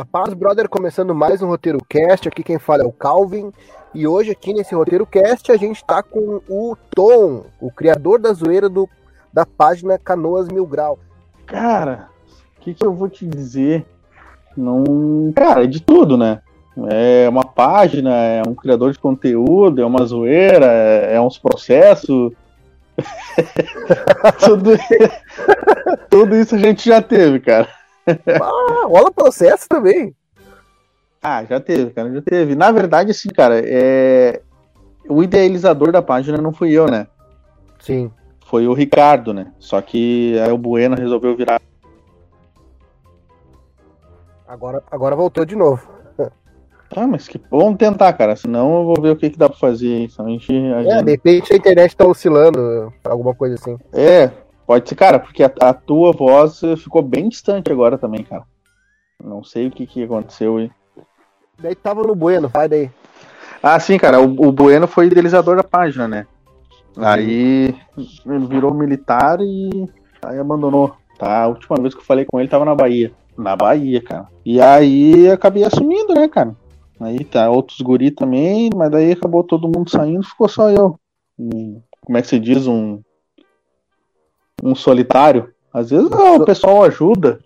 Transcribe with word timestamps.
Na 0.00 0.06
Paz 0.06 0.32
Brother, 0.32 0.66
começando 0.66 1.14
mais 1.14 1.42
um 1.42 1.48
Roteiro 1.48 1.78
Cast, 1.86 2.26
aqui 2.26 2.42
quem 2.42 2.58
fala 2.58 2.82
é 2.82 2.86
o 2.86 2.90
Calvin, 2.90 3.52
e 3.94 4.06
hoje 4.06 4.30
aqui 4.30 4.54
nesse 4.54 4.74
Roteiro 4.74 5.04
Cast 5.04 5.52
a 5.52 5.58
gente 5.58 5.84
tá 5.84 6.02
com 6.02 6.40
o 6.48 6.74
Tom, 6.96 7.44
o 7.60 7.70
criador 7.70 8.18
da 8.18 8.32
zoeira 8.32 8.66
do, 8.66 8.88
da 9.30 9.44
página 9.44 9.98
Canoas 9.98 10.48
Mil 10.48 10.64
Grau. 10.64 10.98
Cara, 11.44 12.08
o 12.56 12.62
que, 12.62 12.72
que 12.72 12.82
eu 12.82 12.94
vou 12.94 13.10
te 13.10 13.26
dizer? 13.26 13.84
Não. 14.56 15.30
Cara, 15.36 15.64
é 15.64 15.66
de 15.66 15.82
tudo, 15.82 16.16
né? 16.16 16.40
É 16.88 17.28
uma 17.28 17.44
página, 17.44 18.10
é 18.10 18.42
um 18.48 18.54
criador 18.54 18.92
de 18.92 18.98
conteúdo, 18.98 19.82
é 19.82 19.84
uma 19.84 20.06
zoeira, 20.06 20.64
é, 20.64 21.16
é 21.16 21.20
uns 21.20 21.36
processos. 21.36 22.32
tudo, 24.42 24.70
tudo 26.08 26.36
isso 26.36 26.54
a 26.54 26.58
gente 26.58 26.88
já 26.88 27.02
teve, 27.02 27.38
cara. 27.38 27.79
Ah, 28.42 28.86
rola 28.86 29.10
processo 29.10 29.66
também. 29.68 30.14
Ah, 31.22 31.44
já 31.44 31.60
teve, 31.60 31.90
cara, 31.90 32.10
já 32.12 32.22
teve. 32.22 32.54
Na 32.54 32.70
verdade, 32.72 33.10
assim, 33.10 33.28
cara, 33.28 33.60
é... 33.64 34.40
o 35.08 35.22
idealizador 35.22 35.92
da 35.92 36.00
página 36.00 36.38
não 36.38 36.52
fui 36.52 36.72
eu, 36.72 36.86
né? 36.90 37.06
Sim. 37.78 38.10
Foi 38.46 38.66
o 38.66 38.72
Ricardo, 38.72 39.32
né? 39.34 39.52
Só 39.58 39.80
que 39.80 40.38
aí 40.40 40.50
o 40.50 40.58
Bueno 40.58 40.96
resolveu 40.96 41.36
virar. 41.36 41.60
Agora, 44.46 44.82
agora 44.90 45.14
voltou 45.16 45.44
de 45.44 45.54
novo. 45.56 45.86
Ah, 46.96 47.06
mas 47.06 47.28
que 47.28 47.40
vamos 47.48 47.76
tentar, 47.78 48.12
cara. 48.14 48.34
Senão 48.34 48.80
eu 48.80 48.84
vou 48.86 49.00
ver 49.00 49.10
o 49.10 49.16
que, 49.16 49.30
que 49.30 49.38
dá 49.38 49.48
pra 49.48 49.56
fazer. 49.56 50.10
Senão 50.10 50.28
a 50.28 50.32
gente, 50.32 50.52
a 50.52 50.80
É, 50.80 50.82
gente- 50.82 51.04
de 51.04 51.10
repente 51.12 51.52
a 51.52 51.56
internet 51.56 51.96
tá 51.96 52.04
oscilando, 52.04 52.92
alguma 53.04 53.32
coisa 53.32 53.54
assim. 53.54 53.78
É, 53.92 54.28
pode 54.70 54.88
ser, 54.88 54.94
cara, 54.94 55.18
porque 55.18 55.42
a, 55.42 55.50
a 55.62 55.74
tua 55.74 56.12
voz 56.12 56.60
ficou 56.78 57.02
bem 57.02 57.28
distante 57.28 57.72
agora 57.72 57.98
também, 57.98 58.22
cara. 58.22 58.44
Não 59.20 59.42
sei 59.42 59.66
o 59.66 59.70
que, 59.72 59.84
que 59.84 60.04
aconteceu 60.04 60.58
aí. 60.58 60.70
Daí 61.58 61.74
tava 61.74 62.04
no 62.04 62.14
Bueno, 62.14 62.48
vai 62.48 62.68
daí. 62.68 62.88
Ah, 63.60 63.80
sim, 63.80 63.98
cara, 63.98 64.20
o, 64.20 64.26
o 64.26 64.52
Bueno 64.52 64.86
foi 64.86 65.06
idealizador 65.06 65.56
da 65.56 65.64
página, 65.64 66.06
né? 66.06 66.24
Aí 66.96 67.74
ele 68.24 68.46
virou 68.46 68.72
militar 68.72 69.40
e 69.40 69.88
aí 70.22 70.38
abandonou. 70.38 70.94
Tá? 71.18 71.42
A 71.42 71.48
última 71.48 71.74
vez 71.80 71.92
que 71.92 72.00
eu 72.00 72.04
falei 72.04 72.24
com 72.24 72.38
ele 72.38 72.48
tava 72.48 72.64
na 72.64 72.74
Bahia. 72.76 73.10
Na 73.36 73.56
Bahia, 73.56 74.00
cara. 74.00 74.28
E 74.46 74.60
aí 74.60 75.28
acabei 75.32 75.64
assumindo, 75.64 76.14
né, 76.14 76.28
cara? 76.28 76.54
Aí 77.00 77.24
tá, 77.24 77.50
outros 77.50 77.80
guri 77.80 78.12
também, 78.12 78.70
mas 78.72 78.88
daí 78.88 79.10
acabou 79.10 79.42
todo 79.42 79.66
mundo 79.66 79.90
saindo, 79.90 80.22
ficou 80.22 80.48
só 80.48 80.70
eu. 80.70 80.96
Um- 81.36 81.82
como 82.02 82.16
é 82.16 82.22
que 82.22 82.28
se 82.28 82.38
diz? 82.38 82.68
Um. 82.68 83.00
Um 84.62 84.74
solitário. 84.74 85.50
Às 85.72 85.90
vezes 85.90 86.10
ah, 86.12 86.32
o 86.32 86.44
pessoal 86.44 86.84
ajuda. 86.84 87.38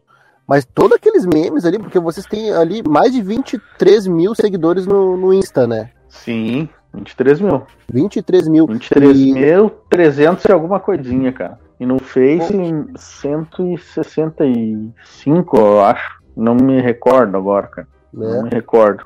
Mas 0.46 0.64
todos 0.64 0.96
aqueles 0.96 1.24
memes 1.24 1.64
ali, 1.64 1.78
porque 1.78 1.98
vocês 1.98 2.26
têm 2.26 2.52
ali 2.52 2.82
mais 2.86 3.12
de 3.12 3.22
23 3.22 4.06
mil 4.06 4.34
seguidores 4.34 4.86
no, 4.86 5.16
no 5.16 5.32
Insta, 5.32 5.66
né? 5.66 5.90
Sim, 6.08 6.68
23 6.92 7.40
mil. 7.40 7.62
23 7.90 8.48
mil. 8.48 8.66
23.300 8.66 10.48
e 10.48 10.52
alguma 10.52 10.80
coisinha, 10.80 11.32
cara. 11.32 11.58
E 11.80 11.86
no 11.86 11.98
Face, 11.98 12.52
165, 12.96 15.56
eu 15.56 15.80
acho. 15.82 16.22
Não 16.36 16.54
me 16.54 16.80
recordo 16.80 17.36
agora, 17.36 17.66
cara. 17.66 17.88
Não 18.12 18.42
Né? 18.42 18.44
me 18.44 18.50
recordo. 18.50 19.04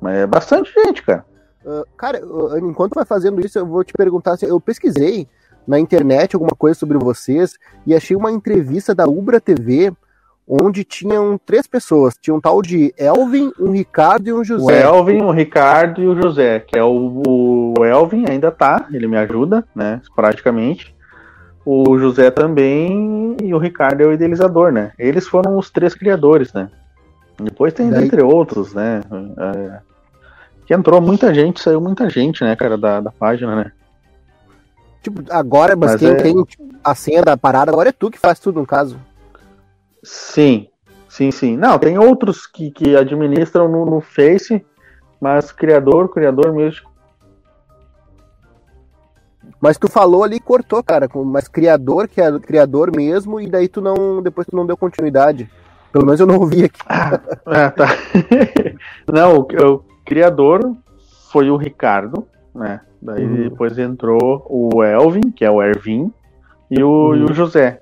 Mas 0.00 0.16
é 0.16 0.26
bastante 0.26 0.72
gente, 0.72 1.02
cara. 1.02 1.24
Ah, 1.66 1.82
cara, 1.96 2.20
enquanto 2.60 2.94
vai 2.94 3.04
fazendo 3.04 3.44
isso, 3.44 3.58
eu 3.58 3.66
vou 3.66 3.84
te 3.84 3.92
perguntar 3.92 4.32
assim, 4.32 4.46
eu 4.46 4.60
pesquisei 4.60 5.28
na 5.66 5.78
internet 5.78 6.34
alguma 6.34 6.54
coisa 6.56 6.78
sobre 6.78 6.98
vocês 6.98 7.56
e 7.86 7.94
achei 7.94 8.16
uma 8.16 8.30
entrevista 8.32 8.94
da 8.94 9.06
Ubra 9.06 9.40
TV 9.40 9.92
onde 10.46 10.84
tinham 10.84 11.38
três 11.46 11.66
pessoas. 11.66 12.14
Tinha 12.20 12.34
um 12.34 12.40
tal 12.40 12.60
de 12.60 12.92
Elvin, 12.98 13.52
um 13.58 13.70
Ricardo 13.70 14.28
e 14.28 14.32
um 14.32 14.40
O 14.40 14.44
José. 14.44 14.82
Elvin, 14.82 15.22
o 15.22 15.30
Ricardo 15.30 16.02
e 16.02 16.06
o 16.06 16.20
José, 16.20 16.60
que 16.60 16.76
é 16.76 16.82
o, 16.82 17.22
o 17.78 17.84
Elvin 17.84 18.24
ainda 18.28 18.50
tá, 18.50 18.86
ele 18.92 19.06
me 19.06 19.16
ajuda, 19.16 19.64
né, 19.74 20.00
praticamente. 20.14 20.94
O 21.64 21.96
José 21.96 22.28
também 22.30 23.36
e 23.40 23.54
o 23.54 23.58
Ricardo 23.58 24.00
é 24.00 24.06
o 24.06 24.12
idealizador, 24.12 24.72
né? 24.72 24.90
Eles 24.98 25.28
foram 25.28 25.56
os 25.56 25.70
três 25.70 25.94
criadores, 25.94 26.52
né? 26.52 26.68
Depois 27.40 27.72
tem, 27.72 27.88
Daí- 27.88 28.04
entre 28.04 28.20
outros, 28.20 28.74
né? 28.74 29.00
é, 29.38 29.78
que 30.66 30.74
entrou 30.74 31.00
muita 31.00 31.32
gente, 31.32 31.60
saiu 31.60 31.80
muita 31.80 32.10
gente, 32.10 32.42
né, 32.42 32.56
cara, 32.56 32.76
da, 32.76 33.00
da 33.00 33.12
página, 33.12 33.54
né? 33.54 33.72
Tipo, 35.02 35.22
agora, 35.30 35.74
mas, 35.74 35.92
Mas 35.92 36.00
quem 36.00 36.10
é- 36.10 36.14
tem 36.14 36.44
tipo, 36.44 36.68
a 36.82 36.94
senha 36.94 37.22
da 37.22 37.36
parada 37.36 37.72
agora 37.72 37.88
é 37.88 37.92
tu 37.92 38.10
que 38.10 38.18
faz 38.18 38.38
tudo, 38.38 38.60
no 38.60 38.66
caso. 38.66 38.98
Sim, 40.02 40.68
sim, 41.08 41.30
sim. 41.30 41.56
Não, 41.56 41.78
tem 41.78 41.98
outros 41.98 42.46
que, 42.46 42.70
que 42.70 42.96
administram 42.96 43.68
no, 43.68 43.84
no 43.84 44.00
Face, 44.00 44.64
mas 45.20 45.50
criador, 45.50 46.08
criador 46.08 46.52
mesmo. 46.52 46.90
Mas 49.60 49.76
tu 49.76 49.88
falou 49.88 50.24
ali 50.24 50.36
e 50.36 50.40
cortou, 50.40 50.82
cara. 50.82 51.08
Mas 51.24 51.46
criador, 51.48 52.08
que 52.08 52.20
é 52.20 52.38
criador 52.38 52.94
mesmo, 52.94 53.40
e 53.40 53.48
daí 53.48 53.68
tu 53.68 53.80
não. 53.80 54.22
Depois 54.22 54.46
tu 54.46 54.56
não 54.56 54.66
deu 54.66 54.76
continuidade. 54.76 55.48
Pelo 55.92 56.06
menos 56.06 56.20
eu 56.20 56.26
não 56.26 56.38
ouvi 56.38 56.64
aqui. 56.64 56.80
Ah, 56.88 57.70
tá. 57.70 57.86
Não, 59.12 59.36
o, 59.36 59.40
o 59.42 59.84
criador 60.06 60.74
foi 61.30 61.50
o 61.50 61.56
Ricardo, 61.56 62.26
né? 62.54 62.80
Daí 63.00 63.24
Uhum. 63.24 63.48
depois 63.48 63.78
entrou 63.78 64.46
o 64.48 64.82
Elvin, 64.82 65.30
que 65.30 65.44
é 65.44 65.50
o 65.50 65.62
Ervin, 65.62 66.12
e 66.70 66.82
o, 66.82 67.14
e 67.14 67.22
o 67.24 67.32
José. 67.34 67.80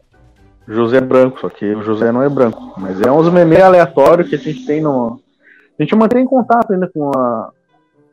José 0.67 1.01
branco, 1.01 1.41
só 1.41 1.49
que 1.49 1.75
o 1.75 1.83
José 1.83 2.13
não 2.13 2.23
é 2.23 2.29
branco. 2.29 2.75
Mas 2.79 3.01
é 3.01 3.11
uns 3.11 3.29
memes 3.33 3.61
aleatórios 3.61 4.29
que 4.29 4.35
a 4.37 4.39
gente 4.39 4.65
tem 4.65 4.81
no. 4.81 5.21
A 5.79 5.83
gente 5.83 5.95
mantém 5.97 6.25
contato 6.25 6.73
ainda 6.73 6.89
com 6.89 7.11
a 7.17 7.51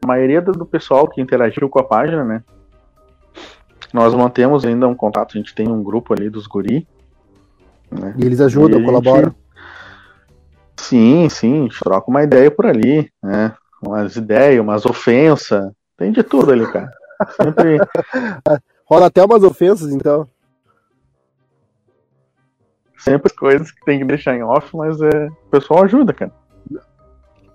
maioria 0.05 0.41
do 0.41 0.65
pessoal 0.65 1.07
que 1.07 1.21
interagiu 1.21 1.69
com 1.69 1.79
a 1.79 1.83
página, 1.83 2.23
né? 2.23 2.43
Nós 3.93 4.13
mantemos 4.15 4.65
ainda 4.65 4.87
um 4.87 4.95
contato, 4.95 5.31
a 5.35 5.37
gente 5.37 5.53
tem 5.53 5.67
um 5.69 5.83
grupo 5.83 6.13
ali 6.13 6.29
dos 6.29 6.47
guri. 6.47 6.87
Né? 7.91 8.13
E 8.17 8.25
eles 8.25 8.41
ajudam, 8.41 8.79
E 8.79 8.83
a 8.83 8.85
gente- 8.85 8.85
colaboram. 8.85 9.35
Sim, 10.77 11.27
sim, 11.29 11.59
a 11.59 11.61
gente 11.63 11.79
troca 11.79 12.09
uma 12.09 12.23
ideia 12.23 12.49
por 12.51 12.65
ali, 12.65 13.09
né? 13.23 13.53
Umas 13.81 14.15
ideias, 14.15 14.61
umas 14.61 14.85
ofensas, 14.85 15.71
tem 15.97 16.11
de 16.11 16.23
tudo 16.23 16.51
ali, 16.51 16.65
cara. 16.71 16.91
Sempre. 17.41 17.77
Rola 18.85 19.07
até 19.07 19.23
umas 19.25 19.43
ofensas, 19.43 19.91
então. 19.91 20.27
Sempre 22.97 23.33
coisas 23.33 23.71
que 23.71 23.83
tem 23.85 23.99
que 23.99 24.05
deixar 24.05 24.35
em 24.35 24.43
off, 24.43 24.75
mas 24.75 24.99
é, 25.01 25.27
o 25.27 25.49
pessoal 25.49 25.83
ajuda, 25.83 26.13
cara. 26.13 26.31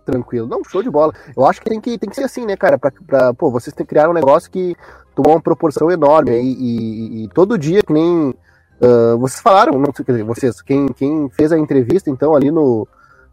Tranquilo. 0.04 0.48
Não, 0.48 0.64
show 0.64 0.82
de 0.82 0.90
bola. 0.90 1.12
Eu 1.36 1.46
acho 1.46 1.60
que 1.60 1.68
tem 1.70 1.80
que, 1.80 1.96
tem 1.98 2.08
que 2.10 2.16
ser 2.16 2.24
assim, 2.24 2.44
né, 2.44 2.56
cara? 2.56 2.78
Pra, 2.78 2.90
pra, 3.06 3.34
pô, 3.34 3.50
vocês 3.50 3.74
têm 3.74 3.84
que 3.86 3.90
criar 3.90 4.08
um 4.10 4.12
negócio 4.14 4.50
que 4.50 4.74
tomou 5.14 5.34
uma 5.34 5.40
proporção 5.42 5.90
enorme. 5.90 6.32
E, 6.32 6.52
e- 6.52 7.24
e 7.24 7.28
todo 7.28 7.58
dia, 7.58 7.82
que 7.82 7.92
nem. 7.92 8.34
ah, 8.80 9.16
vocês 9.16 9.40
falaram, 9.40 9.78
não 9.78 9.92
sei, 9.94 10.04
quer 10.04 10.12
dizer, 10.12 10.24
vocês, 10.24 10.60
quem, 10.60 10.88
quem 10.88 11.28
fez 11.30 11.52
a 11.52 11.58
entrevista, 11.58 12.10
então, 12.10 12.34
ali 12.34 12.50
no, 12.50 12.86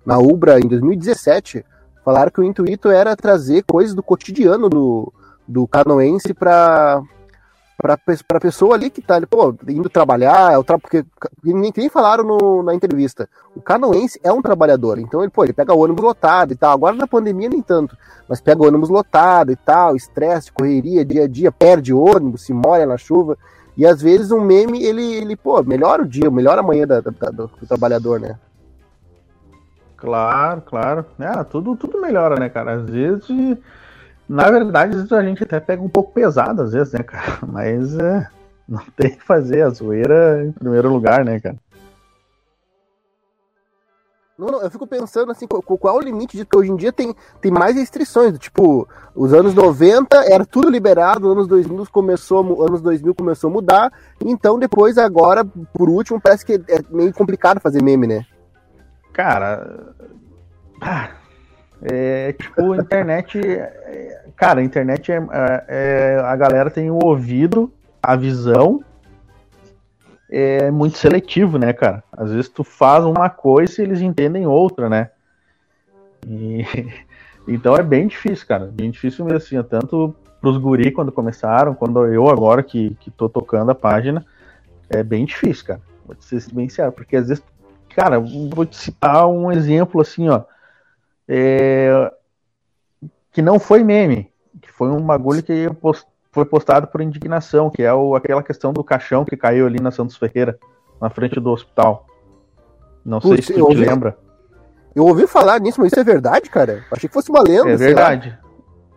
na 0.06 0.18
Ubra 0.20 0.60
em 0.60 0.68
2017, 0.68 1.66
falaram 2.04 2.32
que 2.32 2.40
o 2.42 2.44
intuito 2.44 2.90
era 2.90 3.16
trazer 3.16 3.64
coisas 3.64 3.94
do 3.96 4.04
cotidiano 4.04 4.70
do, 4.70 5.12
do 5.48 5.68
canoense. 5.68 6.34
Pra, 7.82 7.96
pe- 7.96 8.22
pra 8.28 8.42
pessoa 8.42 8.76
ali 8.76 8.90
que 8.90 9.02
tá 9.02 9.16
ali, 9.16 9.26
pô, 9.26 9.56
indo 9.70 9.90
trabalhar, 9.90 10.52
é 10.52 10.58
o 10.58 10.64
tra... 10.66 10.78
porque 10.78 11.06
nem, 11.42 11.72
nem 11.78 11.88
falaram 11.90 12.26
no- 12.26 12.62
na 12.62 12.76
entrevista. 12.76 13.30
O 13.56 13.62
canoense 13.62 14.20
é 14.22 14.34
um 14.34 14.42
trabalhador, 14.42 15.00
então 15.00 15.22
ele, 15.22 15.30
pô, 15.32 15.46
ele 15.46 15.54
pega 15.54 15.74
ônibus 15.74 16.04
lotado 16.04 16.52
e 16.52 16.58
tal. 16.58 16.74
Agora 16.74 16.94
na 16.96 17.08
pandemia 17.08 17.48
nem 17.48 17.62
tanto, 17.62 17.98
mas 18.28 18.42
pega 18.42 18.68
ônibus 18.68 18.90
lotado 18.90 19.54
e 19.54 19.56
tal, 19.56 19.96
estresse, 19.96 20.52
correria, 20.52 21.06
dia 21.06 21.24
a 21.24 21.28
dia, 21.28 21.54
perde 21.54 21.94
ônibus, 21.94 22.42
se 22.44 22.52
molha 22.54 22.86
na 22.86 22.98
chuva. 22.98 23.38
E 23.78 23.86
às 23.86 24.02
vezes 24.02 24.30
um 24.30 24.42
meme, 24.42 24.84
ele, 24.84 25.14
ele 25.14 25.38
pô, 25.38 25.64
melhora 25.64 26.02
o 26.04 26.06
dia, 26.08 26.30
melhora 26.30 26.60
a 26.60 26.64
manhã 26.64 26.86
da- 26.86 27.00
da- 27.00 27.30
do, 27.32 27.48
do 27.48 27.66
trabalhador, 27.66 28.20
né? 28.20 28.38
Claro, 30.00 30.62
claro. 30.62 31.06
É, 31.20 31.44
tudo, 31.44 31.76
tudo 31.76 32.00
melhora, 32.02 32.40
né, 32.40 32.50
cara? 32.50 32.74
Às 32.74 32.90
vezes, 32.90 33.58
na 34.28 34.50
verdade, 34.50 34.96
a 35.14 35.24
gente 35.24 35.44
até 35.44 35.60
pega 35.60 35.82
um 35.82 35.90
pouco 35.90 36.14
pesado, 36.14 36.62
às 36.62 36.72
vezes, 36.72 36.94
né, 36.94 37.04
cara? 37.04 37.40
Mas 37.46 37.98
é, 37.98 38.28
não 38.68 38.82
tem 38.96 39.16
que 39.16 39.24
fazer 39.24 39.64
a 39.64 39.70
zoeira 39.70 40.46
em 40.46 40.52
primeiro 40.52 40.90
lugar, 40.90 41.26
né, 41.26 41.40
cara? 41.40 41.58
Não, 44.38 44.48
não, 44.48 44.62
eu 44.62 44.72
fico 44.72 44.88
pensando 44.88 45.34
assim, 45.34 45.46
qual, 45.46 45.62
qual 45.62 45.98
o 45.98 46.00
limite 46.00 46.38
disso? 46.38 46.46
Porque 46.46 46.60
hoje 46.60 46.72
em 46.72 46.78
dia 46.78 46.94
tem, 46.94 47.14
tem 47.42 47.52
mais 47.52 47.76
restrições. 47.76 48.40
Tipo, 48.40 48.88
os 49.14 49.34
anos 49.34 49.54
90 49.54 50.16
era 50.32 50.46
tudo 50.46 50.70
liberado, 50.70 51.30
anos 51.30 51.46
2000 51.46 51.86
começou, 51.92 52.66
anos 52.66 52.82
2000 52.82 53.14
começou 53.14 53.50
a 53.50 53.54
mudar. 53.54 53.94
Então 54.24 54.58
depois, 54.58 54.98
agora, 54.98 55.44
por 55.74 55.90
último, 55.90 56.22
parece 56.22 56.46
que 56.46 56.54
é 56.54 56.80
meio 56.90 57.14
complicado 57.14 57.60
fazer 57.60 57.84
meme, 57.84 58.08
né? 58.08 58.26
Cara, 59.20 59.94
ah, 60.80 61.10
é 61.82 62.32
tipo, 62.32 62.74
internet. 62.74 63.38
é- 63.38 64.30
Cara, 64.38 64.64
internet 64.64 65.12
é, 65.12 65.20
é- 65.68 66.22
A 66.24 66.34
galera 66.38 66.72
tem 66.72 66.90
o 66.90 66.98
ouvido, 67.04 67.70
a 68.02 68.16
visão. 68.16 68.82
É 70.32 70.72
muito 70.72 70.98
seletivo, 70.98 71.58
né, 71.58 71.74
cara? 71.74 72.02
Às 72.14 72.32
vezes 72.32 72.48
tu 72.48 72.64
faz 72.64 73.04
uma 73.04 73.30
coisa 73.30 73.82
e 73.82 73.84
eles 73.84 74.00
entendem 74.00 74.48
outra, 74.48 74.88
né? 74.88 75.10
E, 76.26 76.64
então 77.46 77.76
é 77.76 77.84
bem 77.84 78.08
difícil, 78.08 78.48
cara. 78.48 78.68
Bem 78.68 78.90
difícil 78.90 79.26
mesmo, 79.26 79.38
assim, 79.38 79.62
tanto 79.64 80.16
pros 80.40 80.58
guri 80.58 80.92
quando 80.92 81.12
começaram, 81.12 81.76
quando 81.76 82.06
eu 82.06 82.30
agora 82.30 82.64
que, 82.64 82.96
que 83.02 83.12
tô 83.12 83.28
tocando 83.28 83.70
a 83.70 83.76
página, 83.76 84.26
é 84.90 85.04
bem 85.04 85.26
difícil, 85.26 85.66
cara. 85.66 85.82
Vou 86.06 86.16
ser 86.22 86.42
bem 86.54 86.70
sincero, 86.70 86.94
porque 86.94 87.18
às 87.18 87.28
vezes, 87.28 87.44
cara, 88.00 88.18
vou 88.18 88.66
te 88.66 88.78
citar 88.78 89.28
um 89.28 89.52
exemplo 89.52 90.00
assim, 90.00 90.30
ó. 90.30 90.44
É, 91.28 92.12
que 93.30 93.42
não 93.42 93.60
foi 93.60 93.84
meme, 93.84 94.32
que 94.62 94.72
foi 94.72 94.88
um 94.88 95.02
bagulho 95.02 95.44
que 95.44 95.70
post, 95.82 96.08
foi 96.32 96.46
postado 96.46 96.88
por 96.88 97.02
indignação, 97.02 97.70
que 97.70 97.84
é 97.84 97.94
o, 97.94 98.16
aquela 98.16 98.42
questão 98.42 98.72
do 98.72 98.86
caixão 98.86 99.26
que 99.26 99.36
caiu 99.36 99.68
ali 99.68 99.82
na 99.82 99.92
Santos 99.92 100.16
Ferreira, 100.16 100.58
na 101.02 101.10
frente 101.10 101.42
do 101.42 101.50
hospital. 101.52 102.08
Não 103.04 103.20
sei 103.20 103.42
se 103.42 103.54
tu 103.54 103.68
te 103.68 103.76
lembra. 103.76 104.18
Eu 104.96 105.06
ouvi 105.06 105.28
falar 105.28 105.60
nisso, 105.60 105.82
mas 105.82 105.92
isso 105.92 106.00
é 106.00 106.04
verdade, 106.04 106.50
cara? 106.50 106.86
Achei 106.90 107.10
que 107.10 107.14
fosse 107.14 107.30
uma 107.30 107.42
lenda. 107.42 107.70
É 107.70 107.76
verdade. 107.76 108.38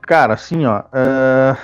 Cara, 0.03 0.35
assim, 0.35 0.65
ó. 0.65 0.81
Uh, 0.81 1.57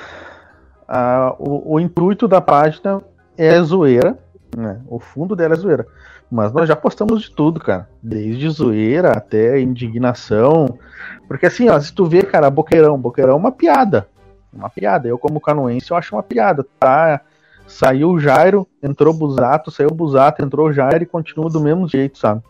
uh, 0.89 1.37
o, 1.39 1.75
o, 1.75 1.81
intuito 1.81 2.27
da 2.27 2.41
página 2.41 3.01
é 3.37 3.61
zoeira, 3.63 4.19
né? 4.57 4.81
O 4.87 4.99
fundo 4.99 5.37
dela 5.37 5.55
é 5.55 5.57
zoeira. 5.57 5.87
Mas 6.31 6.53
nós 6.53 6.69
já 6.69 6.77
postamos 6.77 7.23
de 7.23 7.31
tudo, 7.31 7.59
cara. 7.61 7.89
Desde 8.03 8.49
zoeira 8.51 9.13
até 9.13 9.61
indignação. 9.61 10.79
Porque 11.27 11.47
assim, 11.47 11.69
ó, 11.69 11.79
se 11.81 11.93
tu 11.93 12.05
vê, 12.05 12.23
cara, 12.23 12.51
Boqueirão, 12.51 12.99
Boqueirão 12.99 13.33
é 13.33 13.37
uma 13.37 13.53
piada. 13.53 14.09
Uma 14.53 14.69
piada. 14.69 15.09
Eu, 15.09 15.19
como 15.19 15.41
canoense, 15.41 15.91
eu 15.91 15.97
acho 15.97 16.15
uma 16.15 16.23
piada. 16.23 16.67
Tá? 16.79 17.21
Saiu 17.67 18.11
o 18.11 18.19
Jairo, 18.21 18.67
entrou 18.83 19.15
o 19.15 19.17
Busato, 19.17 19.71
saiu 19.71 19.89
o 19.91 19.95
Busato, 19.95 20.43
entrou 20.43 20.69
o 20.69 20.73
Jairo 20.73 21.03
e 21.03 21.07
continua 21.07 21.51
do 21.51 21.61
mesmo 21.61 21.87
jeito, 21.87 22.19
sabe? 22.19 22.43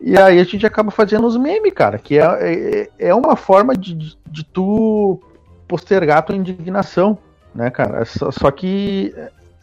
E 0.00 0.18
aí 0.18 0.38
a 0.38 0.44
gente 0.44 0.66
acaba 0.66 0.90
fazendo 0.90 1.26
os 1.26 1.36
memes, 1.36 1.72
cara, 1.72 1.98
que 1.98 2.18
é, 2.18 2.24
é, 2.24 2.90
é 3.08 3.14
uma 3.14 3.34
forma 3.34 3.74
de, 3.74 3.94
de, 3.94 4.44
tu 4.44 5.20
postergar 5.66 6.24
tua 6.24 6.36
indignação, 6.36 7.16
né, 7.54 7.70
cara? 7.70 8.04
Só, 8.04 8.30
só, 8.30 8.50
que 8.50 9.14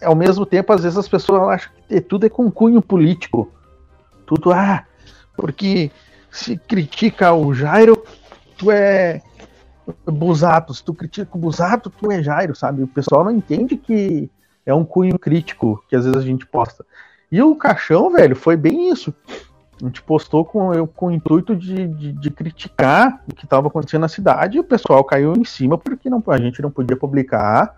ao 0.03 0.15
mesmo 0.15 0.45
tempo, 0.45 0.71
às 0.73 0.83
vezes 0.83 0.97
as 0.97 1.07
pessoas 1.07 1.41
acham 1.49 1.71
que 1.87 2.01
tudo 2.01 2.25
é 2.25 2.29
com 2.29 2.51
cunho 2.51 2.81
político. 2.81 3.51
Tudo, 4.25 4.51
ah, 4.51 4.85
porque 5.35 5.91
se 6.31 6.57
critica 6.57 7.33
o 7.33 7.53
Jairo, 7.53 8.03
tu 8.57 8.71
é 8.71 9.21
Busato. 10.05 10.73
Se 10.73 10.83
tu 10.83 10.93
critica 10.93 11.29
o 11.33 11.39
Busato, 11.39 11.89
tu 11.89 12.11
é 12.11 12.21
Jairo, 12.23 12.55
sabe? 12.55 12.83
O 12.83 12.87
pessoal 12.87 13.23
não 13.23 13.31
entende 13.31 13.77
que 13.77 14.29
é 14.65 14.73
um 14.73 14.85
cunho 14.85 15.19
crítico 15.19 15.83
que 15.87 15.95
às 15.95 16.05
vezes 16.05 16.19
a 16.19 16.25
gente 16.25 16.45
posta. 16.45 16.85
E 17.31 17.41
o 17.41 17.55
caixão, 17.55 18.11
velho, 18.11 18.35
foi 18.35 18.55
bem 18.55 18.89
isso. 18.89 19.13
A 19.81 19.85
gente 19.85 20.01
postou 20.01 20.45
com, 20.45 20.87
com 20.87 21.07
o 21.07 21.11
intuito 21.11 21.55
de, 21.55 21.87
de, 21.87 22.11
de 22.13 22.31
criticar 22.31 23.21
o 23.29 23.35
que 23.35 23.43
estava 23.43 23.67
acontecendo 23.67 24.01
na 24.01 24.07
cidade 24.07 24.57
e 24.57 24.59
o 24.59 24.63
pessoal 24.63 25.03
caiu 25.03 25.33
em 25.33 25.43
cima 25.43 25.77
porque 25.77 26.09
não, 26.09 26.23
a 26.27 26.37
gente 26.37 26.61
não 26.61 26.71
podia 26.71 26.95
publicar. 26.95 27.75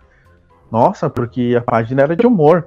Nossa, 0.70 1.08
porque 1.08 1.54
a 1.56 1.60
página 1.60 2.02
era 2.02 2.16
de 2.16 2.26
humor. 2.26 2.66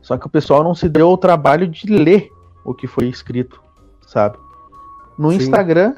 Só 0.00 0.16
que 0.16 0.26
o 0.26 0.30
pessoal 0.30 0.62
não 0.62 0.74
se 0.74 0.88
deu 0.88 1.08
o 1.08 1.18
trabalho 1.18 1.66
de 1.66 1.86
ler 1.86 2.30
o 2.64 2.74
que 2.74 2.86
foi 2.86 3.08
escrito, 3.08 3.62
sabe? 4.06 4.38
No 5.18 5.30
Sim. 5.30 5.38
Instagram 5.38 5.94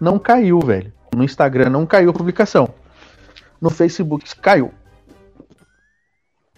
não 0.00 0.18
caiu, 0.18 0.60
velho. 0.60 0.92
No 1.14 1.24
Instagram 1.24 1.70
não 1.70 1.86
caiu 1.86 2.10
a 2.10 2.14
publicação. 2.14 2.68
No 3.60 3.70
Facebook 3.70 4.24
caiu. 4.36 4.72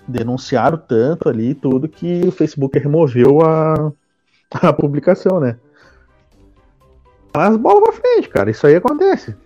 Denunciaram 0.07 0.77
tanto 0.77 1.29
ali 1.29 1.55
tudo 1.55 1.89
que 1.89 2.27
o 2.27 2.33
Facebook 2.33 2.79
removeu 2.79 3.43
a, 3.43 3.93
a 4.51 4.73
publicação, 4.73 5.41
né? 5.41 5.57
Mas 7.35 7.57
bola 7.57 7.81
pra 7.83 7.93
frente, 7.93 8.29
cara. 8.29 8.51
Isso 8.51 8.67
aí 8.67 8.75
acontece. 8.75 9.37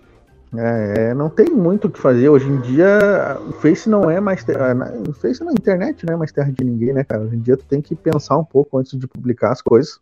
É, 0.56 1.15
não 1.15 1.29
tem 1.29 1.51
muito 1.51 1.89
o 1.89 1.91
que 1.91 1.99
fazer. 1.99 2.29
Hoje 2.29 2.49
em 2.49 2.61
dia, 2.61 3.39
o 3.49 3.53
Face 3.53 3.89
não 3.89 4.11
é 4.11 4.21
mais. 4.21 4.45
Terra, 4.45 4.75
o 5.09 5.12
Face 5.12 5.43
na 5.43 5.53
internet 5.53 6.06
não 6.06 6.15
é 6.15 6.17
mais 6.17 6.33
terra 6.33 6.53
de 6.53 6.65
ninguém, 6.65 6.93
né, 6.93 7.03
cara? 7.03 7.23
Hoje 7.23 7.37
em 7.37 7.41
dia 7.41 7.56
tu 7.56 7.65
tem 7.65 7.81
que 7.81 7.95
pensar 7.95 8.39
um 8.39 8.45
pouco 8.45 8.79
antes 8.79 8.99
de 8.99 9.06
publicar 9.06 9.53
as 9.53 9.61
coisas. 9.61 9.99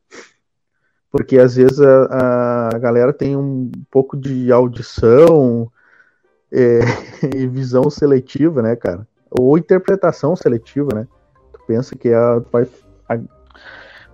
Porque 1.11 1.39
às 1.39 1.57
vezes 1.57 1.81
a, 1.81 2.71
a 2.75 2.79
galera 2.79 3.13
tem 3.13 3.37
um 3.37 3.71
pouco 3.91 4.17
de 4.17 4.51
audição 4.51 5.71
é, 6.51 6.81
e 7.37 7.47
visão 7.47 7.89
seletiva, 7.89 8.63
né, 8.63 8.77
cara? 8.77 9.07
Ou 9.31 9.57
interpretação 9.57 10.37
seletiva, 10.37 10.91
né? 10.95 11.07
Tu 11.53 11.61
pensa 11.67 11.97
que 11.97 12.13
a, 12.13 12.43
a 13.09 13.19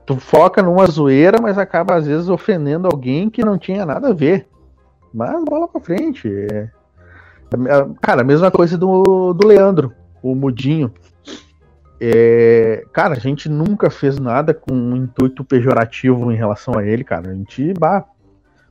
tu 0.07 0.17
foca 0.17 0.63
numa 0.63 0.87
zoeira, 0.87 1.39
mas 1.41 1.59
acaba 1.59 1.97
às 1.97 2.07
vezes 2.07 2.29
ofendendo 2.29 2.89
alguém 2.91 3.29
que 3.29 3.45
não 3.45 3.59
tinha 3.59 3.85
nada 3.85 4.09
a 4.09 4.15
ver. 4.15 4.47
Mas 5.19 5.45
bola 5.45 5.67
pra 5.67 5.81
frente. 5.81 6.29
É... 6.29 6.71
Cara, 8.01 8.21
a 8.21 8.25
mesma 8.25 8.53
coisa 8.53 8.79
do, 8.79 9.33
do 9.33 9.47
Leandro, 9.47 9.93
o 10.23 10.33
Mudinho. 10.33 10.95
É... 12.01 12.85
Cara, 12.93 13.15
a 13.15 13.19
gente 13.19 13.49
nunca 13.49 13.91
fez 13.91 14.17
nada 14.17 14.55
com 14.55 14.73
um 14.73 14.95
intuito 14.95 15.43
pejorativo 15.43 16.31
em 16.31 16.37
relação 16.37 16.79
a 16.79 16.87
ele, 16.87 17.03
cara. 17.03 17.31
A 17.31 17.35
gente, 17.35 17.75
bah, 17.75 18.05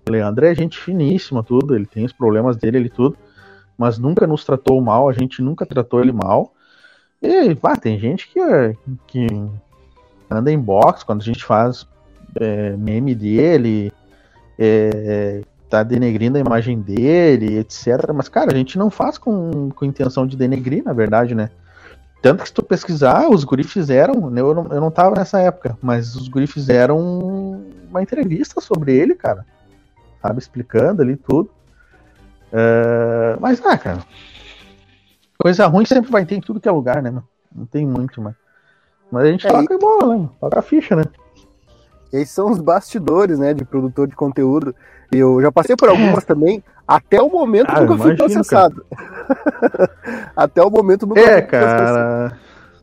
o 0.07 0.11
Leandro 0.11 0.45
é 0.45 0.55
gente 0.55 0.79
finíssima, 0.79 1.43
tudo. 1.43 1.75
Ele 1.75 1.85
tem 1.85 2.05
os 2.05 2.13
problemas 2.13 2.55
dele, 2.55 2.77
ele 2.77 2.89
tudo. 2.89 3.17
Mas 3.77 3.99
nunca 3.99 4.25
nos 4.25 4.45
tratou 4.45 4.81
mal, 4.81 5.09
a 5.09 5.13
gente 5.13 5.41
nunca 5.41 5.65
tratou 5.65 5.99
ele 5.99 6.13
mal. 6.13 6.53
E, 7.21 7.53
bah, 7.55 7.75
tem 7.75 7.99
gente 7.99 8.29
que, 8.29 8.39
que 9.05 9.27
anda 10.29 10.49
em 10.49 10.57
box 10.57 11.03
quando 11.03 11.21
a 11.21 11.25
gente 11.25 11.43
faz 11.43 11.85
é, 12.39 12.77
meme 12.77 13.13
dele, 13.13 13.91
é, 14.57 15.41
tá 15.69 15.83
denegrindo 15.83 16.37
a 16.37 16.41
imagem 16.41 16.79
dele, 16.79 17.57
etc. 17.57 18.11
Mas, 18.13 18.29
cara, 18.29 18.53
a 18.53 18.57
gente 18.57 18.77
não 18.77 18.89
faz 18.89 19.17
com, 19.17 19.69
com 19.69 19.85
intenção 19.85 20.25
de 20.25 20.37
denegrir, 20.37 20.83
na 20.83 20.93
verdade, 20.93 21.35
né? 21.35 21.49
Tanto 22.21 22.41
que 22.41 22.49
se 22.49 22.53
tu 22.53 22.63
pesquisar, 22.63 23.29
os 23.29 23.43
guri 23.43 23.63
fizeram, 23.63 24.29
né, 24.29 24.41
eu 24.41 24.53
não, 24.53 24.67
eu 24.71 24.81
não 24.81 24.89
tava 24.89 25.15
nessa 25.15 25.39
época, 25.39 25.77
mas 25.81 26.15
os 26.15 26.27
guri 26.27 26.47
fizeram 26.47 26.97
uma 27.89 28.01
entrevista 28.01 28.59
sobre 28.59 28.95
ele, 28.95 29.13
cara. 29.13 29.45
Sabe, 30.21 30.39
explicando 30.39 31.01
ali 31.01 31.15
tudo. 31.15 31.49
Uh, 32.51 33.39
mas, 33.39 33.63
ah, 33.63 33.77
cara, 33.77 33.99
coisa 35.37 35.67
ruim 35.67 35.85
sempre 35.85 36.09
vai 36.09 36.25
ter 36.25 36.35
em 36.35 36.41
tudo 36.41 36.59
que 36.59 36.67
é 36.67 36.71
lugar, 36.71 37.03
né, 37.03 37.11
mano? 37.11 37.27
Não 37.53 37.65
tem 37.65 37.85
muito, 37.85 38.21
mas. 38.21 38.35
Mas 39.11 39.23
a 39.23 39.31
gente 39.31 39.47
é, 39.47 39.49
toca 39.49 39.73
e... 39.73 39.77
bola, 39.77 40.17
né? 40.17 40.29
Toca 40.39 40.59
a 40.59 40.61
ficha, 40.61 40.95
né? 40.95 41.03
Esses 42.11 42.33
são 42.33 42.51
os 42.51 42.59
bastidores, 42.59 43.39
né, 43.39 43.53
de 43.53 43.65
produtor 43.65 44.07
de 44.07 44.15
conteúdo. 44.15 44.73
Eu 45.11 45.41
já 45.41 45.51
passei 45.51 45.75
por 45.75 45.89
algumas 45.89 46.23
também. 46.25 46.63
Até 46.87 47.21
o 47.21 47.29
momento 47.29 47.69
ah, 47.69 47.81
nunca 47.81 47.97
fui 47.97 48.15
processado. 48.15 48.85
até 50.35 50.63
o 50.63 50.69
momento 50.69 51.05
nunca 51.05 51.19
é, 51.19 51.41
fui 51.41 51.49
cara, 51.49 52.37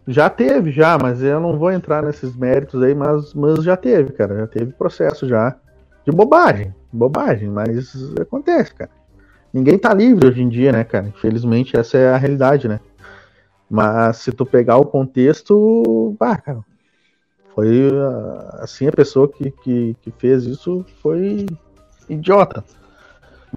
Já 0.06 0.28
teve, 0.28 0.70
já, 0.70 0.98
mas 1.00 1.22
eu 1.22 1.40
não 1.40 1.58
vou 1.58 1.70
entrar 1.70 2.02
nesses 2.02 2.36
méritos 2.36 2.82
aí, 2.82 2.94
mas, 2.94 3.32
mas 3.32 3.64
já 3.64 3.76
teve, 3.76 4.12
cara. 4.12 4.40
Já 4.40 4.46
teve 4.46 4.72
processo 4.72 5.26
já. 5.26 5.56
De 6.04 6.12
bobagem. 6.12 6.74
Bobagem, 6.92 7.48
mas 7.48 7.94
acontece, 8.20 8.74
cara. 8.74 8.90
Ninguém 9.52 9.78
tá 9.78 9.94
livre 9.94 10.28
hoje 10.28 10.42
em 10.42 10.48
dia, 10.48 10.72
né, 10.72 10.84
cara? 10.84 11.06
Infelizmente, 11.06 11.76
essa 11.76 11.96
é 11.96 12.12
a 12.12 12.16
realidade, 12.16 12.68
né? 12.68 12.80
Mas 13.70 14.18
se 14.18 14.32
tu 14.32 14.44
pegar 14.44 14.76
o 14.76 14.84
contexto, 14.84 16.14
bah, 16.18 16.36
cara, 16.36 16.58
foi 17.54 17.90
assim 18.60 18.88
a 18.88 18.92
pessoa 18.92 19.28
que, 19.28 19.50
que, 19.50 19.96
que 20.02 20.10
fez 20.10 20.44
isso 20.44 20.84
foi 21.00 21.46
idiota. 22.08 22.64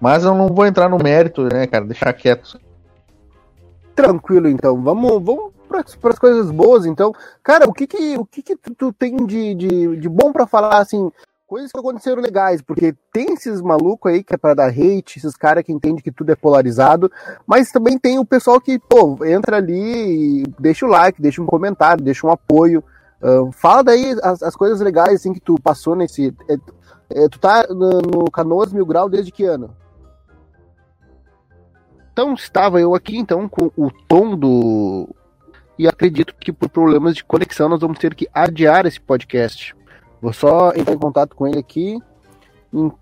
Mas 0.00 0.24
eu 0.24 0.34
não 0.34 0.48
vou 0.48 0.64
entrar 0.64 0.88
no 0.88 0.98
mérito, 0.98 1.42
né, 1.42 1.66
cara? 1.66 1.84
Deixar 1.84 2.12
quieto. 2.12 2.60
Tranquilo, 3.94 4.48
então. 4.48 4.80
Vamos, 4.80 5.22
vamos 5.22 5.52
para 5.68 6.10
as 6.10 6.18
coisas 6.18 6.50
boas, 6.50 6.86
então. 6.86 7.12
Cara, 7.42 7.68
o 7.68 7.72
que 7.72 7.86
que, 7.86 8.16
o 8.16 8.24
que, 8.24 8.42
que 8.42 8.56
tu, 8.56 8.74
tu 8.74 8.92
tem 8.92 9.26
de, 9.26 9.54
de, 9.54 9.96
de 9.96 10.08
bom 10.08 10.32
para 10.32 10.46
falar, 10.46 10.78
assim, 10.78 11.10
coisas 11.48 11.72
que 11.72 11.78
aconteceram 11.78 12.22
legais, 12.22 12.62
porque 12.62 12.94
tem 13.12 13.32
esses 13.32 13.60
malucos 13.60 14.12
aí 14.12 14.22
que 14.22 14.34
é 14.34 14.36
para 14.36 14.54
dar 14.54 14.68
hate, 14.68 15.18
esses 15.18 15.34
caras 15.34 15.64
que 15.64 15.72
entendem 15.72 16.02
que 16.02 16.12
tudo 16.12 16.30
é 16.30 16.36
polarizado, 16.36 17.10
mas 17.46 17.72
também 17.72 17.98
tem 17.98 18.18
o 18.18 18.24
pessoal 18.24 18.60
que, 18.60 18.78
pô, 18.78 19.24
entra 19.24 19.56
ali 19.56 20.42
e 20.42 20.44
deixa 20.58 20.86
o 20.86 20.88
like, 20.88 21.20
deixa 21.20 21.42
um 21.42 21.46
comentário, 21.46 22.04
deixa 22.04 22.26
um 22.26 22.30
apoio. 22.30 22.84
Fala 23.52 23.82
daí 23.82 24.16
as, 24.22 24.42
as, 24.42 24.54
coisas 24.54 24.80
legais 24.80 25.14
assim 25.14 25.32
que 25.32 25.40
tu 25.40 25.56
passou 25.60 25.96
nesse. 25.96 26.34
É, 26.48 27.24
é, 27.24 27.28
tu 27.28 27.38
tá 27.38 27.66
no, 27.68 28.00
no 28.00 28.30
Canoas 28.30 28.72
Mil 28.72 28.86
Grau 28.86 29.08
desde 29.08 29.32
que 29.32 29.44
ano? 29.44 29.74
Então 32.12 32.34
estava 32.34 32.80
eu 32.80 32.94
aqui 32.94 33.16
então 33.16 33.48
com 33.48 33.70
o 33.76 33.90
tom 34.06 34.36
do. 34.36 35.08
E 35.76 35.86
acredito 35.86 36.34
que 36.34 36.52
por 36.52 36.68
problemas 36.68 37.16
de 37.16 37.24
conexão 37.24 37.68
nós 37.68 37.80
vamos 37.80 37.98
ter 37.98 38.14
que 38.14 38.28
adiar 38.32 38.86
esse 38.86 39.00
podcast. 39.00 39.74
Vou 40.20 40.32
só 40.32 40.72
entrar 40.74 40.94
em 40.94 40.98
contato 40.98 41.34
com 41.34 41.46
ele 41.46 41.58
aqui 41.58 42.00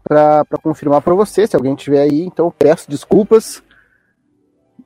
para 0.05 0.45
confirmar 0.63 1.01
para 1.03 1.15
você, 1.15 1.47
se 1.47 1.57
alguém 1.57 1.75
estiver 1.75 2.01
aí. 2.01 2.23
Então 2.23 2.51
peço 2.51 2.91
desculpas. 2.91 3.63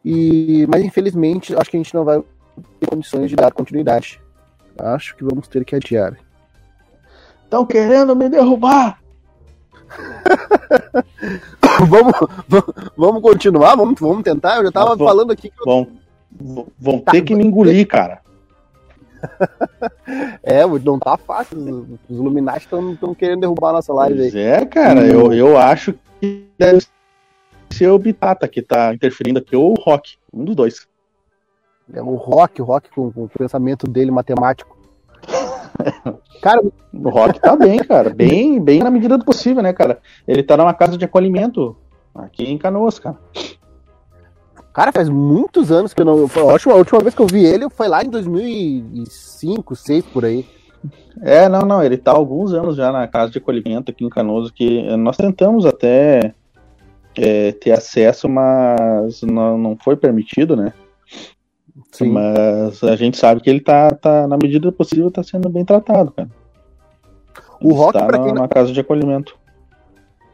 E 0.04 0.66
mas 0.68 0.82
infelizmente 0.84 1.54
acho 1.54 1.70
que 1.70 1.76
a 1.76 1.80
gente 1.80 1.94
não 1.94 2.04
vai 2.04 2.20
ter 2.80 2.88
condições 2.88 3.30
de 3.30 3.36
dar 3.36 3.52
continuidade. 3.52 4.20
Acho 4.78 5.16
que 5.16 5.24
vamos 5.24 5.48
ter 5.48 5.64
que 5.64 5.74
adiar. 5.76 6.16
Estão 7.44 7.66
querendo 7.66 8.14
me 8.14 8.28
derrubar? 8.28 9.00
vamos, 11.88 12.12
vamos 12.96 13.22
continuar? 13.22 13.76
Vamos, 13.76 14.00
vamos 14.00 14.22
tentar? 14.22 14.58
Eu 14.58 14.64
já 14.64 14.72
tava 14.72 14.90
Vamos. 14.96 15.04
falando 15.04 15.32
aqui 15.32 15.50
que 15.50 15.60
eu- 15.60 15.64
Vão, 15.66 15.86
vão 16.78 16.98
ter 17.00 17.22
que 17.22 17.34
me 17.34 17.44
engolir, 17.44 17.86
cara. 17.86 18.20
É, 20.42 20.66
não 20.66 20.98
tá 20.98 21.16
fácil. 21.18 21.98
Os 22.08 22.16
Illuminati 22.16 22.64
estão 22.64 23.14
querendo 23.14 23.40
derrubar 23.40 23.70
a 23.70 23.74
nossa 23.74 23.92
live 23.92 24.14
aí. 24.22 24.32
Pois 24.32 24.34
é, 24.34 24.64
cara, 24.64 25.06
eu, 25.06 25.32
eu 25.32 25.58
acho 25.58 25.94
que 26.18 26.46
deve 26.58 26.84
ser 27.70 27.88
o 27.88 27.98
Bitata 27.98 28.48
que 28.48 28.62
tá 28.62 28.92
interferindo 28.94 29.38
aqui, 29.38 29.54
ou 29.54 29.72
o 29.72 29.82
Rock, 29.82 30.16
um 30.32 30.44
dos 30.44 30.56
dois. 30.56 30.88
É 31.92 32.02
o 32.02 32.14
Rock, 32.14 32.60
o 32.60 32.64
Rock 32.64 32.90
com, 32.90 33.10
com 33.10 33.24
o 33.24 33.28
pensamento 33.28 33.86
dele 33.86 34.10
matemático. 34.10 34.78
Cara, 36.40 36.62
O 36.92 37.08
Rock 37.10 37.40
tá 37.40 37.54
bem, 37.54 37.78
cara, 37.78 38.10
bem, 38.10 38.60
bem 38.60 38.80
na 38.80 38.90
medida 38.90 39.18
do 39.18 39.24
possível, 39.24 39.62
né, 39.62 39.72
cara? 39.72 39.98
Ele 40.26 40.42
tá 40.42 40.56
numa 40.56 40.72
casa 40.72 40.96
de 40.96 41.04
acolhimento 41.04 41.76
aqui 42.14 42.44
em 42.44 42.58
Canoas, 42.58 42.98
cara. 42.98 43.18
cara, 44.72 44.92
faz 44.92 45.08
muitos 45.08 45.70
anos 45.70 45.92
que 45.92 46.00
eu 46.00 46.04
não. 46.04 46.14
A 46.14 46.52
última, 46.52 46.74
a 46.74 46.76
última 46.76 47.00
vez 47.00 47.14
que 47.14 47.20
eu 47.20 47.26
vi 47.26 47.44
ele 47.44 47.68
foi 47.68 47.88
lá 47.88 48.02
em 48.02 48.08
2005, 48.08 49.74
2006 49.74 50.04
por 50.06 50.24
aí. 50.24 50.46
É, 51.20 51.48
não, 51.48 51.60
não, 51.60 51.82
ele 51.82 51.98
tá 51.98 52.12
há 52.12 52.16
alguns 52.16 52.54
anos 52.54 52.74
já 52.74 52.90
na 52.90 53.06
casa 53.06 53.30
de 53.30 53.38
acolhimento 53.38 53.90
aqui 53.90 54.04
em 54.04 54.08
Canoas, 54.08 54.50
que 54.50 54.96
nós 54.96 55.18
tentamos 55.18 55.66
até 55.66 56.34
é, 57.18 57.52
ter 57.52 57.72
acesso, 57.72 58.28
mas 58.28 59.20
não, 59.22 59.58
não 59.58 59.76
foi 59.76 59.94
permitido, 59.96 60.56
né? 60.56 60.72
Sim. 61.92 62.10
Mas 62.12 62.82
a 62.82 62.96
gente 62.96 63.16
sabe 63.16 63.40
que 63.40 63.50
ele 63.50 63.60
tá, 63.60 63.90
tá 63.90 64.26
na 64.26 64.36
medida 64.36 64.70
possível, 64.72 65.10
tá 65.10 65.22
sendo 65.22 65.48
bem 65.48 65.64
tratado, 65.64 66.10
cara. 66.12 66.28
O 67.62 67.72
Rock, 67.74 67.96
está 67.96 68.06
pra 68.06 68.18
na, 68.18 68.24
quem 68.24 68.34
não- 68.34 68.48
casa 68.48 68.72
de 68.72 68.80
acolhimento. 68.80 69.38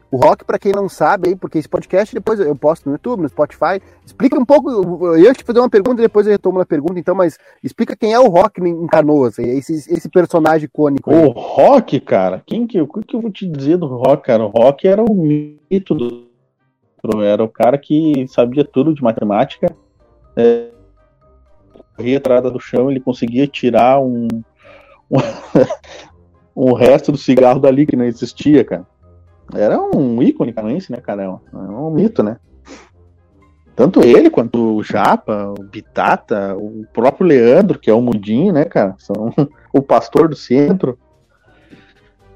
O 0.09 0.15
Rock, 0.15 0.45
pra 0.45 0.57
quem 0.57 0.71
não 0.71 0.87
sabe 0.87 1.27
aí, 1.27 1.35
porque 1.35 1.57
esse 1.57 1.67
podcast 1.67 2.15
depois 2.15 2.39
eu 2.39 2.55
posto 2.55 2.85
no 2.85 2.93
YouTube, 2.95 3.23
no 3.23 3.27
Spotify. 3.27 3.81
Explica 4.05 4.39
um 4.39 4.45
pouco. 4.45 4.71
Eu 5.07 5.19
ia 5.19 5.33
te 5.33 5.43
fazer 5.43 5.59
uma 5.59 5.69
pergunta 5.69 6.01
e 6.01 6.05
depois 6.05 6.25
eu 6.25 6.31
retomo 6.31 6.59
na 6.59 6.65
pergunta, 6.65 6.97
então, 6.97 7.13
mas 7.13 7.37
explica 7.61 7.93
quem 7.93 8.13
é 8.13 8.19
o 8.19 8.29
Rock 8.29 8.61
em 8.61 8.87
Canoas, 8.87 9.37
esse, 9.37 9.73
esse 9.73 10.07
personagem 10.07 10.63
icônico. 10.65 11.11
aí. 11.11 11.25
O 11.25 11.31
Rock, 11.31 11.99
cara, 11.99 12.41
quem 12.45 12.65
que, 12.65 12.79
o 12.79 12.87
que, 12.87 13.01
que 13.03 13.15
eu 13.17 13.21
vou 13.21 13.29
te 13.29 13.45
dizer 13.45 13.75
do 13.75 13.85
Rock, 13.87 14.27
cara? 14.27 14.45
O 14.45 14.47
Rock 14.47 14.87
era 14.87 15.03
o 15.03 15.13
mito 15.13 15.93
do. 15.93 16.25
Era 17.21 17.43
o 17.43 17.49
cara 17.49 17.77
que 17.77 18.25
sabia 18.29 18.63
tudo 18.63 18.93
de 18.93 19.03
matemática. 19.03 19.75
É, 20.37 20.69
corria 21.97 22.19
atrás 22.19 22.43
do 22.43 22.59
chão, 22.59 22.91
ele 22.91 22.99
conseguia 22.99 23.47
tirar 23.47 23.99
um, 23.99 24.27
um, 25.09 25.17
um 26.55 26.73
resto 26.73 27.11
do 27.11 27.17
cigarro 27.17 27.59
dali 27.59 27.87
que 27.87 27.95
não 27.95 28.05
existia, 28.05 28.63
cara. 28.63 28.85
Era 29.53 29.81
um 29.81 30.21
ícone 30.21 30.53
canoense, 30.53 30.91
né, 30.91 30.99
cara? 30.99 31.23
É 31.23 31.29
um, 31.29 31.39
é 31.53 31.57
um 31.57 31.89
mito, 31.89 32.21
né? 32.21 32.37
Tanto 33.75 34.01
ele 34.03 34.29
quanto 34.29 34.77
o 34.77 34.83
Japa, 34.83 35.53
o 35.57 35.63
Bitata, 35.63 36.55
o 36.55 36.85
próprio 36.93 37.27
Leandro, 37.27 37.79
que 37.79 37.89
é 37.89 37.93
o 37.93 38.01
Mudinho, 38.01 38.53
né, 38.53 38.65
cara? 38.65 38.95
São 38.97 39.33
o 39.73 39.81
pastor 39.81 40.27
do 40.27 40.35
centro. 40.35 40.97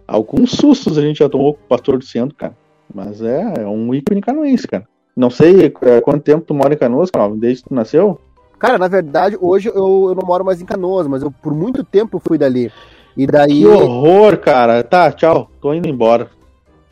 Alguns 0.08 0.52
sustos 0.52 0.98
a 0.98 1.02
gente 1.02 1.20
já 1.20 1.30
tomou 1.30 1.54
com 1.54 1.62
o 1.64 1.68
pastor 1.68 1.98
do 1.98 2.06
centro, 2.06 2.36
cara. 2.36 2.56
Mas 2.94 3.22
é, 3.22 3.62
é 3.62 3.68
um 3.68 3.94
ícone 3.94 4.22
canoense, 4.22 4.68
cara. 4.68 4.88
Não 5.16 5.30
sei 5.30 5.74
é, 5.82 6.02
quanto 6.02 6.24
tempo 6.24 6.46
tu 6.46 6.54
mora 6.54 6.74
em 6.74 6.78
Canoas, 6.78 7.10
Calvin, 7.12 7.40
desde 7.40 7.64
que 7.64 7.70
tu 7.70 7.76
nasceu. 7.76 8.20
Cara, 8.62 8.78
na 8.78 8.88
verdade, 8.88 9.36
hoje 9.42 9.70
eu, 9.70 10.10
eu 10.10 10.16
não 10.16 10.24
moro 10.24 10.46
mais 10.46 10.62
em 10.62 10.66
Canoas, 10.66 11.08
mas 11.08 11.24
eu 11.24 11.32
por 11.32 11.52
muito 11.52 11.84
tempo 11.84 12.22
fui 12.24 12.38
dali. 12.38 12.72
E 13.18 13.26
daí. 13.26 13.62
Que 13.62 13.68
horror, 13.68 14.38
cara. 14.38 14.84
Tá, 14.84 15.12
tchau. 15.12 15.50
Tô 15.60 15.74
indo 15.74 15.88
embora. 15.88 16.30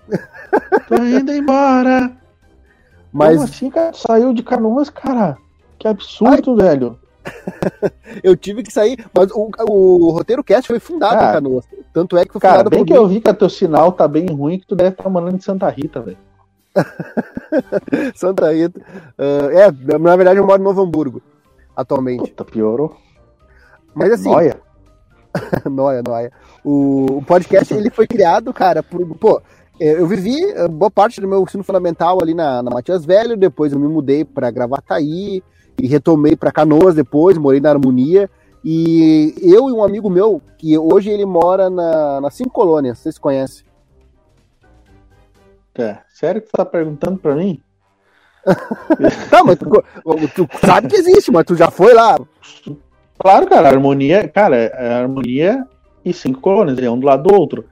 Tô 0.90 0.96
indo 0.96 1.32
embora. 1.32 2.12
Mas 3.14 3.36
Como 3.36 3.44
assim, 3.44 3.70
cara? 3.70 3.92
Tu 3.92 4.00
Saiu 4.00 4.34
de 4.34 4.42
Canoas, 4.42 4.90
cara. 4.90 5.38
Que 5.78 5.88
absurdo, 5.88 6.56
velho. 6.56 6.98
eu 8.24 8.36
tive 8.36 8.64
que 8.64 8.74
sair. 8.74 8.98
Mas 9.16 9.30
o, 9.32 9.50
o 9.70 10.10
roteiro 10.10 10.44
cast 10.44 10.68
foi 10.68 10.80
fundado 10.80 11.16
Ah. 11.22 11.30
em 11.30 11.34
Canoas. 11.34 11.66
Tanto 11.94 12.18
é 12.18 12.26
que 12.26 12.32
foi 12.34 12.42
Cara, 12.42 12.68
bem 12.68 12.84
que 12.84 12.94
mim. 12.94 12.98
eu 13.00 13.08
vi 13.08 13.22
que 13.22 13.30
o 13.30 13.34
teu 13.34 13.48
sinal 13.50 13.92
tá 13.92 14.08
bem 14.08 14.26
ruim, 14.26 14.58
que 14.60 14.66
tu 14.66 14.76
deve 14.76 14.90
estar 14.90 15.08
morando 15.08 15.36
em 15.36 15.40
Santa 15.40 15.70
Rita, 15.70 16.02
velho. 16.02 16.18
Santa 18.16 18.52
Rita. 18.52 18.80
Ah, 19.18 19.50
é, 19.52 19.98
na 19.98 20.16
verdade 20.16 20.40
eu 20.40 20.46
moro 20.46 20.62
em 20.62 20.64
Novo 20.66 20.82
Hamburgo, 20.82 21.22
atualmente. 21.80 22.30
Puta, 22.30 22.46
piorou. 22.46 22.96
Mas 23.94 24.12
assim, 24.12 24.30
Noia. 24.30 24.60
Noia, 25.70 26.02
noia. 26.06 26.32
O, 26.64 27.24
podcast 27.26 27.74
ele 27.74 27.90
foi 27.90 28.08
criado, 28.08 28.54
cara, 28.54 28.82
por. 28.82 29.06
Pô, 29.18 29.42
é, 29.80 29.94
eu 29.94 30.08
vivi 30.08 30.44
eh, 30.44 30.68
boa 30.68 30.92
parte 30.92 31.22
do 31.22 31.28
meu 31.28 31.42
ensino 31.42 31.64
fundamental 31.64 32.20
ali 32.22 32.34
na, 32.34 32.62
na 32.62 32.72
Matias 32.72 33.06
Velho, 33.06 33.38
depois 33.38 33.72
eu 33.72 33.80
me 33.80 33.88
mudei 33.88 34.26
pra 34.26 34.52
Gravataí 34.52 35.42
e 35.82 35.88
retomei 35.88 36.36
pra 36.36 36.52
Canoas 36.52 36.96
depois, 36.96 37.38
morei 37.38 37.60
na 37.60 37.70
Harmonia. 37.70 38.30
E 38.64 39.34
eu 39.42 39.70
e 39.70 39.72
um 39.72 39.84
amigo 39.84 40.10
meu, 40.10 40.42
que 40.58 40.78
hoje 40.78 41.10
ele 41.10 41.26
mora 41.26 41.70
na, 41.70 42.20
nas 42.20 42.34
cinco 42.34 42.50
colônias, 42.50 43.00
vocês 43.00 43.18
conhecem. 43.18 43.66
É, 45.76 46.00
sério 46.10 46.42
que 46.42 46.50
tu 46.50 46.58
tá 46.58 46.66
perguntando 46.66 47.18
pra 47.18 47.36
mim? 47.36 47.62
Tá, 49.30 49.44
mas 49.44 49.58
tu, 49.58 49.68
tu 50.36 50.50
sabe 50.66 50.88
que 50.88 50.96
existe, 50.96 51.32
mas 51.32 51.46
tu 51.46 51.56
já 51.56 51.70
foi 51.70 51.94
lá. 51.94 52.18
Claro, 53.18 53.48
cara, 53.48 53.68
a 53.68 53.72
harmonia, 53.72 54.28
cara, 54.28 54.56
é 54.56 54.94
harmonia 54.94 55.66
e 56.04 56.14
cinco 56.14 56.42
colônias, 56.42 56.78
é 56.80 56.90
um 56.90 57.00
do 57.00 57.06
lado 57.06 57.24
do 57.24 57.36
outro. 57.36 57.66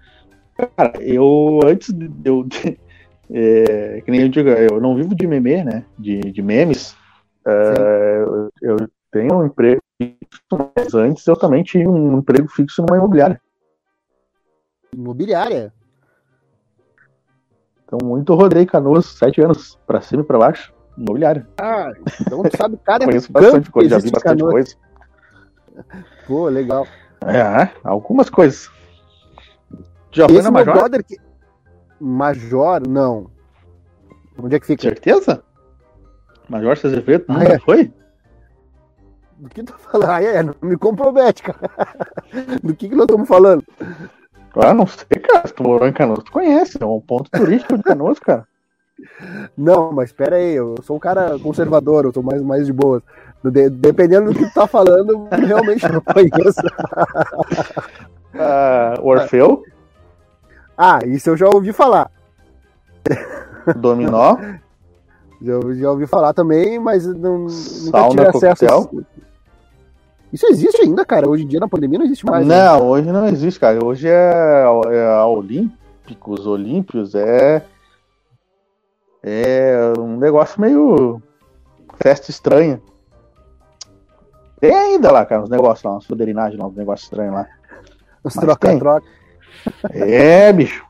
Cara, 0.76 0.94
eu 1.02 1.60
antes 1.64 1.94
de 1.94 2.10
eu. 2.26 2.46
é, 3.32 4.02
que 4.04 4.12
nem 4.12 4.22
eu 4.22 4.30
digo, 4.30 4.50
eu 4.50 4.82
não 4.82 4.96
vivo 4.96 5.16
de 5.16 5.28
meme, 5.28 5.64
né? 5.64 5.86
De, 5.98 6.20
de 6.20 6.42
memes. 6.42 6.96
É, 7.46 8.24
eu, 8.24 8.50
eu 8.62 8.90
tenho 9.12 9.36
um 9.36 9.46
emprego 9.46 9.82
fixo, 10.02 10.72
mas 10.76 10.94
antes 10.94 11.26
eu 11.28 11.36
também 11.36 11.64
tinha 11.64 11.90
um 11.90 12.18
emprego 12.18 12.48
fixo 12.50 12.82
numa 12.82 12.98
imobiliária. 12.98 13.40
Imobiliária. 14.94 15.74
Então, 17.88 18.00
muito 18.06 18.36
rodei 18.36 18.66
canoas, 18.66 19.06
sete 19.06 19.42
anos, 19.42 19.80
pra 19.88 20.02
cima 20.02 20.22
e 20.22 20.26
pra 20.26 20.38
baixo, 20.38 20.74
imobiliária. 20.98 21.48
Ah, 21.58 21.90
então 22.20 22.44
tu 22.44 22.58
sabe 22.58 22.78
cada 22.84 23.06
Conheço 23.08 23.32
canto 23.32 23.44
bastante 23.44 23.72
coisa, 23.72 23.90
já 23.92 23.98
vi 24.00 24.12
bastante 24.12 24.40
Canoas. 24.40 24.52
coisa. 24.52 24.76
Pô, 26.28 26.50
legal. 26.50 26.86
É, 27.26 27.70
algumas 27.84 28.30
coisas. 28.30 28.70
Já 30.12 30.28
foi 30.28 30.38
Esse 30.38 30.44
na 30.44 30.52
meu 30.52 30.66
Major? 30.66 30.74
brother 30.74 31.04
que. 31.04 31.18
Major, 32.00 32.88
não. 32.88 33.30
Onde 34.38 34.56
é 34.56 34.60
que 34.60 34.66
fica? 34.68 34.82
Certeza? 34.84 35.42
Major 36.50 36.78
Cezevedo? 36.78 37.26
Ah, 37.30 37.34
Nunca 37.40 37.54
é? 37.54 37.60
foi? 37.60 37.94
Do 39.38 39.50
que 39.50 39.64
tu 39.64 39.72
tá 39.72 39.78
falando? 39.78 40.10
Ah, 40.10 40.22
é, 40.22 40.44
não 40.44 40.56
me 40.62 40.78
compromete, 40.78 41.44
cara. 41.44 41.60
Do 42.64 42.76
que, 42.76 42.90
que 42.90 42.96
nós 42.96 43.06
estamos 43.06 43.28
falando? 43.28 43.64
Ah, 44.56 44.74
não 44.74 44.88
sei, 44.88 45.20
cara. 45.22 45.48
Se 45.48 45.54
tu 45.54 45.64
morou 45.64 45.88
em 45.88 45.94
Canoas, 45.94 46.24
tu 46.24 46.32
conhece. 46.32 46.78
É 46.82 46.86
um 46.86 47.00
ponto 47.00 47.30
turístico 47.32 47.78
de 47.78 47.84
Canoas, 47.84 48.20
cara. 48.20 48.46
Não, 49.56 49.92
mas 49.92 50.10
espera 50.10 50.38
aí, 50.38 50.56
eu 50.56 50.76
sou 50.82 50.96
um 50.96 51.00
cara 51.00 51.38
conservador, 51.38 52.06
eu 52.06 52.12
sou 52.14 52.24
mais, 52.24 52.42
mais 52.42 52.66
de 52.66 52.74
boa. 52.74 53.02
De- 53.44 53.70
dependendo 53.70 54.32
do 54.34 54.38
que 54.38 54.46
tu 54.48 54.54
tá 54.54 54.66
falando, 54.66 55.12
eu 55.12 55.30
realmente 55.48 55.88
não 55.88 56.02
conheço. 56.02 56.60
Ah, 58.40 58.96
Orfeu, 59.02 59.64
Ah, 60.78 61.00
isso 61.06 61.30
eu 61.30 61.38
já 61.38 61.48
ouvi 61.48 61.72
falar. 61.74 62.12
Dominó, 63.76 64.38
Já, 65.42 65.54
já 65.76 65.92
ouvi 65.92 66.08
falar 66.08 66.34
também, 66.34 66.80
mas 66.80 67.06
não, 67.06 67.40
nunca 67.40 67.52
Sauna, 67.52 68.10
tive 68.10 68.26
acesso. 68.48 68.88
coquetel. 68.88 69.06
Isso. 70.32 70.46
Existe 70.48 70.82
ainda, 70.82 71.06
cara. 71.06 71.30
Hoje 71.30 71.44
em 71.44 71.48
dia, 71.48 71.60
na 71.60 71.68
pandemia, 71.68 72.00
não 72.00 72.06
existe 72.06 72.26
mais. 72.26 72.46
né? 72.46 72.56
Não, 72.56 72.88
hoje 72.88 73.12
não 73.12 73.28
existe, 73.28 73.60
cara. 73.60 73.84
Hoje 73.84 74.08
é, 74.08 74.64
é 74.92 75.06
a 75.16 75.26
Olímpicos, 75.26 76.46
Olímpios, 76.46 77.16
é. 77.16 77.64
É 79.24 79.94
um 80.00 80.18
negócio 80.18 80.62
meio. 80.62 81.22
festa 82.02 82.32
estranha. 82.32 82.82
Tem 84.60 84.74
ainda 84.74 85.12
lá, 85.12 85.26
cara, 85.26 85.44
uns 85.44 85.50
negócios 85.50 85.84
lá, 85.84 85.92
umas 85.92 86.06
fuderinagem 86.06 86.58
lá, 86.58 86.68
uns 86.68 86.76
negócios 86.76 87.06
estranhos 87.06 87.34
lá. 87.34 87.48
Os 88.24 88.34
troca-troca. 88.34 89.06
É, 89.92 90.52
bicho. 90.52 90.86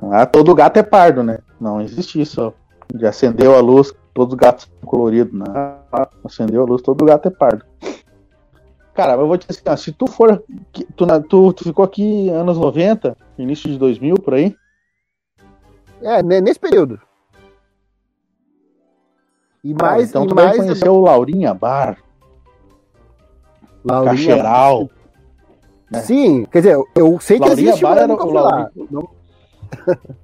Lá 0.00 0.24
todo 0.26 0.54
gato 0.54 0.76
é 0.76 0.82
pardo, 0.82 1.22
né? 1.22 1.38
Não 1.60 1.80
existe 1.80 2.20
isso. 2.20 2.52
De 2.94 3.06
acendeu 3.06 3.54
a 3.54 3.60
luz, 3.60 3.92
todos 4.14 4.34
os 4.34 4.38
gatos 4.38 4.64
são 4.80 4.88
coloridos. 4.88 5.32
Não. 5.32 5.46
Acendeu 6.24 6.62
a 6.62 6.64
luz, 6.64 6.80
todo 6.80 7.04
gato 7.04 7.28
é 7.28 7.30
pardo. 7.30 7.64
Cara, 8.98 9.12
eu 9.12 9.28
vou 9.28 9.38
te 9.38 9.46
dizer 9.46 9.62
assim, 9.66 9.84
se 9.84 9.92
tu 9.92 10.08
for. 10.08 10.42
Tu, 10.72 10.84
tu, 11.28 11.52
tu, 11.52 11.62
ficou 11.62 11.84
aqui 11.84 12.28
anos 12.30 12.58
90, 12.58 13.16
início 13.38 13.70
de 13.70 13.78
2000, 13.78 14.16
por 14.16 14.34
aí? 14.34 14.56
É, 16.02 16.20
nesse 16.20 16.58
período. 16.58 17.00
E 19.62 19.72
mais. 19.72 20.08
Então 20.08 20.24
e 20.24 20.26
tu 20.26 20.34
mais... 20.34 20.48
vai 20.48 20.56
conhecer 20.56 20.88
o 20.88 20.98
Laurinha 20.98 21.54
Bar. 21.54 22.02
Laurinha... 23.84 24.34
Cacheral. 24.34 24.90
Né? 25.88 26.00
Sim, 26.00 26.44
quer 26.46 26.58
dizer, 26.58 26.76
eu 26.96 27.20
sei 27.20 27.38
Laurinha 27.38 27.56
que 27.56 27.62
existe, 27.62 27.82
Bar 27.82 27.98
era 27.98 28.12
o 28.12 28.32
Laurinha. 28.32 28.72
Não... 28.90 29.08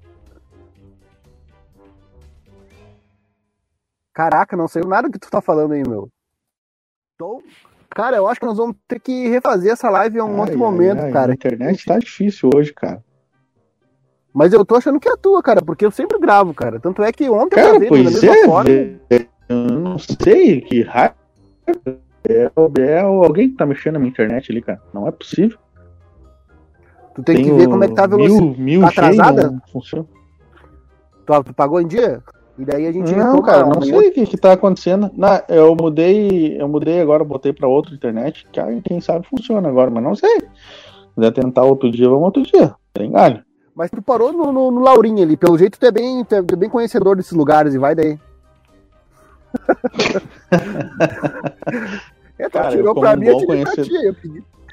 Caraca, 4.12 4.56
não 4.56 4.66
sei 4.66 4.82
nada 4.82 5.06
do 5.06 5.12
que 5.12 5.20
tu 5.20 5.30
tá 5.30 5.40
falando 5.40 5.74
aí, 5.74 5.88
meu. 5.88 6.10
Tô 7.16 7.40
Cara, 7.94 8.16
eu 8.16 8.26
acho 8.26 8.40
que 8.40 8.46
nós 8.46 8.56
vamos 8.56 8.76
ter 8.88 8.98
que 8.98 9.28
refazer 9.28 9.72
essa 9.72 9.88
live 9.88 10.18
em 10.18 10.20
um 10.20 10.34
ai, 10.34 10.40
outro 10.40 10.54
ai, 10.54 10.58
momento, 10.58 11.00
ai, 11.00 11.12
cara. 11.12 11.32
A 11.32 11.34
internet 11.34 11.84
tá 11.84 11.98
difícil 11.98 12.50
hoje, 12.54 12.72
cara. 12.72 13.02
Mas 14.32 14.52
eu 14.52 14.64
tô 14.64 14.74
achando 14.74 14.98
que 14.98 15.08
é 15.08 15.12
a 15.12 15.16
tua, 15.16 15.40
cara, 15.40 15.62
porque 15.62 15.86
eu 15.86 15.92
sempre 15.92 16.18
gravo, 16.18 16.52
cara. 16.52 16.80
Tanto 16.80 17.04
é 17.04 17.12
que 17.12 17.30
ontem 17.30 17.54
cara, 17.54 17.68
eu 17.68 17.70
gravei 17.72 17.88
pois 17.88 18.04
da 18.04 18.10
mesma 18.10 18.36
é, 18.36 18.44
forma. 18.44 18.70
Eu 19.48 19.56
não 19.78 19.98
sei 19.98 20.60
que 20.60 20.82
raio. 20.82 21.12
É, 22.28 22.50
é 22.80 23.00
alguém 23.00 23.50
que 23.50 23.56
tá 23.56 23.64
mexendo 23.64 23.94
na 23.94 23.98
minha 24.00 24.10
internet 24.10 24.50
ali, 24.50 24.60
cara. 24.60 24.82
Não 24.92 25.06
é 25.06 25.12
possível. 25.12 25.58
Tu 27.14 27.22
tem 27.22 27.36
Tenho 27.36 27.50
que 27.50 27.60
ver 27.60 27.68
como 27.68 27.84
é 27.84 27.88
que 27.88 27.94
tá 27.94 28.04
a 28.04 28.08
velocidade. 28.08 28.44
Mil, 28.44 28.58
mil 28.58 28.80
tá 28.80 28.88
atrasada? 28.88 29.50
Não 29.50 29.60
funciona. 29.70 30.06
Tu, 31.24 31.44
tu 31.44 31.54
pagou 31.54 31.80
em 31.80 31.86
dia? 31.86 32.20
E 32.56 32.64
daí 32.64 32.86
a 32.86 32.92
gente 32.92 33.12
Não, 33.14 33.42
cara, 33.42 33.66
não 33.66 33.82
sei 33.82 34.08
o 34.08 34.12
que, 34.12 34.26
que 34.26 34.36
tá 34.36 34.52
acontecendo. 34.52 35.10
Não, 35.16 35.42
eu 35.48 35.74
mudei, 35.74 36.56
eu 36.60 36.68
mudei 36.68 37.00
agora, 37.00 37.24
botei 37.24 37.52
para 37.52 37.66
outra 37.66 37.94
internet, 37.94 38.46
que 38.52 38.60
quem 38.82 39.00
sabe 39.00 39.26
funciona 39.26 39.68
agora, 39.68 39.90
mas 39.90 40.04
não 40.04 40.14
sei. 40.14 40.40
Se 40.40 40.46
quiser 41.16 41.32
tentar 41.32 41.64
outro 41.64 41.90
dia, 41.90 42.08
vamos 42.08 42.24
outro 42.24 42.42
dia. 42.42 42.72
Tem 42.92 43.10
galho. 43.10 43.42
Mas 43.74 43.90
tu 43.90 44.00
parou 44.00 44.32
no, 44.32 44.52
no, 44.52 44.70
no 44.70 44.80
Laurinho 44.80 45.22
ali, 45.22 45.36
pelo 45.36 45.58
jeito 45.58 45.80
tu 45.80 45.86
é 45.86 45.90
bem, 45.90 46.24
tu 46.24 46.36
é 46.36 46.42
bem 46.42 46.70
conhecedor 46.70 47.16
desses 47.16 47.32
lugares 47.32 47.74
e 47.74 47.78
vai 47.78 47.92
daí. 47.94 48.16
é, 52.38 52.48
cara, 52.48 52.70
tirou 52.70 52.94
pra 52.94 53.14
um 53.14 53.16
mim, 53.16 53.32
bom 53.32 53.46
conhecedor... 53.46 53.84
Tia, 53.84 54.14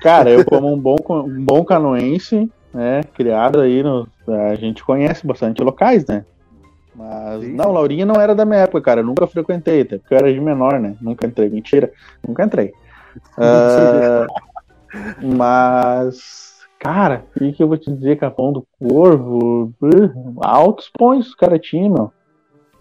cara, 0.01 0.29
eu 0.29 0.45
como 0.45 0.67
um 0.71 0.77
bom, 0.77 0.97
um 1.09 1.43
bom 1.43 1.65
canoense, 1.65 2.47
né, 2.71 3.01
criado 3.15 3.59
aí 3.59 3.81
no, 3.81 4.07
a 4.27 4.53
gente 4.53 4.83
conhece 4.83 5.25
bastante 5.25 5.63
locais, 5.63 6.05
né? 6.05 6.23
Mas, 6.95 7.41
Sim. 7.41 7.53
não, 7.53 7.71
Laurinha 7.71 8.05
não 8.05 8.19
era 8.19 8.35
da 8.35 8.45
minha 8.45 8.61
época, 8.61 8.81
cara. 8.81 9.01
Eu 9.01 9.05
nunca 9.05 9.25
frequentei, 9.27 9.81
até 9.81 9.97
porque 9.97 10.13
eu 10.13 10.17
era 10.17 10.33
de 10.33 10.39
menor, 10.39 10.79
né? 10.79 10.95
Nunca 11.01 11.25
entrei. 11.25 11.49
Mentira, 11.49 11.91
nunca 12.27 12.43
entrei. 12.43 12.73
uh, 13.37 14.27
mas, 15.35 16.59
cara, 16.79 17.25
o 17.35 17.51
que, 17.51 17.63
eu 17.63 17.67
vou 17.67 17.77
te 17.77 17.91
dizer, 17.91 18.17
Capão 18.17 18.51
do 18.51 18.65
Corvo? 18.79 19.73
Uh, 19.81 20.39
altos 20.41 20.91
pões 20.97 21.27
os 21.27 21.35
caras 21.35 21.61
tinham, 21.61 21.93
meu. 21.93 22.11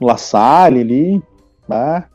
La 0.00 0.16
Salle 0.16 0.80
ali, 0.80 1.22
tá? 1.68 2.06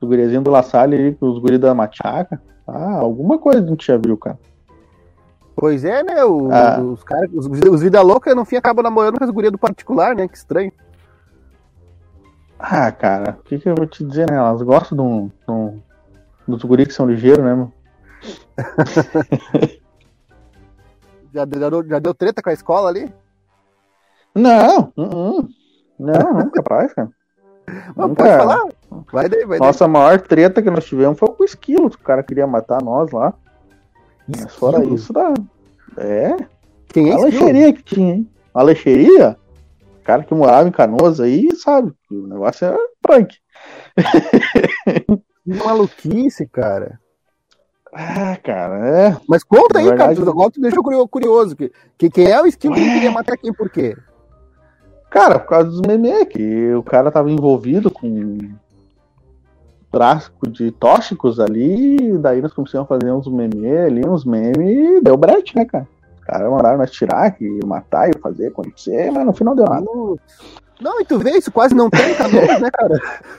O 0.00 0.06
gurizinho 0.06 0.40
do 0.40 0.50
La 0.50 0.62
Salle 0.62 0.96
ali, 0.96 1.16
os 1.20 1.38
guris 1.38 1.60
da 1.60 1.74
Machaca. 1.74 2.40
Ah, 2.66 2.96
alguma 2.96 3.38
coisa 3.38 3.62
a 3.62 3.66
gente 3.66 3.86
já 3.86 3.96
viu, 3.96 4.16
cara. 4.16 4.38
Pois 5.54 5.84
é, 5.84 6.02
né? 6.02 6.24
O, 6.24 6.48
ah. 6.50 6.80
Os 6.80 7.02
caras, 7.02 7.30
os, 7.34 7.46
os 7.46 7.82
vida 7.82 8.00
louca 8.00 8.34
no 8.34 8.46
fim 8.46 8.56
acabam 8.56 8.82
namorando 8.82 9.18
com 9.18 9.24
as 9.24 9.30
gurias 9.30 9.52
do 9.52 9.58
particular, 9.58 10.16
né? 10.16 10.26
Que 10.26 10.36
estranho. 10.36 10.72
Ah, 12.62 12.92
cara, 12.92 13.38
o 13.40 13.42
que, 13.42 13.58
que 13.58 13.68
eu 13.68 13.74
vou 13.74 13.86
te 13.86 14.04
dizer, 14.04 14.30
né? 14.30 14.36
Elas 14.36 14.60
gostam 14.60 14.96
de 14.96 15.02
um, 15.02 15.28
de 15.28 15.50
um, 15.50 15.80
dos 16.46 16.62
guris 16.62 16.88
que 16.88 16.92
são 16.92 17.06
ligeiros, 17.06 17.42
né, 17.42 17.54
mano? 17.54 17.72
já, 21.32 21.46
já, 21.46 21.70
já, 21.88 21.98
deu 21.98 22.12
treta 22.12 22.42
com 22.42 22.50
a 22.50 22.52
escola 22.52 22.90
ali? 22.90 23.10
Não, 24.34 24.92
uh 24.94 25.08
-uh. 25.08 25.48
não, 25.98 26.34
não, 26.34 26.50
capaz, 26.50 26.92
cara. 26.92 27.08
Mas 27.96 28.08
Nunca... 28.08 28.24
pode 28.24 28.36
falar? 28.36 28.68
Vai 29.10 29.28
daí, 29.28 29.46
vai 29.46 29.58
Nossa 29.58 29.84
daí. 29.84 29.92
maior 29.92 30.20
treta 30.20 30.60
que 30.60 30.70
nós 30.70 30.84
tivemos 30.84 31.18
foi 31.18 31.28
com 31.28 31.42
o 31.42 31.46
esquilo, 31.46 31.86
o 31.86 31.98
cara 31.98 32.22
queria 32.22 32.46
matar 32.46 32.82
nós 32.82 33.10
lá. 33.10 33.32
Mas 34.28 34.54
fora 34.54 34.84
isso, 34.84 35.12
dá. 35.12 35.32
É. 35.96 36.36
Quem 36.88 37.10
é 37.10 37.14
A 37.14 37.18
leixeria 37.18 37.72
que 37.72 37.82
tinha, 37.82 38.14
hein? 38.16 38.30
A 38.52 38.62
leixeria? 38.62 39.36
Cara 40.10 40.24
que 40.24 40.34
morava 40.34 40.68
em 40.68 40.72
Canoas 40.72 41.20
aí 41.20 41.48
sabe, 41.54 41.92
o 42.10 42.26
negócio 42.26 42.66
era 42.66 42.78
punk. 43.00 43.36
Que 45.42 45.54
maluquice, 45.54 46.46
cara. 46.46 47.00
Ah, 47.94 48.36
cara, 48.42 48.88
é. 48.88 49.16
Mas 49.28 49.42
conta 49.42 49.78
aí, 49.78 49.86
verdade... 49.86 50.16
cara, 50.16 50.30
agora 50.30 50.50
tu 50.50 50.60
deixou 50.60 50.82
curioso. 51.08 51.56
Que, 51.56 51.72
que, 51.96 52.10
quem 52.10 52.30
é 52.30 52.40
o 52.40 52.46
estilo 52.46 52.74
que 52.74 52.84
queria 52.84 53.10
matar 53.10 53.36
quem 53.36 53.52
por 53.52 53.70
quê? 53.70 53.96
Cara, 55.10 55.38
por 55.38 55.48
causa 55.48 55.70
dos 55.70 55.80
memes, 55.80 56.28
que 56.28 56.74
o 56.74 56.82
cara 56.82 57.10
tava 57.10 57.30
envolvido 57.30 57.90
com 57.90 58.38
tráfico 59.90 60.48
de 60.48 60.70
tóxicos 60.72 61.40
ali, 61.40 62.18
daí 62.18 62.40
nós 62.40 62.52
começamos 62.52 62.84
a 62.84 62.88
fazer 62.88 63.10
uns 63.10 63.26
memes 63.26 63.86
ali, 63.86 64.06
uns 64.06 64.24
memes, 64.24 64.58
e 64.58 65.00
deu 65.00 65.16
brete, 65.16 65.56
né, 65.56 65.64
cara? 65.64 65.88
Caras 66.30 66.50
mandaram 66.50 66.78
nós 66.78 66.90
tirar, 66.90 67.30
que 67.32 67.44
matar 67.66 68.08
e 68.08 68.18
fazer 68.18 68.48
acontecer, 68.48 69.10
mas 69.10 69.26
no 69.26 69.32
final 69.32 69.56
deu 69.56 69.64
nada. 69.64 69.86
Não, 70.80 71.00
e 71.00 71.04
tu 71.04 71.18
vê, 71.18 71.32
isso 71.32 71.50
quase 71.50 71.74
não 71.74 71.90
tem 71.90 72.12
em 72.12 72.14
Canoas, 72.14 72.60
né, 72.60 72.70
cara? 72.70 72.98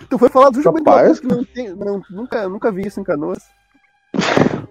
Tu 0.09 0.19
foi 0.19 0.29
falar 0.29 0.49
do 0.49 0.61
jogo 0.61 0.77
Rapaz, 0.77 1.19
que 1.19 1.27
não 1.27 1.43
tem, 1.43 1.73
não, 1.73 2.01
nunca, 2.09 2.49
nunca 2.49 2.71
vi 2.71 2.85
isso 2.85 2.99
em 2.99 3.03
Canoas. 3.03 3.39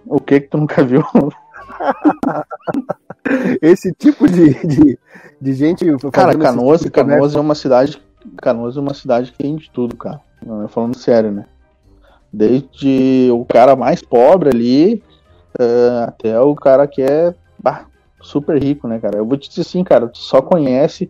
O 0.05 0.19
que 0.19 0.39
que 0.39 0.47
tu 0.47 0.57
nunca 0.57 0.83
viu? 0.83 1.03
Esse 3.61 3.91
tipo 3.93 4.27
de, 4.27 4.53
de, 4.65 4.99
de 5.39 5.53
gente. 5.53 5.85
Cara, 6.11 6.37
Canoas, 6.37 6.81
tipo 6.81 6.93
Canoas 6.93 7.35
é 7.35 7.39
uma 7.39 7.55
cidade. 7.55 8.01
Canoas 8.37 8.77
é 8.77 8.79
uma 8.79 8.93
cidade 8.93 9.31
que 9.31 9.39
tem 9.39 9.55
de 9.55 9.69
tudo, 9.71 9.97
cara. 9.97 10.21
Falando 10.69 10.97
sério, 10.97 11.31
né? 11.31 11.45
Desde 12.31 13.29
o 13.31 13.43
cara 13.45 13.75
mais 13.75 14.01
pobre 14.01 14.49
ali 14.49 15.03
uh, 15.59 16.05
até 16.07 16.39
o 16.39 16.55
cara 16.55 16.87
que 16.87 17.01
é 17.01 17.35
bah, 17.59 17.85
super 18.21 18.61
rico, 18.61 18.87
né, 18.87 18.99
cara? 18.99 19.17
Eu 19.17 19.25
vou 19.25 19.37
te 19.37 19.49
dizer 19.49 19.61
assim, 19.61 19.83
cara, 19.83 20.07
tu 20.07 20.17
só 20.17 20.41
conhece. 20.41 21.09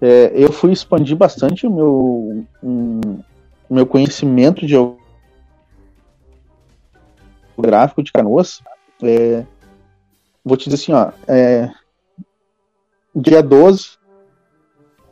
É, 0.00 0.32
eu 0.34 0.52
fui 0.52 0.72
expandir 0.72 1.16
bastante 1.16 1.66
o 1.66 1.70
meu, 1.70 2.46
um, 2.62 3.00
meu 3.68 3.86
conhecimento 3.86 4.66
de 4.66 4.74
gráfico 7.58 8.02
de 8.02 8.12
canoas. 8.12 8.62
É, 9.02 9.44
vou 10.44 10.56
te 10.56 10.70
dizer 10.70 10.82
assim, 10.82 10.92
ó, 10.92 11.12
é, 11.26 11.70
dia 13.14 13.42
12, 13.42 13.98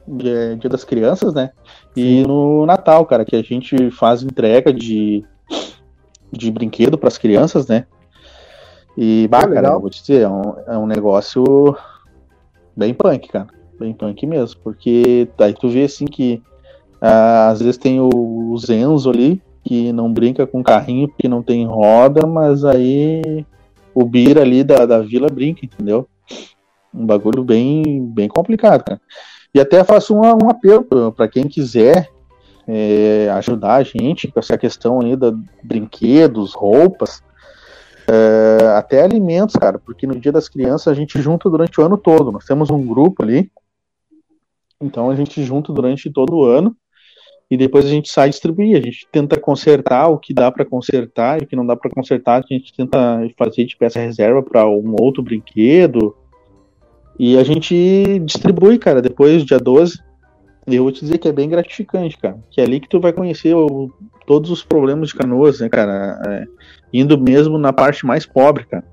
dia, 0.06 0.56
dia 0.56 0.70
das 0.70 0.84
crianças, 0.84 1.34
né? 1.34 1.50
E 1.96 2.22
no 2.26 2.64
Natal, 2.66 3.04
cara, 3.06 3.24
que 3.24 3.34
a 3.34 3.42
gente 3.42 3.90
faz 3.90 4.22
entrega 4.22 4.72
de, 4.72 5.24
de 6.30 6.50
brinquedo 6.50 6.96
para 6.96 7.08
as 7.08 7.18
crianças, 7.18 7.66
né? 7.66 7.86
E, 8.96 9.28
bah, 9.28 9.46
cara, 9.46 9.68
eu 9.68 9.80
vou 9.80 9.90
te 9.90 10.00
dizer, 10.00 10.22
é 10.22 10.28
um, 10.28 10.54
é 10.66 10.78
um 10.78 10.86
negócio 10.86 11.76
bem 12.74 12.94
punk, 12.94 13.28
cara. 13.28 13.48
Bem 13.78 13.92
punk 13.92 14.26
mesmo. 14.26 14.60
Porque 14.62 15.28
aí 15.38 15.52
tu 15.52 15.68
vê 15.68 15.84
assim 15.84 16.06
que 16.06 16.42
ah, 17.00 17.48
às 17.48 17.60
vezes 17.60 17.76
tem 17.76 18.00
o, 18.00 18.08
o 18.52 18.58
Zenzo 18.58 19.10
ali, 19.10 19.42
que 19.62 19.92
não 19.92 20.12
brinca 20.12 20.46
com 20.46 20.62
carrinho 20.62 21.08
porque 21.08 21.28
não 21.28 21.42
tem 21.42 21.66
roda, 21.66 22.26
mas 22.26 22.64
aí 22.64 23.44
o 23.94 24.04
Bira 24.04 24.42
ali 24.42 24.62
da, 24.64 24.86
da 24.86 25.00
vila 25.00 25.28
brinca, 25.28 25.64
entendeu? 25.64 26.08
Um 26.94 27.04
bagulho 27.04 27.44
bem, 27.44 28.06
bem 28.06 28.28
complicado, 28.28 28.84
cara. 28.84 29.00
E 29.54 29.60
até 29.60 29.82
faço 29.84 30.14
um, 30.14 30.20
um 30.20 30.50
apelo 30.50 30.84
para 31.12 31.28
quem 31.28 31.48
quiser 31.48 32.08
é, 32.66 33.30
ajudar 33.34 33.76
a 33.76 33.82
gente 33.82 34.28
com 34.28 34.38
essa 34.38 34.58
questão 34.58 35.00
aí 35.00 35.16
da 35.16 35.32
brinquedos, 35.62 36.54
roupas. 36.54 37.22
É, 38.08 38.66
até 38.76 39.02
alimentos, 39.02 39.56
cara, 39.56 39.78
porque 39.78 40.06
no 40.06 40.18
dia 40.18 40.30
das 40.30 40.48
crianças 40.48 40.88
a 40.88 40.94
gente 40.94 41.20
junta 41.20 41.50
durante 41.50 41.80
o 41.80 41.84
ano 41.84 41.98
todo. 41.98 42.30
Nós 42.30 42.44
temos 42.44 42.70
um 42.70 42.86
grupo 42.86 43.22
ali, 43.22 43.50
então 44.80 45.10
a 45.10 45.16
gente 45.16 45.42
junta 45.42 45.72
durante 45.72 46.10
todo 46.10 46.36
o 46.36 46.44
ano 46.44 46.76
e 47.50 47.56
depois 47.56 47.84
a 47.84 47.88
gente 47.88 48.10
sai 48.10 48.28
distribuir. 48.30 48.76
A 48.76 48.80
gente 48.80 49.06
tenta 49.10 49.38
consertar 49.38 50.08
o 50.08 50.18
que 50.18 50.34
dá 50.34 50.50
para 50.50 50.64
consertar 50.64 51.40
e 51.40 51.44
o 51.44 51.46
que 51.46 51.56
não 51.56 51.66
dá 51.66 51.76
para 51.76 51.90
consertar, 51.90 52.42
a 52.42 52.54
gente 52.54 52.72
tenta 52.74 52.98
fazer 53.38 53.64
de 53.64 53.76
peça 53.76 54.00
reserva 54.00 54.42
para 54.42 54.68
um 54.68 54.94
outro 55.00 55.22
brinquedo. 55.22 56.14
E 57.18 57.38
a 57.38 57.44
gente 57.44 58.18
distribui, 58.20 58.78
cara, 58.78 59.00
depois, 59.00 59.44
dia 59.44 59.58
12. 59.58 59.98
E 60.68 60.74
eu 60.74 60.82
vou 60.82 60.92
te 60.92 61.00
dizer 61.00 61.18
que 61.18 61.28
é 61.28 61.32
bem 61.32 61.48
gratificante, 61.48 62.18
cara. 62.18 62.38
Que 62.50 62.60
é 62.60 62.64
ali 62.64 62.80
que 62.80 62.88
tu 62.88 63.00
vai 63.00 63.12
conhecer 63.12 63.54
o, 63.54 63.90
todos 64.26 64.50
os 64.50 64.64
problemas 64.64 65.08
de 65.08 65.14
canoas, 65.14 65.60
né, 65.60 65.68
cara? 65.68 66.20
É, 66.26 66.44
indo 66.92 67.18
mesmo 67.18 67.58
na 67.58 67.72
parte 67.72 68.06
mais 68.06 68.26
pobre, 68.26 68.64
cara. 68.64 68.84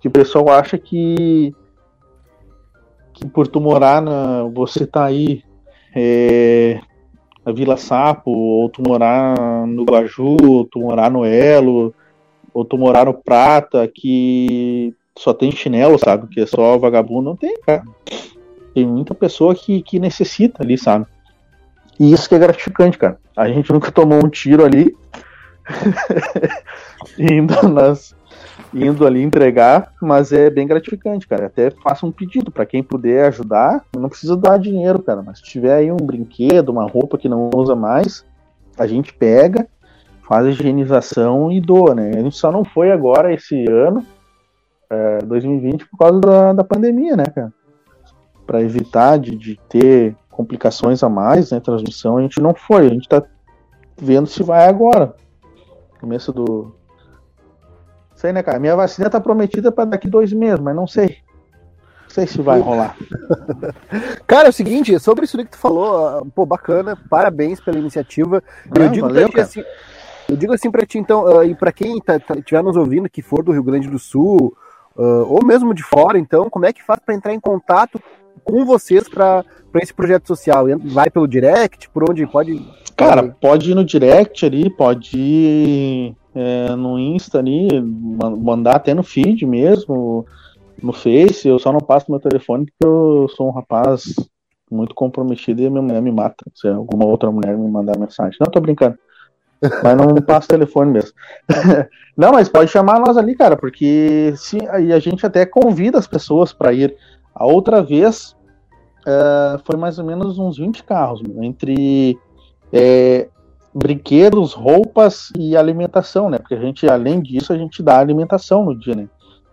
Que 0.00 0.08
o 0.08 0.10
pessoal 0.10 0.48
acha 0.50 0.78
que, 0.78 1.52
que 3.12 3.26
por 3.26 3.48
tu 3.48 3.60
morar 3.60 4.00
na. 4.00 4.44
Você 4.54 4.86
tá 4.86 5.04
aí 5.04 5.42
é, 5.94 6.80
na 7.44 7.52
Vila 7.52 7.76
Sapo, 7.76 8.30
ou 8.30 8.68
tu 8.68 8.82
morar 8.86 9.66
no 9.66 9.84
Guaju, 9.84 10.36
ou 10.42 10.64
tu 10.64 10.80
morar 10.80 11.10
no 11.10 11.24
Elo, 11.24 11.94
ou 12.54 12.64
tu 12.64 12.78
morar 12.78 13.06
no 13.06 13.14
Prata, 13.14 13.88
que 13.88 14.94
só 15.16 15.34
tem 15.34 15.50
chinelo, 15.50 15.98
sabe? 15.98 16.28
Que 16.28 16.42
é 16.42 16.46
só 16.46 16.78
vagabundo. 16.78 17.30
Não 17.30 17.36
tem, 17.36 17.56
cara. 17.60 17.82
Tem 18.72 18.86
muita 18.86 19.14
pessoa 19.14 19.54
que, 19.54 19.82
que 19.82 19.98
necessita 19.98 20.62
ali, 20.62 20.78
sabe? 20.78 21.06
E 21.98 22.12
isso 22.12 22.28
que 22.28 22.34
é 22.34 22.38
gratificante, 22.38 22.96
cara. 22.96 23.18
A 23.36 23.48
gente 23.48 23.72
nunca 23.72 23.90
tomou 23.90 24.24
um 24.24 24.28
tiro 24.28 24.64
ali, 24.64 24.94
indo, 27.18 27.68
nas, 27.68 28.14
indo 28.72 29.06
ali 29.06 29.22
entregar, 29.22 29.92
mas 30.00 30.32
é 30.32 30.50
bem 30.50 30.66
gratificante, 30.66 31.26
cara. 31.26 31.46
Até 31.46 31.70
faça 31.70 32.06
um 32.06 32.12
pedido 32.12 32.50
para 32.50 32.66
quem 32.66 32.82
puder 32.82 33.26
ajudar. 33.28 33.84
Não 33.96 34.08
precisa 34.08 34.36
dar 34.36 34.58
dinheiro, 34.58 35.02
cara, 35.02 35.22
mas 35.22 35.38
se 35.38 35.44
tiver 35.44 35.74
aí 35.74 35.92
um 35.92 35.96
brinquedo, 35.96 36.70
uma 36.70 36.88
roupa 36.88 37.18
que 37.18 37.28
não 37.28 37.50
usa 37.54 37.74
mais, 37.74 38.24
a 38.76 38.86
gente 38.86 39.12
pega, 39.12 39.66
faz 40.28 40.46
a 40.46 40.50
higienização 40.50 41.50
e 41.50 41.60
doa, 41.60 41.94
né? 41.94 42.12
A 42.14 42.22
gente 42.22 42.36
só 42.36 42.52
não 42.52 42.64
foi 42.64 42.90
agora 42.90 43.32
esse 43.32 43.64
ano, 43.68 44.04
é, 44.90 45.18
2020, 45.18 45.86
por 45.86 45.98
causa 45.98 46.20
da, 46.20 46.52
da 46.52 46.64
pandemia, 46.64 47.16
né, 47.16 47.24
cara? 47.26 47.52
Para 48.46 48.62
evitar 48.62 49.18
de, 49.18 49.36
de 49.36 49.58
ter 49.68 50.16
complicações 50.30 51.02
a 51.02 51.08
mais, 51.08 51.50
né? 51.50 51.60
Transmissão, 51.60 52.16
a 52.16 52.22
gente 52.22 52.40
não 52.40 52.54
foi. 52.54 52.86
A 52.86 52.90
gente 52.90 53.08
tá 53.08 53.22
vendo 54.00 54.26
se 54.26 54.42
vai 54.42 54.66
agora. 54.66 55.14
Começo 56.00 56.32
do. 56.32 56.77
Sei, 58.18 58.32
né, 58.32 58.42
cara? 58.42 58.58
Minha 58.58 58.74
vacina 58.74 59.08
tá 59.08 59.20
prometida 59.20 59.70
para 59.70 59.84
daqui 59.84 60.08
dois 60.08 60.32
meses, 60.32 60.58
mas 60.58 60.74
não 60.74 60.88
sei. 60.88 61.18
Não 62.02 62.10
sei 62.10 62.26
se 62.26 62.42
vai 62.42 62.58
rolar. 62.58 62.96
cara, 64.26 64.48
é 64.48 64.50
o 64.50 64.52
seguinte, 64.52 64.98
sobre 64.98 65.24
isso 65.24 65.38
que 65.38 65.44
tu 65.44 65.56
falou, 65.56 66.04
ah, 66.04 66.22
pô, 66.34 66.44
bacana, 66.44 66.98
parabéns 67.08 67.60
pela 67.60 67.78
iniciativa. 67.78 68.42
Não, 68.76 68.86
eu, 68.86 68.90
digo 68.90 69.06
valeu, 69.06 69.28
ti, 69.28 69.38
assim, 69.38 69.64
eu 70.28 70.36
digo 70.36 70.52
assim 70.52 70.68
pra 70.68 70.84
ti, 70.84 70.98
então, 70.98 71.26
uh, 71.26 71.44
e 71.44 71.54
pra 71.54 71.70
quem 71.70 72.00
tá, 72.00 72.18
tá, 72.18 72.34
estiver 72.34 72.60
nos 72.60 72.76
ouvindo, 72.76 73.08
que 73.08 73.22
for 73.22 73.44
do 73.44 73.52
Rio 73.52 73.62
Grande 73.62 73.86
do 73.86 74.00
Sul, 74.00 74.52
uh, 74.96 75.32
ou 75.32 75.44
mesmo 75.44 75.72
de 75.72 75.84
fora, 75.84 76.18
então, 76.18 76.50
como 76.50 76.66
é 76.66 76.72
que 76.72 76.82
faz 76.82 76.98
para 76.98 77.14
entrar 77.14 77.32
em 77.32 77.38
contato 77.38 78.02
com 78.42 78.64
vocês 78.64 79.08
para 79.08 79.44
esse 79.76 79.94
projeto 79.94 80.26
social? 80.26 80.66
Vai 80.86 81.08
pelo 81.08 81.28
direct, 81.28 81.88
por 81.90 82.10
onde 82.10 82.26
pode 82.26 82.66
Cara, 82.96 83.36
pode 83.40 83.70
ir 83.70 83.76
no 83.76 83.84
direct 83.84 84.44
ali, 84.44 84.68
pode 84.68 85.16
ir 85.16 86.16
é, 86.38 86.76
no 86.76 86.96
Insta 86.96 87.40
ali, 87.40 87.68
mandar 87.82 88.76
até 88.76 88.94
no 88.94 89.02
feed 89.02 89.44
mesmo, 89.44 90.24
no 90.80 90.92
Face. 90.92 91.48
Eu 91.48 91.58
só 91.58 91.72
não 91.72 91.80
passo 91.80 92.08
meu 92.08 92.20
telefone 92.20 92.66
porque 92.66 92.86
eu 92.86 93.28
sou 93.30 93.48
um 93.48 93.50
rapaz 93.50 94.14
muito 94.70 94.94
comprometido 94.94 95.60
e 95.60 95.66
a 95.66 95.70
minha 95.70 95.82
mulher 95.82 96.00
me 96.00 96.12
mata. 96.12 96.44
Se 96.54 96.68
alguma 96.68 97.06
outra 97.06 97.28
mulher 97.32 97.58
me 97.58 97.68
mandar 97.68 97.98
mensagem. 97.98 98.38
Não, 98.40 98.52
tô 98.52 98.60
brincando. 98.60 98.96
Mas 99.82 99.96
não 99.96 100.14
passo 100.22 100.46
telefone 100.46 100.92
mesmo. 100.92 101.10
não, 102.16 102.30
mas 102.30 102.48
pode 102.48 102.70
chamar 102.70 103.00
nós 103.00 103.16
ali, 103.16 103.34
cara, 103.34 103.56
porque 103.56 104.32
se, 104.36 104.58
aí 104.68 104.92
a 104.92 105.00
gente 105.00 105.26
até 105.26 105.44
convida 105.44 105.98
as 105.98 106.06
pessoas 106.06 106.52
para 106.52 106.72
ir. 106.72 106.96
A 107.34 107.46
outra 107.46 107.82
vez 107.82 108.36
uh, 109.00 109.60
foi 109.64 109.76
mais 109.76 109.98
ou 109.98 110.04
menos 110.04 110.38
uns 110.38 110.58
20 110.58 110.84
carros, 110.84 111.20
entre 111.40 112.16
é, 112.72 113.28
brinquedos, 113.78 114.52
roupas 114.52 115.30
e 115.38 115.56
alimentação, 115.56 116.28
né? 116.28 116.38
Porque 116.38 116.54
a 116.54 116.60
gente, 116.60 116.88
além 116.88 117.20
disso, 117.20 117.52
a 117.52 117.56
gente 117.56 117.82
dá 117.82 117.98
alimentação 117.98 118.64
no 118.64 118.76
dia, 118.76 118.94
né? 118.94 119.08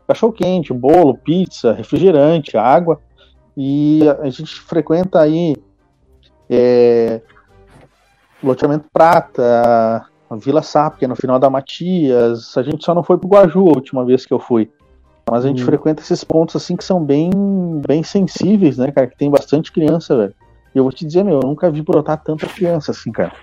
Cachorro 0.08 0.34
quente, 0.34 0.74
bolo, 0.74 1.18
pizza, 1.18 1.74
refrigerante, 1.74 2.58
água. 2.58 3.00
E 3.56 4.02
a 4.22 4.30
gente 4.30 4.60
frequenta 4.60 5.22
aí 5.22 5.56
é, 6.50 7.22
loteamento 8.44 8.86
Prata, 8.92 10.06
a 10.30 10.36
Vila 10.36 10.62
Sap, 10.62 10.98
que 10.98 11.06
é 11.06 11.08
no 11.08 11.16
final 11.16 11.40
da 11.40 11.50
Matias. 11.50 12.58
A 12.58 12.64
gente 12.64 12.84
só 12.84 12.94
não 12.94 13.04
foi 13.04 13.18
pro 13.18 13.30
Guaju 13.30 13.60
a 13.60 13.76
última 13.76 14.04
vez 14.06 14.26
que 14.26 14.34
eu 14.34 14.40
fui. 14.40 14.70
Mas 15.30 15.44
a 15.44 15.48
gente 15.48 15.64
hum. 15.64 15.66
frequenta 15.66 16.02
esses 16.02 16.24
pontos 16.24 16.56
assim 16.56 16.76
que 16.76 16.84
são 16.84 17.04
bem, 17.04 17.32
bem 17.88 18.04
sensíveis, 18.04 18.78
né, 18.78 18.92
cara? 18.92 19.08
Que 19.08 19.18
tem 19.18 19.30
bastante 19.30 19.72
criança, 19.72 20.16
velho. 20.16 20.36
E 20.74 20.78
eu 20.78 20.84
vou 20.84 20.92
te 20.92 21.06
dizer, 21.06 21.24
meu, 21.24 21.40
eu 21.40 21.48
nunca 21.48 21.72
vi 21.72 21.82
brotar 21.82 22.22
tanta 22.22 22.46
criança 22.48 22.92
assim, 22.92 23.12
cara. 23.12 23.34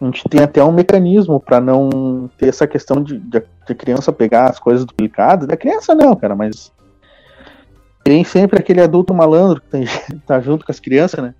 A 0.00 0.04
gente 0.06 0.28
tem 0.28 0.42
até 0.42 0.62
um 0.62 0.72
mecanismo 0.72 1.40
para 1.40 1.60
não 1.60 2.28
ter 2.36 2.48
essa 2.48 2.66
questão 2.66 3.02
de, 3.02 3.18
de, 3.18 3.42
de, 3.66 3.74
criança 3.74 4.12
pegar 4.12 4.50
as 4.50 4.58
coisas 4.58 4.84
duplicadas. 4.84 5.46
Da 5.46 5.56
criança 5.56 5.94
não, 5.94 6.14
cara, 6.16 6.34
mas 6.34 6.72
tem 8.02 8.22
sempre 8.24 8.58
aquele 8.58 8.80
adulto 8.80 9.14
malandro 9.14 9.60
que 9.60 9.68
tem, 9.68 9.84
tá 10.26 10.40
junto 10.40 10.64
com 10.64 10.72
as 10.72 10.80
crianças, 10.80 11.22
né? 11.22 11.34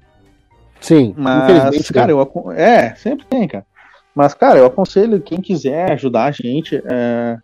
Sim, 0.81 1.15
mas, 1.17 1.89
cara, 1.91 2.13
eu, 2.13 2.53
é, 2.53 2.95
sempre 2.95 3.25
tem, 3.27 3.49
cara. 3.49 3.67
Mas, 4.15 4.35
cara, 4.35 4.59
eu 4.59 4.67
aconselho 4.67 5.21
quem 5.21 5.41
quiser 5.41 5.93
ajudar 5.93 6.25
a 6.27 6.31
gente, 6.31 6.81
é, 6.85 7.39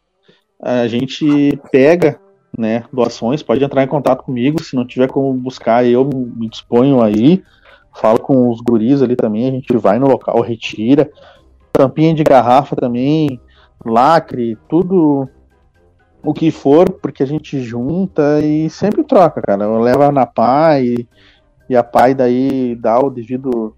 a 0.63 0.87
gente 0.87 1.59
pega, 1.73 2.21
né, 2.57 2.85
doações, 2.93 3.43
pode 3.43 3.65
entrar 3.65 3.83
em 3.83 3.89
contato 3.89 4.23
comigo, 4.23 4.63
se 4.63 4.77
não 4.77 4.87
tiver 4.87 5.09
como 5.09 5.33
buscar, 5.33 5.85
eu 5.85 6.05
me 6.05 6.49
disponho 6.49 7.03
aí 7.03 7.43
falo 7.95 8.21
com 8.21 8.49
os 8.51 8.61
guris 8.61 9.03
ali 9.03 9.17
também, 9.17 9.49
a 9.49 9.53
gente 9.53 9.77
vai 9.77 9.99
no 9.99 10.09
local, 10.09 10.41
retira. 10.41 11.11
Tampinha 11.73 12.15
de 12.15 12.25
garrafa 12.25 12.77
também, 12.77 13.41
lacre, 13.85 14.57
tudo 14.69 15.29
o 16.23 16.35
que 16.35 16.51
for, 16.51 16.91
porque 16.91 17.23
a 17.23 17.27
gente 17.27 17.61
junta 17.61 18.41
e 18.41 18.69
sempre 18.69 19.05
troca, 19.05 19.41
cara. 19.41 19.65
Eu 19.65 19.79
levo 19.79 20.11
na 20.11 20.27
pai 20.27 21.07
e 21.69 21.77
a 21.77 21.83
pai 21.83 22.15
daí 22.15 22.75
dá 22.75 22.99
o 22.99 23.11
devido 23.11 23.75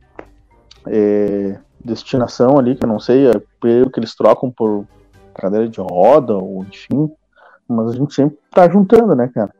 é, 0.86 1.58
destinação 1.84 2.58
ali, 2.58 2.74
que 2.74 2.84
eu 2.84 2.88
não 2.88 2.98
sei, 2.98 3.26
é 3.26 3.30
o 3.30 3.90
que 3.90 4.00
eles 4.00 4.14
trocam 4.14 4.50
por 4.50 4.86
cadeira 5.34 5.68
de 5.68 5.80
roda, 5.80 6.34
ou 6.34 6.64
enfim. 6.64 7.10
Mas 7.68 7.90
a 7.90 7.96
gente 7.96 8.14
sempre 8.14 8.38
tá 8.50 8.68
juntando, 8.68 9.14
né, 9.14 9.30
cara? 9.32 9.52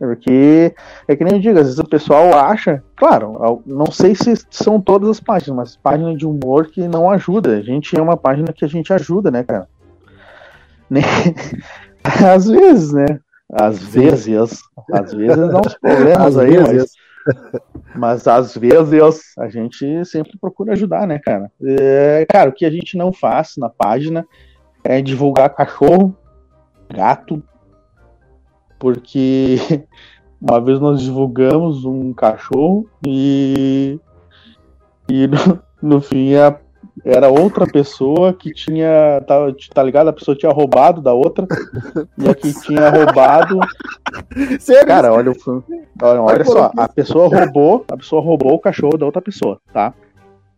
Porque 0.00 0.74
é 1.06 1.14
que 1.14 1.22
nem 1.22 1.34
eu 1.34 1.40
digo, 1.40 1.58
às 1.58 1.66
vezes 1.66 1.78
o 1.78 1.86
pessoal 1.86 2.34
acha, 2.34 2.82
claro, 2.96 3.62
não 3.66 3.92
sei 3.92 4.14
se 4.14 4.34
são 4.48 4.80
todas 4.80 5.10
as 5.10 5.20
páginas, 5.20 5.54
mas 5.54 5.76
página 5.76 6.16
de 6.16 6.26
humor 6.26 6.68
que 6.68 6.88
não 6.88 7.10
ajuda. 7.10 7.58
A 7.58 7.60
gente 7.60 7.94
é 7.94 8.00
uma 8.00 8.16
página 8.16 8.50
que 8.50 8.64
a 8.64 8.68
gente 8.68 8.90
ajuda, 8.94 9.30
né, 9.30 9.44
cara? 9.44 9.68
Nem... 10.88 11.04
Às 12.02 12.48
vezes, 12.48 12.94
né? 12.94 13.20
Às 13.52 13.84
vezes, 13.84 14.62
às 14.90 15.12
vezes 15.12 15.36
dá 15.36 15.60
uns 15.60 15.74
problemas 15.74 16.38
aí, 16.38 16.58
mas, 16.58 16.92
mas 17.94 18.28
às 18.28 18.56
vezes 18.56 19.34
a 19.36 19.48
gente 19.48 20.04
sempre 20.06 20.38
procura 20.40 20.72
ajudar, 20.72 21.06
né, 21.06 21.18
cara? 21.18 21.50
É, 21.62 22.24
cara, 22.30 22.48
o 22.48 22.52
que 22.54 22.64
a 22.64 22.70
gente 22.70 22.96
não 22.96 23.12
faz 23.12 23.56
na 23.58 23.68
página 23.68 24.24
é 24.82 25.02
divulgar 25.02 25.54
cachorro, 25.54 26.16
gato, 26.88 27.42
porque 28.80 29.86
uma 30.40 30.60
vez 30.60 30.80
nós 30.80 31.00
divulgamos 31.00 31.84
um 31.84 32.12
cachorro 32.12 32.88
e, 33.06 34.00
e 35.08 35.28
no, 35.28 35.62
no 35.80 36.00
fim 36.00 36.34
a, 36.34 36.58
era 37.04 37.28
outra 37.28 37.66
pessoa 37.66 38.32
que 38.32 38.52
tinha, 38.52 39.22
tá, 39.26 39.36
tá 39.72 39.82
ligado? 39.82 40.08
A 40.08 40.12
pessoa 40.12 40.36
tinha 40.36 40.50
roubado 40.50 41.00
da 41.00 41.12
outra 41.12 41.46
e 42.18 42.28
a 42.28 42.34
que 42.34 42.52
tinha 42.62 42.88
roubado. 42.88 43.58
Sério? 44.58 44.86
Cara, 44.88 45.12
olha, 45.12 45.32
olha, 46.02 46.22
olha 46.22 46.44
só, 46.44 46.72
a 46.76 46.88
pessoa 46.88 47.28
roubou, 47.28 47.84
a 47.88 47.96
pessoa 47.96 48.22
roubou 48.22 48.54
o 48.54 48.58
cachorro 48.58 48.96
da 48.96 49.06
outra 49.06 49.22
pessoa, 49.22 49.60
tá? 49.72 49.94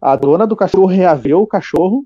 A 0.01 0.17
dona 0.17 0.47
do 0.47 0.57
cachorro 0.57 0.87
reaveu 0.87 1.43
o 1.43 1.47
cachorro 1.47 2.05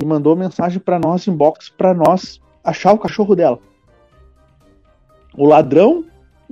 e 0.00 0.04
mandou 0.04 0.34
mensagem 0.34 0.80
para 0.80 0.98
nós 0.98 1.26
inbox 1.26 1.70
para 1.70 1.94
nós 1.94 2.40
achar 2.62 2.92
o 2.92 2.98
cachorro 2.98 3.36
dela 3.36 3.58
o 5.36 5.46
ladrão 5.46 6.04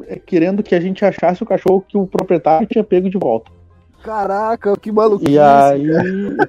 é, 0.06 0.16
querendo 0.16 0.62
que 0.62 0.74
a 0.74 0.80
gente 0.80 1.04
achasse 1.04 1.42
o 1.42 1.46
cachorro 1.46 1.84
que 1.86 1.96
o 1.96 2.06
proprietário 2.06 2.66
tinha 2.66 2.84
pego 2.84 3.08
de 3.10 3.18
volta. 3.18 3.50
Caraca, 4.02 4.74
que 4.76 4.90
maluco. 4.90 5.28
E 5.28 5.38
aí, 5.38 5.86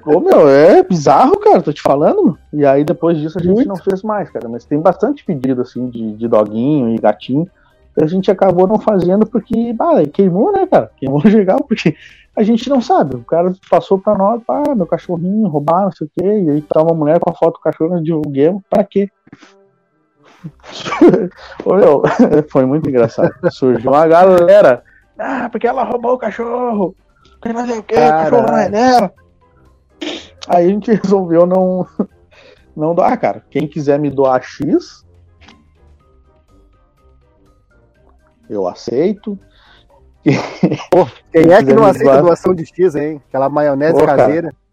pô, 0.02 0.18
meu, 0.20 0.48
é 0.48 0.82
bizarro, 0.82 1.38
cara, 1.38 1.62
tô 1.62 1.72
te 1.72 1.82
falando. 1.82 2.36
E 2.52 2.66
aí 2.66 2.84
depois 2.84 3.16
disso 3.16 3.38
a 3.38 3.42
gente 3.42 3.54
Muito. 3.54 3.68
não 3.68 3.76
fez 3.76 4.02
mais, 4.02 4.28
cara. 4.28 4.48
Mas 4.48 4.64
tem 4.64 4.80
bastante 4.80 5.24
pedido, 5.24 5.62
assim, 5.62 5.88
de, 5.88 6.14
de 6.14 6.26
doguinho 6.26 6.92
e 6.92 6.98
gatinho. 6.98 7.48
A 8.00 8.06
gente 8.06 8.28
acabou 8.28 8.66
não 8.66 8.80
fazendo 8.80 9.24
porque, 9.24 9.72
bah, 9.72 10.04
queimou, 10.12 10.50
né, 10.52 10.66
cara? 10.66 10.90
Queimou 10.96 11.22
legal, 11.24 11.62
porque 11.62 11.94
a 12.34 12.42
gente 12.42 12.68
não 12.68 12.80
sabe. 12.80 13.14
O 13.14 13.24
cara 13.24 13.54
passou 13.70 14.00
pra 14.00 14.18
nós, 14.18 14.42
ah, 14.48 14.74
meu 14.74 14.86
cachorrinho, 14.86 15.46
roubaram, 15.46 15.84
não 15.84 15.92
sei 15.92 16.08
o 16.08 16.10
quê. 16.10 16.26
E 16.26 16.50
aí 16.50 16.60
tá 16.62 16.82
uma 16.82 16.94
mulher 16.94 17.20
com 17.20 17.30
a 17.30 17.34
foto 17.34 17.54
do 17.54 17.60
cachorro, 17.60 17.90
nós 17.90 18.02
divulguemos. 18.02 18.62
Pra 18.68 18.82
quê? 18.82 19.08
Meu, 21.66 22.02
foi 22.50 22.64
muito 22.64 22.88
engraçado. 22.88 23.32
Surgiu 23.50 23.90
uma 23.90 24.06
galera. 24.06 24.82
Ah, 25.18 25.48
porque 25.50 25.66
ela 25.66 25.84
roubou 25.84 26.14
o 26.14 26.18
cachorro. 26.18 26.94
Não 27.44 27.66
sei 27.66 27.78
o 27.78 27.82
que, 27.82 27.94
o 27.94 27.98
cachorro 27.98 28.46
não 28.46 28.56
é 28.56 28.68
dela. 28.68 29.12
Aí 30.48 30.66
a 30.66 30.68
gente 30.68 30.92
resolveu 31.02 31.46
não, 31.46 31.86
não 32.76 32.94
doar, 32.94 33.18
cara. 33.18 33.44
Quem 33.50 33.66
quiser 33.66 33.98
me 33.98 34.10
doar 34.10 34.42
X, 34.42 35.04
eu 38.48 38.66
aceito. 38.66 39.38
Pô, 40.90 41.04
quem, 41.30 41.44
quem 41.44 41.52
é 41.52 41.62
que 41.62 41.74
não 41.74 41.84
aceita 41.84 42.12
doar... 42.12 42.22
doação 42.22 42.54
de 42.54 42.64
X, 42.64 42.94
hein? 42.94 43.22
Aquela 43.28 43.48
maionese 43.48 43.98
Pô, 43.98 44.06
caseira. 44.06 44.50
Cara. 44.50 44.63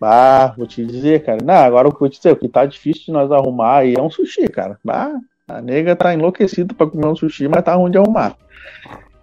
Ah, 0.00 0.54
vou 0.56 0.66
te 0.66 0.84
dizer, 0.84 1.24
cara. 1.24 1.38
Não, 1.42 1.54
agora 1.54 1.88
eu 1.88 1.96
vou 1.98 2.08
te 2.08 2.18
dizer, 2.18 2.32
o 2.32 2.36
que 2.36 2.48
tá 2.48 2.64
difícil 2.64 3.06
de 3.06 3.12
nós 3.12 3.30
arrumar 3.32 3.78
aí 3.78 3.94
é 3.94 4.02
um 4.02 4.10
sushi, 4.10 4.48
cara. 4.48 4.78
Ah, 4.88 5.14
a 5.48 5.60
nega 5.60 5.96
tá 5.96 6.14
enlouquecida 6.14 6.74
pra 6.74 6.86
comer 6.86 7.06
um 7.06 7.16
sushi, 7.16 7.48
mas 7.48 7.64
tá 7.64 7.74
ruim 7.74 7.90
de 7.90 7.98
arrumar. 7.98 8.36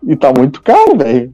E 0.03 0.15
tá 0.15 0.31
muito 0.37 0.61
caro, 0.61 0.97
velho. 0.97 1.33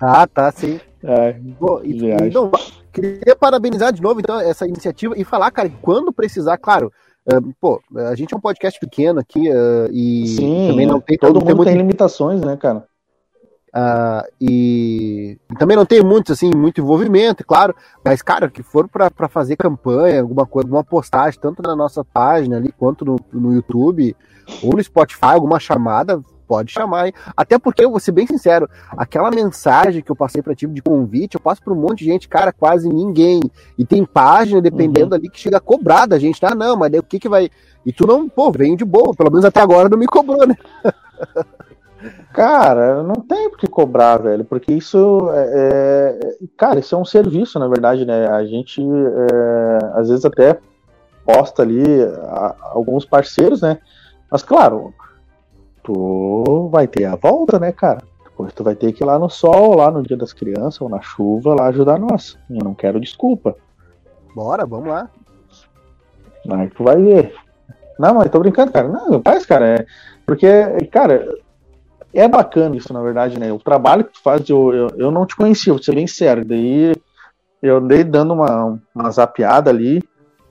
Ah, 0.00 0.26
tá, 0.26 0.50
sim. 0.50 0.80
É, 1.08 1.36
Pô, 1.60 1.80
e, 1.84 2.10
então, 2.10 2.50
queria 2.92 3.36
parabenizar 3.36 3.92
de 3.92 4.02
novo 4.02 4.18
então 4.18 4.40
essa 4.40 4.66
iniciativa 4.66 5.14
e 5.16 5.22
falar, 5.22 5.52
cara, 5.52 5.70
quando 5.80 6.12
precisar, 6.12 6.58
claro, 6.58 6.92
uh, 7.30 7.54
pô, 7.60 7.80
a 7.94 8.14
gente 8.16 8.34
é 8.34 8.36
um 8.36 8.40
podcast 8.40 8.80
pequeno 8.80 9.20
aqui 9.20 9.48
uh, 9.48 9.88
e 9.92 10.26
sim, 10.26 10.66
também 10.68 10.84
não 10.84 11.00
tem 11.00 11.16
todo 11.16 11.38
mundo 11.38 11.62
tem, 11.62 11.74
tem 11.74 11.76
limitações, 11.76 12.40
né, 12.40 12.56
cara? 12.56 12.88
Uh, 13.76 14.24
e, 14.40 15.38
e, 15.52 15.54
também 15.58 15.76
não 15.76 15.84
tem 15.84 16.02
muito, 16.02 16.32
assim, 16.32 16.50
muito 16.54 16.80
envolvimento, 16.80 17.44
claro, 17.44 17.76
mas, 18.02 18.22
cara, 18.22 18.48
que 18.48 18.62
for 18.62 18.88
para 18.88 19.28
fazer 19.28 19.54
campanha, 19.56 20.22
alguma 20.22 20.46
coisa, 20.46 20.66
alguma 20.66 20.82
postagem, 20.82 21.38
tanto 21.38 21.60
na 21.60 21.76
nossa 21.76 22.02
página 22.02 22.56
ali, 22.56 22.72
quanto 22.72 23.04
no, 23.04 23.16
no 23.30 23.52
YouTube, 23.52 24.16
ou 24.62 24.74
no 24.74 24.82
Spotify, 24.82 25.34
alguma 25.34 25.60
chamada, 25.60 26.22
pode 26.48 26.72
chamar, 26.72 27.08
hein? 27.08 27.12
Até 27.36 27.58
porque, 27.58 27.84
eu 27.84 27.90
vou 27.90 28.00
ser 28.00 28.12
bem 28.12 28.26
sincero, 28.26 28.66
aquela 28.96 29.30
mensagem 29.30 30.00
que 30.00 30.10
eu 30.10 30.16
passei 30.16 30.40
para 30.40 30.54
ti 30.54 30.66
de 30.66 30.80
convite, 30.80 31.34
eu 31.34 31.40
passo 31.40 31.62
para 31.62 31.74
um 31.74 31.76
monte 31.76 31.98
de 31.98 32.06
gente, 32.06 32.28
cara, 32.30 32.54
quase 32.54 32.88
ninguém. 32.88 33.40
E 33.76 33.84
tem 33.84 34.06
página, 34.06 34.62
dependendo 34.62 35.14
uhum. 35.14 35.20
ali, 35.20 35.28
que 35.28 35.38
chega 35.38 35.58
a 35.58 35.60
cobrar 35.60 36.06
da 36.06 36.18
gente, 36.18 36.40
tá? 36.40 36.54
Não, 36.54 36.78
mas 36.78 36.90
daí 36.90 37.00
o 37.00 37.02
que 37.02 37.18
que 37.18 37.28
vai. 37.28 37.50
E 37.84 37.92
tu 37.92 38.06
não, 38.06 38.26
pô, 38.26 38.50
vem 38.50 38.74
de 38.74 38.86
boa, 38.86 39.14
pelo 39.14 39.30
menos 39.30 39.44
até 39.44 39.60
agora 39.60 39.88
não 39.88 39.98
me 39.98 40.06
cobrou, 40.06 40.46
né? 40.46 40.56
Cara, 42.32 43.02
não 43.02 43.14
tem 43.14 43.48
por 43.50 43.58
que 43.58 43.66
cobrar, 43.66 44.18
velho, 44.18 44.44
porque 44.44 44.72
isso 44.72 45.30
é, 45.32 45.50
é, 45.54 46.38
Cara, 46.56 46.78
isso 46.78 46.94
é 46.94 46.98
um 46.98 47.04
serviço, 47.04 47.58
na 47.58 47.68
verdade, 47.68 48.04
né? 48.04 48.28
A 48.28 48.44
gente 48.44 48.82
é, 48.82 49.78
às 49.94 50.08
vezes 50.08 50.24
até 50.24 50.58
posta 51.24 51.62
ali 51.62 52.02
a, 52.02 52.56
alguns 52.72 53.04
parceiros, 53.04 53.62
né? 53.62 53.78
Mas 54.30 54.42
claro, 54.42 54.92
tu 55.82 56.68
vai 56.70 56.86
ter 56.86 57.04
a 57.04 57.16
volta, 57.16 57.58
né, 57.58 57.72
cara? 57.72 58.02
Depois 58.24 58.52
tu 58.52 58.62
vai 58.62 58.74
ter 58.74 58.92
que 58.92 59.02
ir 59.02 59.06
lá 59.06 59.18
no 59.18 59.30
sol, 59.30 59.76
lá 59.76 59.90
no 59.90 60.02
dia 60.02 60.16
das 60.16 60.32
crianças, 60.32 60.80
ou 60.80 60.88
na 60.88 61.00
chuva, 61.00 61.54
lá 61.54 61.68
ajudar 61.68 61.98
nós. 61.98 62.38
Eu 62.50 62.62
não 62.62 62.74
quero 62.74 63.00
desculpa. 63.00 63.56
Bora, 64.34 64.66
vamos 64.66 64.88
lá. 64.88 65.08
Aí 66.50 66.68
tu 66.68 66.84
vai 66.84 66.96
ver. 66.96 67.34
Não, 67.98 68.14
mas 68.14 68.30
tô 68.30 68.38
brincando, 68.38 68.72
cara. 68.72 68.88
Não, 68.88 69.22
faz, 69.22 69.46
cara. 69.46 69.66
É... 69.66 69.86
Porque, 70.26 70.46
cara, 70.92 71.26
é 72.18 72.28
bacana 72.28 72.76
isso, 72.76 72.92
na 72.92 73.02
verdade, 73.02 73.38
né? 73.38 73.52
O 73.52 73.58
trabalho 73.58 74.04
que 74.04 74.14
tu 74.14 74.22
faz, 74.22 74.48
eu, 74.48 74.72
eu, 74.72 74.88
eu 74.96 75.10
não 75.10 75.26
te 75.26 75.36
conhecia, 75.36 75.72
vou 75.72 75.82
ser 75.82 75.94
bem 75.94 76.06
sério. 76.06 76.44
Daí 76.44 76.94
eu 77.62 77.76
andei 77.76 78.02
dando 78.04 78.32
uma, 78.32 78.78
uma 78.94 79.10
zapiada 79.10 79.70
ali 79.70 80.02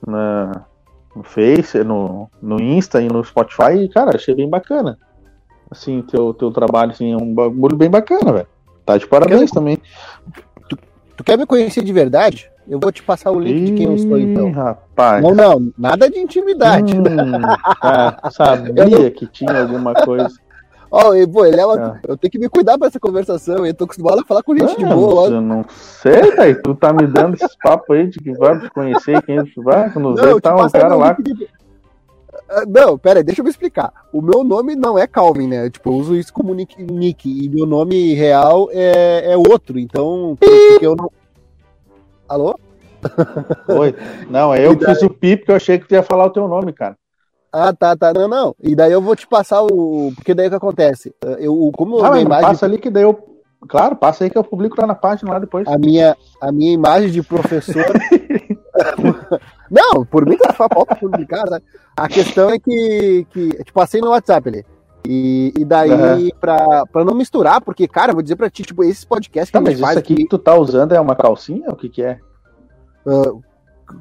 na, 0.06 0.64
no 1.14 1.22
Face, 1.22 1.82
no, 1.82 2.28
no 2.40 2.60
Insta 2.60 3.00
e 3.00 3.08
no 3.08 3.24
Spotify, 3.24 3.72
e, 3.78 3.88
cara, 3.88 4.14
achei 4.14 4.34
bem 4.34 4.48
bacana. 4.48 4.98
Assim, 5.70 6.02
teu, 6.02 6.32
teu 6.32 6.52
trabalho, 6.52 6.92
assim, 6.92 7.12
é 7.12 7.16
um 7.16 7.34
bagulho 7.34 7.76
bem 7.76 7.90
bacana, 7.90 8.32
velho. 8.32 8.48
Tá 8.84 8.96
de 8.96 9.06
parabéns 9.06 9.50
também. 9.50 9.78
Tu, 10.68 10.78
tu, 11.16 11.24
quer 11.24 11.36
me 11.36 11.44
conhecer 11.44 11.82
de 11.82 11.92
verdade? 11.92 12.48
Eu 12.68 12.78
vou 12.80 12.92
te 12.92 13.02
passar 13.02 13.32
o 13.32 13.40
link 13.40 13.56
Ih, 13.56 13.64
de 13.64 13.72
quem 13.72 13.86
eu 13.86 13.98
sou, 13.98 14.18
então. 14.18 14.52
rapaz. 14.52 15.22
Não, 15.22 15.34
não, 15.34 15.72
nada 15.76 16.08
de 16.08 16.18
intimidade. 16.18 16.96
Hum, 16.96 17.02
tá, 17.80 18.18
sabia 18.30 18.84
não... 18.84 19.10
que 19.10 19.26
tinha 19.26 19.60
alguma 19.60 19.92
coisa. 19.94 20.45
Ó, 20.90 21.10
oh, 21.10 21.28
pô, 21.28 21.44
ele 21.44 21.60
é 21.60 21.66
uma... 21.66 22.00
é. 22.04 22.12
eu 22.12 22.16
tenho 22.16 22.30
que 22.30 22.38
me 22.38 22.48
cuidar 22.48 22.78
pra 22.78 22.88
essa 22.88 23.00
conversação. 23.00 23.66
Eu 23.66 23.74
tô 23.74 23.84
acostumado 23.84 24.20
a 24.20 24.24
falar 24.24 24.42
com 24.42 24.56
gente 24.56 24.76
de 24.76 24.84
boa. 24.84 25.28
Eu 25.28 25.40
não 25.40 25.64
sei, 25.68 26.30
velho. 26.32 26.62
Tu 26.62 26.74
tá 26.74 26.92
me 26.92 27.06
dando 27.06 27.34
esses 27.34 27.56
papos 27.62 27.96
aí 27.96 28.06
de 28.06 28.18
que 28.18 28.32
vai 28.32 28.68
conhecer 28.70 29.20
quem 29.22 29.44
tu 29.44 29.62
vai. 29.62 29.90
Quando 29.90 30.14
vê, 30.14 30.40
tá 30.40 30.54
um 30.54 30.68
cara 30.70 30.94
lá. 30.94 31.12
De... 31.12 31.48
Ah, 32.48 32.64
não, 32.66 32.96
pera 32.96 33.20
aí, 33.20 33.24
deixa 33.24 33.40
eu 33.40 33.44
me 33.44 33.50
explicar. 33.50 33.92
O 34.12 34.22
meu 34.22 34.44
nome 34.44 34.76
não 34.76 34.98
é 34.98 35.06
Calvin, 35.06 35.48
né? 35.48 35.68
Tipo, 35.68 35.90
eu 35.90 35.94
uso 35.94 36.14
isso 36.14 36.32
como 36.32 36.54
nick, 36.54 36.80
nick 36.82 37.28
e 37.28 37.48
meu 37.48 37.66
nome 37.66 38.14
real 38.14 38.68
é, 38.72 39.32
é 39.32 39.36
outro. 39.36 39.78
Então, 39.78 40.36
porque 40.38 40.86
eu 40.86 40.94
não. 40.94 41.10
Alô? 42.28 42.58
Oi. 43.68 43.94
Não, 44.30 44.54
é 44.54 44.66
eu 44.66 44.76
que 44.76 44.84
fiz 44.84 45.02
o 45.02 45.10
pi 45.10 45.36
porque 45.36 45.50
eu 45.50 45.56
achei 45.56 45.78
que 45.78 45.86
tu 45.86 45.94
ia 45.94 46.02
falar 46.02 46.26
o 46.26 46.30
teu 46.30 46.46
nome, 46.46 46.72
cara. 46.72 46.96
Ah, 47.56 47.72
tá, 47.72 47.96
tá. 47.96 48.12
Não, 48.12 48.28
não. 48.28 48.54
E 48.62 48.74
daí 48.74 48.92
eu 48.92 49.00
vou 49.00 49.16
te 49.16 49.26
passar 49.26 49.62
o. 49.62 50.12
Porque 50.14 50.34
daí 50.34 50.48
o 50.48 50.50
que 50.50 50.56
acontece? 50.56 51.14
Eu, 51.38 51.70
como 51.74 52.00
ah, 52.04 52.14
a 52.14 52.20
imagem... 52.20 52.46
passa 52.46 52.66
ali 52.66 52.78
que 52.78 52.90
daí 52.90 53.04
eu. 53.04 53.18
Claro, 53.66 53.96
passa 53.96 54.24
aí 54.24 54.30
que 54.30 54.36
eu 54.36 54.44
publico 54.44 54.78
lá 54.78 54.86
na 54.86 54.94
página 54.94 55.32
lá 55.32 55.38
depois. 55.38 55.66
A 55.66 55.78
minha, 55.78 56.14
a 56.40 56.52
minha 56.52 56.72
imagem 56.72 57.10
de 57.10 57.22
professor. 57.22 57.84
não, 59.70 60.04
por 60.04 60.26
mim 60.26 60.36
tá 60.36 60.52
falta 60.52 60.94
publicar, 60.94 61.48
né? 61.50 61.60
A 61.96 62.06
questão 62.08 62.50
é 62.50 62.58
que, 62.58 63.26
que. 63.30 63.48
Tipo, 63.48 63.72
passei 63.72 64.02
no 64.02 64.10
WhatsApp 64.10 64.48
ali. 64.48 64.64
E, 65.08 65.52
e 65.56 65.64
daí, 65.64 65.90
uhum. 65.90 66.30
pra, 66.38 66.84
pra 66.86 67.04
não 67.04 67.14
misturar, 67.14 67.60
porque, 67.60 67.88
cara, 67.88 68.12
vou 68.12 68.22
dizer 68.22 68.36
pra 68.36 68.50
ti, 68.50 68.64
tipo, 68.64 68.84
esses 68.84 69.04
podcasts 69.04 69.50
que 69.50 69.52
tá, 69.52 69.58
a 69.58 69.70
gente 69.70 69.80
mas 69.80 69.80
faz. 69.80 69.92
Isso 69.92 69.98
aqui, 70.00 70.12
aqui 70.12 70.22
que 70.24 70.28
tu 70.28 70.38
tá 70.38 70.54
usando 70.54 70.92
é 70.92 71.00
uma 71.00 71.16
calcinha? 71.16 71.70
O 71.70 71.76
que 71.76 71.88
que 71.88 72.02
é? 72.02 72.18
Uh, 73.06 73.40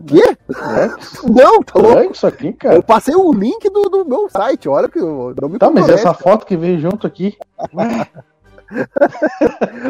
Quê? 0.08 0.21
É? 0.24 0.88
Não, 1.30 1.62
tá 1.62 1.80
louco. 1.80 2.12
isso 2.12 2.26
aqui, 2.26 2.54
cara. 2.54 2.76
Eu 2.76 2.84
passei 2.84 3.15
o 3.15 3.32
link 3.32 3.69
do, 3.69 3.84
do 3.84 4.06
meu 4.06 4.28
site, 4.30 4.67
olha 4.67 4.89
que 4.89 5.00
eu 5.00 5.34
não 5.39 5.50
me 5.50 5.60
Tá, 5.60 5.69
mas 5.69 5.88
essa 5.89 6.13
foto 6.13 6.45
que 6.45 6.58
veio 6.58 6.80
junto 6.80 7.06
aqui. 7.06 7.38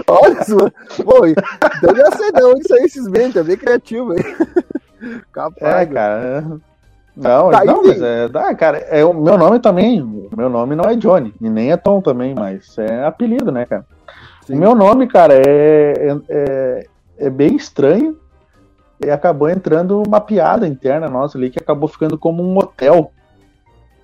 olha 0.07 0.41
isso. 0.41 0.57
Bom, 1.03 1.25
então 1.25 1.95
já 1.95 2.11
sei 2.11 2.31
de 2.31 2.43
onde 2.43 2.67
saiu 2.67 2.85
esses 2.85 3.07
memes, 3.07 3.35
é 3.35 3.43
bem 3.43 3.57
criativo 3.57 4.11
aí. 4.11 4.23
Capaz. 5.31 5.81
É, 5.81 5.85
cara. 5.85 6.41
Não, 7.15 7.49
tá 7.49 7.63
não, 7.63 7.81
mas 7.81 8.01
é, 8.01 8.29
ah, 8.33 8.53
cara, 8.53 8.77
é 8.79 9.05
o 9.05 9.13
meu 9.13 9.37
nome 9.37 9.59
também. 9.59 10.27
Meu 10.35 10.49
nome 10.49 10.75
não 10.75 10.83
é 10.83 10.97
Johnny, 10.97 11.33
e 11.39 11.49
nem 11.49 11.71
é 11.71 11.77
Tom 11.77 12.01
também, 12.01 12.35
mas 12.35 12.77
é 12.77 13.05
apelido, 13.05 13.53
né, 13.53 13.65
cara? 13.65 13.85
Sim. 14.45 14.55
O 14.55 14.57
meu 14.57 14.75
nome, 14.75 15.07
cara, 15.07 15.33
é, 15.33 15.41
é, 15.41 16.17
é, 16.27 16.87
é 17.17 17.29
bem 17.29 17.55
estranho 17.55 18.17
e 19.03 19.09
acabou 19.09 19.49
entrando 19.49 20.01
uma 20.01 20.21
piada 20.21 20.67
interna 20.67 21.07
nossa 21.07 21.37
ali 21.37 21.49
que 21.49 21.59
acabou 21.59 21.87
ficando 21.87 22.17
como 22.17 22.43
um 22.43 22.57
hotel. 22.57 23.11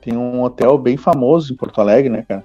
Tem 0.02 0.18
um 0.18 0.42
hotel 0.42 0.78
bem 0.78 0.98
famoso 0.98 1.54
em 1.54 1.56
Porto 1.56 1.80
Alegre, 1.80 2.10
né, 2.10 2.26
cara? 2.28 2.44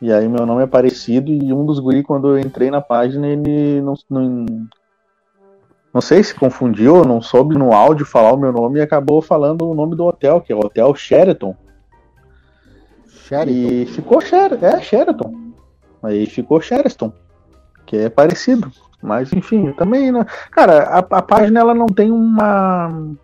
E 0.00 0.12
aí 0.12 0.26
meu 0.28 0.46
nome 0.46 0.62
é 0.62 0.66
parecido 0.66 1.30
e 1.30 1.52
um 1.52 1.66
dos 1.66 1.78
guri, 1.78 2.02
quando 2.02 2.28
eu 2.28 2.38
entrei 2.38 2.70
na 2.70 2.80
página, 2.80 3.26
ele 3.26 3.82
não, 3.82 3.94
não, 4.08 4.46
não 5.92 6.00
sei 6.00 6.22
se 6.22 6.34
confundiu, 6.34 7.04
não 7.04 7.20
soube 7.20 7.58
no 7.58 7.72
áudio 7.72 8.06
falar 8.06 8.32
o 8.32 8.38
meu 8.38 8.50
nome 8.50 8.78
e 8.78 8.82
acabou 8.82 9.20
falando 9.20 9.68
o 9.68 9.74
nome 9.74 9.94
do 9.94 10.06
hotel, 10.06 10.40
que 10.40 10.52
é 10.52 10.56
o 10.56 10.60
Hotel 10.60 10.94
Sheraton. 10.94 11.54
Sheraton. 13.08 13.50
E 13.50 13.86
ficou 13.86 14.20
Sheraton, 14.20 14.64
é 14.64 14.80
Sheraton. 14.80 15.34
Aí 16.02 16.24
ficou 16.24 16.60
Sheraton, 16.62 17.12
que 17.84 17.96
é 17.96 18.08
parecido. 18.08 18.72
Mas 19.02 19.32
enfim, 19.32 19.72
também, 19.72 20.12
né? 20.12 20.26
Cara, 20.50 20.82
a, 20.84 20.98
a 20.98 21.22
página 21.22 21.60
ela 21.60 21.74
não 21.74 21.86
tem 21.86 22.10
uma. 22.10 23.14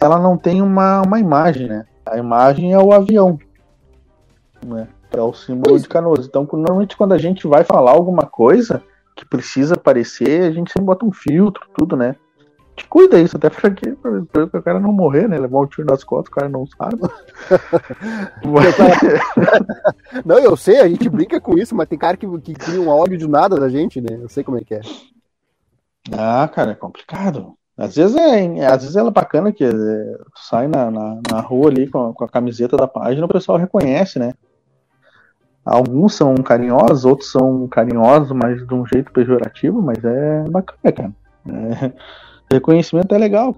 Ela 0.00 0.18
não 0.18 0.36
tem 0.36 0.62
uma, 0.62 1.02
uma 1.02 1.18
imagem, 1.18 1.68
né? 1.68 1.86
A 2.04 2.18
imagem 2.18 2.72
é 2.72 2.78
o 2.78 2.92
avião. 2.92 3.38
Né? 4.64 4.88
É 5.10 5.20
o 5.20 5.32
símbolo 5.32 5.78
de 5.78 5.88
canoas. 5.88 6.26
Então, 6.26 6.46
normalmente 6.52 6.96
quando 6.96 7.12
a 7.12 7.18
gente 7.18 7.46
vai 7.46 7.64
falar 7.64 7.92
alguma 7.92 8.26
coisa 8.26 8.82
que 9.16 9.24
precisa 9.24 9.74
aparecer, 9.74 10.42
a 10.42 10.50
gente 10.50 10.70
sempre 10.70 10.86
bota 10.86 11.04
um 11.06 11.12
filtro, 11.12 11.66
tudo, 11.76 11.96
né? 11.96 12.14
Te 12.76 12.86
cuida 12.86 13.18
isso, 13.18 13.36
até 13.36 13.48
pra, 13.48 13.70
que, 13.70 13.90
pra, 13.92 14.46
pra 14.46 14.60
o 14.60 14.62
cara 14.62 14.78
não 14.78 14.92
morrer, 14.92 15.26
né? 15.28 15.38
Levar 15.38 15.60
um 15.60 15.66
tiro 15.66 15.86
nas 15.88 16.04
costas, 16.04 16.28
o 16.28 16.34
cara 16.34 16.48
não 16.48 16.66
sabe. 16.66 17.00
não, 20.24 20.38
eu 20.38 20.56
sei, 20.56 20.78
a 20.80 20.88
gente 20.88 21.08
brinca 21.08 21.40
com 21.40 21.58
isso, 21.58 21.74
mas 21.74 21.88
tem 21.88 21.98
cara 21.98 22.16
que, 22.16 22.26
que 22.40 22.54
cria 22.54 22.80
um 22.80 22.88
ódio 22.88 23.16
de 23.16 23.26
nada 23.26 23.56
da 23.56 23.68
gente, 23.68 24.00
né? 24.00 24.18
Eu 24.20 24.28
sei 24.28 24.44
como 24.44 24.58
é 24.58 24.60
que 24.60 24.74
é. 24.74 24.80
Ah, 26.12 26.48
cara, 26.52 26.72
é 26.72 26.74
complicado. 26.74 27.54
Às 27.76 27.96
vezes 27.96 28.16
é, 28.16 28.66
às 28.66 28.82
vezes 28.82 28.96
é 28.96 29.10
bacana 29.10 29.52
que 29.52 29.64
é, 29.64 29.70
sai 30.34 30.66
na, 30.66 30.90
na, 30.90 31.20
na, 31.30 31.40
rua 31.40 31.68
ali 31.68 31.88
com 31.88 32.08
a, 32.08 32.14
com 32.14 32.24
a 32.24 32.28
camiseta 32.28 32.76
da 32.76 32.88
página, 32.88 33.26
o 33.26 33.28
pessoal 33.28 33.58
reconhece, 33.58 34.18
né? 34.18 34.32
Alguns 35.64 36.14
são 36.14 36.34
carinhosos, 36.36 37.04
outros 37.04 37.30
são 37.30 37.66
carinhosos, 37.68 38.32
mas 38.32 38.66
de 38.66 38.72
um 38.72 38.86
jeito 38.86 39.12
pejorativo, 39.12 39.82
mas 39.82 40.02
é 40.04 40.44
bacana, 40.48 40.92
cara. 40.92 41.12
É, 41.48 41.92
Reconhecimento 42.50 43.14
é 43.14 43.18
legal. 43.18 43.56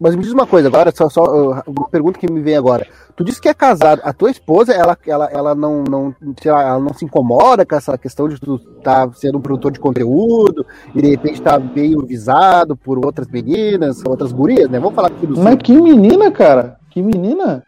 Mas 0.00 0.16
me 0.16 0.22
diz 0.22 0.32
uma 0.32 0.46
coisa, 0.46 0.68
agora, 0.68 0.90
só, 0.96 1.10
só 1.10 1.24
uma 1.66 1.88
pergunta 1.90 2.18
que 2.18 2.32
me 2.32 2.40
vem 2.40 2.56
agora. 2.56 2.86
Tu 3.14 3.22
disse 3.22 3.38
que 3.38 3.50
é 3.50 3.52
casado. 3.52 4.00
A 4.02 4.14
tua 4.14 4.30
esposa, 4.30 4.72
ela, 4.72 4.96
ela, 5.06 5.26
ela 5.26 5.54
não, 5.54 5.84
não, 5.84 6.14
lá, 6.46 6.62
ela 6.62 6.78
não 6.78 6.94
se 6.94 7.04
incomoda 7.04 7.66
com 7.66 7.76
essa 7.76 7.98
questão 7.98 8.26
de 8.26 8.40
tu 8.40 8.54
estar 8.78 9.06
tá 9.06 9.12
sendo 9.12 9.36
um 9.36 9.42
produtor 9.42 9.70
de 9.70 9.78
conteúdo 9.78 10.64
e 10.94 11.02
de 11.02 11.10
repente 11.10 11.34
estar 11.34 11.60
tá 11.60 11.66
meio 11.76 12.00
visado 12.06 12.74
por 12.74 13.04
outras 13.04 13.28
meninas, 13.28 14.02
outras 14.06 14.32
gurias, 14.32 14.70
né? 14.70 14.80
Vamos 14.80 14.94
falar 14.94 15.08
aqui 15.08 15.26
do 15.26 15.38
Mas 15.38 15.56
que 15.56 15.78
menina, 15.78 16.30
cara? 16.30 16.78
Que 16.88 17.02
menina? 17.02 17.62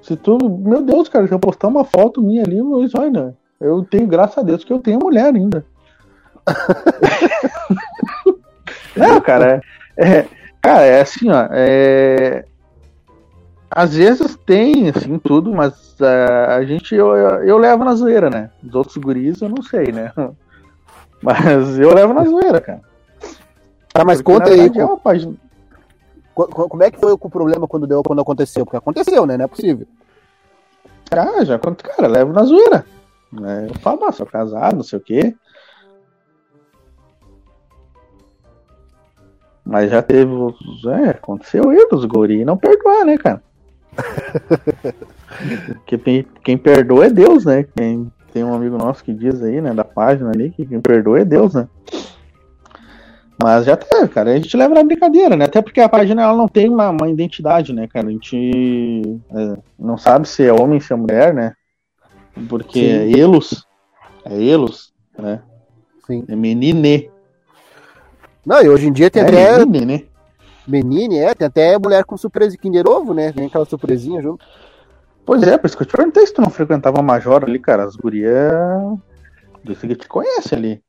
Se 0.00 0.14
tu. 0.14 0.38
Meu 0.38 0.80
Deus, 0.80 1.08
cara, 1.08 1.26
eu 1.28 1.40
postar 1.40 1.66
uma 1.66 1.84
foto 1.84 2.22
minha 2.22 2.44
ali, 2.44 2.58
eu, 2.58 2.86
olha, 2.96 3.36
eu 3.60 3.82
tenho, 3.82 4.06
graças 4.06 4.38
a 4.38 4.42
Deus, 4.42 4.62
que 4.62 4.72
eu 4.72 4.78
tenho 4.78 5.00
mulher 5.00 5.34
ainda. 5.34 5.66
não, 8.96 9.20
cara, 9.20 9.56
é. 9.56 9.83
É, 9.96 10.26
cara, 10.60 10.84
é 10.84 11.00
assim, 11.00 11.30
ó. 11.30 11.48
É... 11.50 12.44
Às 13.70 13.94
vezes 13.94 14.36
tem, 14.46 14.88
assim, 14.88 15.18
tudo, 15.18 15.52
mas 15.52 15.96
uh, 16.00 16.50
a 16.50 16.64
gente, 16.64 16.94
eu, 16.94 17.14
eu, 17.16 17.58
levo 17.58 17.84
na 17.84 17.94
zoeira, 17.94 18.30
né? 18.30 18.50
Os 18.62 18.74
outros 18.74 18.96
guris 18.96 19.40
eu 19.40 19.48
não 19.48 19.62
sei, 19.62 19.90
né? 19.90 20.12
Mas 21.22 21.78
eu 21.78 21.94
levo 21.94 22.12
na 22.12 22.22
zoeira, 22.22 22.60
cara. 22.60 22.82
Tá, 23.90 24.04
mas 24.04 24.20
Porque, 24.20 24.38
conta 24.38 24.52
aí. 24.52 24.70
É 24.78 24.84
uma 24.84 24.98
página... 24.98 25.34
Como 26.34 26.82
é 26.82 26.90
que 26.90 27.00
foi 27.00 27.12
o 27.12 27.16
problema 27.16 27.66
quando 27.66 27.86
deu, 27.86 28.02
quando 28.02 28.20
aconteceu? 28.20 28.66
Porque 28.66 28.76
aconteceu, 28.76 29.24
né? 29.24 29.38
Não 29.38 29.46
é 29.46 29.48
possível. 29.48 29.86
Ah, 31.10 31.42
já, 31.44 31.58
cara, 31.58 32.08
levo 32.08 32.34
na 32.34 32.44
zoeira. 32.44 32.84
Né? 33.32 33.68
Eu 33.70 33.80
falo, 33.80 34.04
ah, 34.04 34.12
sou 34.12 34.26
casado, 34.26 34.76
não 34.76 34.82
sei 34.82 34.98
o 34.98 35.02
quê. 35.02 35.34
Mas 39.64 39.90
já 39.90 40.02
teve. 40.02 40.30
É, 41.04 41.10
aconteceu 41.10 41.72
erros, 41.72 42.04
guri. 42.04 42.40
E 42.40 42.44
não 42.44 42.56
perdoar, 42.56 43.04
né, 43.04 43.16
cara? 43.16 43.42
Porque 45.86 46.26
quem 46.42 46.58
perdoa 46.58 47.06
é 47.06 47.10
Deus, 47.10 47.44
né? 47.44 47.64
Quem, 47.76 48.10
tem 48.32 48.44
um 48.44 48.54
amigo 48.54 48.76
nosso 48.76 49.02
que 49.02 49.12
diz 49.12 49.42
aí, 49.42 49.60
né, 49.60 49.72
da 49.72 49.84
página 49.84 50.30
ali, 50.30 50.50
que 50.50 50.66
quem 50.66 50.80
perdoa 50.80 51.20
é 51.20 51.24
Deus, 51.24 51.54
né? 51.54 51.68
Mas 53.42 53.64
já 53.64 53.76
tá, 53.76 54.06
cara, 54.06 54.32
a 54.32 54.36
gente 54.36 54.56
leva 54.56 54.74
na 54.74 54.84
brincadeira, 54.84 55.36
né? 55.36 55.44
Até 55.44 55.60
porque 55.60 55.80
a 55.80 55.88
página 55.88 56.22
ela 56.22 56.36
não 56.36 56.48
tem 56.48 56.68
uma, 56.68 56.90
uma 56.90 57.08
identidade, 57.08 57.72
né, 57.72 57.86
cara? 57.86 58.08
A 58.08 58.10
gente 58.10 59.20
é, 59.30 59.56
não 59.78 59.98
sabe 59.98 60.28
se 60.28 60.44
é 60.44 60.52
homem, 60.52 60.80
se 60.80 60.92
é 60.92 60.96
mulher, 60.96 61.34
né? 61.34 61.52
Porque 62.48 62.80
Sim. 62.80 62.86
é 62.86 63.18
elos, 63.18 63.66
é 64.24 64.42
elos, 64.42 64.92
né? 65.18 65.40
Sim. 66.06 66.24
É 66.28 66.36
menine. 66.36 67.10
Não, 68.44 68.62
e 68.62 68.68
hoje 68.68 68.86
em 68.86 68.92
dia 68.92 69.10
tem 69.10 69.22
é 69.22 69.26
até. 69.26 69.64
Menine, 69.64 69.86
né? 69.86 70.02
Menine, 70.66 71.18
é, 71.18 71.34
tem 71.34 71.46
até 71.46 71.78
mulher 71.78 72.04
com 72.04 72.16
surpresa 72.16 72.56
Kinder 72.56 72.88
Ovo, 72.88 73.14
né? 73.14 73.32
Vem 73.32 73.46
aquela 73.46 73.64
surpresinha 73.64 74.22
junto. 74.22 74.44
Pois 75.26 75.42
é, 75.42 75.56
por 75.56 75.66
isso 75.66 75.76
que 75.76 75.82
eu 75.82 75.86
te 75.86 75.96
perguntei 75.96 76.26
se 76.26 76.34
tu 76.34 76.42
não 76.42 76.50
frequentava 76.50 77.00
a 77.00 77.02
Major 77.02 77.44
ali, 77.44 77.58
cara. 77.58 77.84
As 77.84 77.96
gurias. 77.96 78.52
Disse 79.64 79.86
que 79.86 79.96
te 79.96 80.08
conhece 80.08 80.54
ali. 80.54 80.82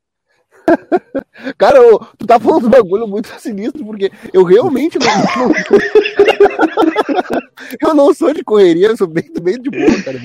Cara, 1.58 1.78
eu, 1.78 2.00
tu 2.18 2.26
tá 2.26 2.40
falando 2.40 2.66
um 2.66 2.70
bagulho 2.70 3.08
muito 3.08 3.28
sinistro, 3.40 3.86
porque 3.86 4.12
eu 4.34 4.44
realmente 4.44 4.98
não. 4.98 5.08
eu 7.82 7.94
não 7.94 8.12
sou 8.14 8.34
de 8.34 8.44
correria, 8.44 8.88
eu 8.88 8.98
sou 8.98 9.08
bem, 9.08 9.32
bem 9.42 9.62
de 9.62 9.70
boa, 9.70 10.04
cara. 10.04 10.18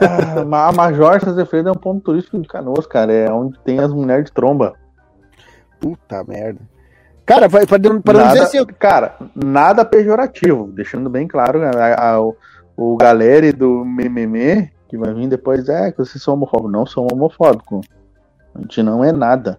ah, 0.00 0.68
a 0.68 0.72
Major 0.72 1.20
Sazefredo 1.20 1.70
é 1.70 1.72
um 1.72 1.76
ponto 1.76 2.04
turístico 2.04 2.40
de 2.40 2.48
canoas, 2.48 2.86
cara. 2.86 3.12
É 3.12 3.32
onde 3.32 3.58
tem 3.64 3.80
as 3.80 3.92
mulheres 3.92 4.26
de 4.26 4.32
tromba. 4.32 4.74
Puta 5.82 6.22
merda. 6.22 6.60
Cara, 7.26 7.48
vai 7.48 7.66
para 7.66 7.78
não 7.80 8.28
dizer 8.28 8.42
assim. 8.42 8.64
Cara, 8.78 9.16
nada 9.34 9.84
pejorativo, 9.84 10.68
deixando 10.68 11.10
bem 11.10 11.26
claro 11.26 11.60
a, 11.62 12.10
a, 12.10 12.22
o, 12.22 12.36
o 12.76 12.96
galera 12.96 13.52
do 13.52 13.84
mimimi 13.84 14.70
que 14.88 14.96
vai 14.96 15.12
vir 15.12 15.28
depois 15.28 15.68
é 15.68 15.90
que 15.90 15.98
vocês 15.98 16.22
são 16.22 16.34
homofóbicos. 16.34 16.72
Não 16.72 16.86
são 16.86 17.08
homofóbicos. 17.10 17.84
A 18.54 18.60
gente 18.60 18.80
não 18.82 19.02
é 19.02 19.10
nada. 19.10 19.58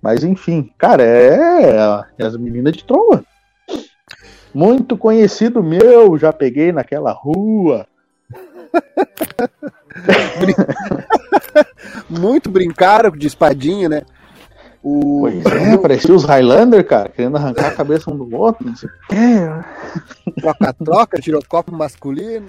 Mas 0.00 0.24
enfim, 0.24 0.72
cara, 0.78 1.02
é, 1.02 2.06
é 2.18 2.24
as 2.24 2.36
meninas 2.38 2.74
de 2.74 2.84
tromba. 2.84 3.22
Muito 4.54 4.96
conhecido 4.96 5.62
meu, 5.62 6.16
já 6.16 6.32
peguei 6.32 6.72
naquela 6.72 7.12
rua. 7.12 7.86
Muito 12.08 12.50
brincaram 12.50 13.10
de 13.10 13.26
espadinha, 13.26 13.88
né? 13.88 14.02
O... 14.82 15.20
Pois 15.20 15.44
é, 15.44 15.76
parecia 15.76 16.14
os 16.14 16.24
Highlander, 16.24 16.86
cara, 16.86 17.10
querendo 17.10 17.36
arrancar 17.36 17.68
a 17.68 17.74
cabeça 17.74 18.10
um 18.10 18.16
do 18.16 18.34
outro, 18.34 18.66
não 18.66 18.74
sei 18.74 18.88
o 18.88 18.92
quê. 19.08 20.40
Troca-troca, 20.40 21.20
tirou 21.20 21.42
copo 21.46 21.70
masculino. 21.70 22.48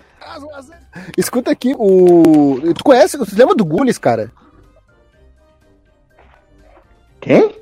Escuta 1.18 1.52
aqui, 1.52 1.76
o. 1.78 2.74
Tu 2.74 2.84
conhece, 2.84 3.18
você 3.18 3.36
lembra 3.36 3.56
do 3.56 3.66
Gullis, 3.66 3.98
cara? 3.98 4.32
Quem? 7.20 7.56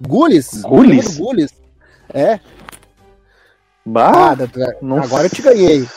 Gules. 0.00 0.62
Gules? 0.62 1.18
Gules. 1.18 1.52
É. 2.12 2.38
Bah, 3.84 4.30
ah, 4.30 5.02
agora 5.02 5.26
eu 5.26 5.30
te 5.30 5.42
ganhei. 5.42 5.88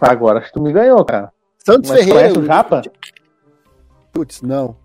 Agora 0.00 0.38
acho 0.38 0.48
que 0.48 0.54
tu 0.54 0.62
me 0.62 0.72
ganhou, 0.72 1.04
cara. 1.04 1.32
Santos 1.58 1.90
Mas 1.90 1.98
Ferreira. 1.98 2.20
Conhece 2.20 2.38
o 2.38 2.46
Japa? 2.46 2.82
Putz, 4.12 4.40
não. 4.42 4.76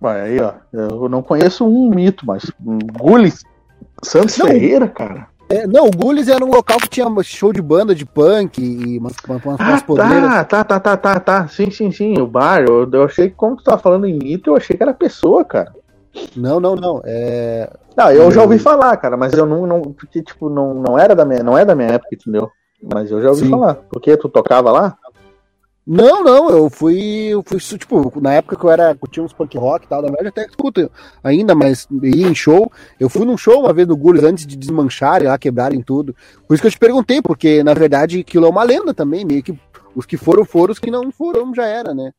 Vai 0.00 0.20
aí, 0.20 0.40
ó. 0.40 0.52
Eu 0.72 1.08
não 1.08 1.22
conheço 1.22 1.66
um 1.66 1.90
mito, 1.90 2.26
mas 2.26 2.50
Gules. 2.60 3.42
Santos 4.02 4.36
não, 4.38 4.46
Ferreira, 4.46 4.88
cara. 4.88 5.28
É, 5.48 5.66
não, 5.66 5.86
o 5.86 5.90
Gules 5.90 6.28
era 6.28 6.44
um 6.44 6.50
local 6.50 6.78
que 6.78 6.88
tinha 6.88 7.06
show 7.22 7.52
de 7.52 7.62
banda 7.62 7.94
de 7.94 8.04
punk 8.04 8.60
e 8.60 8.98
umas, 8.98 9.14
umas, 9.28 9.44
umas 9.44 9.60
ah, 9.60 10.44
tá, 10.44 10.64
tá, 10.64 10.80
tá, 10.80 10.96
tá, 10.96 11.20
tá. 11.20 11.48
Sim, 11.48 11.70
sim, 11.70 11.90
sim. 11.92 12.20
O 12.20 12.26
bar. 12.26 12.64
Eu, 12.66 12.88
eu 12.90 13.04
achei 13.04 13.30
que, 13.30 13.36
como 13.36 13.56
tu 13.56 13.62
tava 13.62 13.78
falando 13.78 14.06
em 14.06 14.18
mito, 14.18 14.50
eu 14.50 14.56
achei 14.56 14.76
que 14.76 14.82
era 14.82 14.92
pessoa, 14.92 15.44
cara. 15.44 15.72
Não, 16.34 16.58
não, 16.58 16.74
não. 16.74 17.00
É... 17.04 17.70
Não, 17.96 18.10
eu 18.10 18.30
já 18.30 18.42
ouvi 18.42 18.58
falar, 18.58 18.96
cara, 18.96 19.16
mas 19.16 19.32
eu 19.32 19.46
não, 19.46 19.66
não 19.66 19.80
porque 19.80 20.22
tipo 20.22 20.50
não, 20.50 20.74
não 20.74 20.98
era 20.98 21.14
da 21.14 21.24
minha, 21.24 21.42
não 21.42 21.56
é 21.56 21.64
da 21.64 21.74
minha 21.74 21.92
época, 21.92 22.14
entendeu? 22.14 22.50
Mas 22.82 23.10
eu 23.10 23.22
já 23.22 23.30
ouvi 23.30 23.42
Sim. 23.44 23.50
falar. 23.50 23.74
Porque 23.90 24.16
tu 24.16 24.28
tocava 24.28 24.70
lá? 24.70 24.98
Não, 25.86 26.24
não, 26.24 26.50
eu 26.50 26.68
fui, 26.68 27.28
eu 27.28 27.44
fui, 27.46 27.60
tipo, 27.60 28.20
na 28.20 28.34
época 28.34 28.56
que 28.56 28.64
eu 28.64 28.70
era, 28.70 28.98
tinha 29.08 29.24
uns 29.24 29.32
punk 29.32 29.56
rock 29.56 29.84
e 29.84 29.88
tal, 29.88 30.02
da 30.02 30.08
verdade 30.08 30.28
até 30.28 30.44
escuto 30.44 30.90
ainda, 31.22 31.54
mas 31.54 31.86
ia 32.02 32.26
em 32.26 32.34
show, 32.34 32.72
eu 32.98 33.08
fui 33.08 33.24
num 33.24 33.38
show 33.38 33.60
uma 33.60 33.72
vez 33.72 33.86
no 33.86 33.96
Gules 33.96 34.24
antes 34.24 34.44
de 34.44 34.56
desmancharem 34.56 35.28
lá, 35.28 35.38
quebrarem 35.38 35.80
tudo, 35.80 36.12
por 36.46 36.54
isso 36.54 36.60
que 36.60 36.66
eu 36.66 36.72
te 36.72 36.78
perguntei, 36.78 37.22
porque 37.22 37.62
na 37.62 37.72
verdade 37.72 38.18
aquilo 38.18 38.46
é 38.46 38.48
uma 38.48 38.64
lenda 38.64 38.92
também, 38.92 39.24
meio 39.24 39.44
que 39.44 39.56
os 39.94 40.04
que 40.04 40.16
foram 40.16 40.44
foram, 40.44 40.72
os 40.72 40.80
que 40.80 40.90
não 40.90 41.12
foram 41.12 41.54
já 41.54 41.66
era, 41.66 41.94
né? 41.94 42.12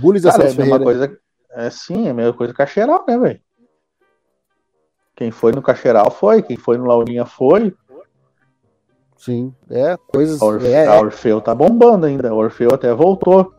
Gules 0.00 0.22
Cara, 0.22 0.48
é 0.48 0.64
uma 0.64 0.80
coisa, 0.80 1.18
é 1.52 1.68
sim, 1.68 2.06
é 2.06 2.10
a 2.10 2.14
mesma 2.14 2.32
coisa 2.32 2.54
que 2.54 2.56
Cacheral, 2.56 3.04
né, 3.06 3.18
velho? 3.18 3.40
Quem 5.14 5.30
foi 5.30 5.52
no 5.52 5.60
Cacheral 5.60 6.10
foi, 6.10 6.42
quem 6.42 6.56
foi 6.56 6.78
no 6.78 6.86
Laurinha 6.86 7.26
foi. 7.26 7.74
Sim, 9.18 9.52
é, 9.68 9.96
coisas. 10.06 10.40
A, 10.40 10.44
Orfe 10.44 10.66
é, 10.68 10.86
a 10.86 11.00
Orfeu 11.00 11.40
tá 11.40 11.52
bombando 11.52 12.06
ainda, 12.06 12.30
a 12.30 12.34
Orfeu 12.34 12.70
até 12.72 12.94
voltou. 12.94 13.52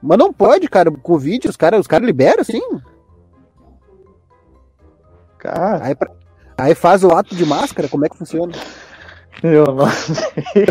Mas 0.00 0.18
não 0.18 0.30
pode, 0.30 0.68
cara, 0.68 0.90
Covid, 0.90 1.48
os 1.48 1.56
caras 1.56 1.80
os 1.80 1.86
cara 1.86 2.04
liberam, 2.04 2.44
sim. 2.44 2.62
Cara. 5.38 5.82
Aí, 5.82 5.96
aí 6.58 6.74
faz 6.74 7.02
o 7.02 7.10
ato 7.12 7.34
de 7.34 7.46
máscara, 7.46 7.88
como 7.88 8.04
é 8.04 8.08
que 8.10 8.18
funciona? 8.18 8.52
Eu 9.42 9.66
não 9.66 9.86
sei. 9.90 10.66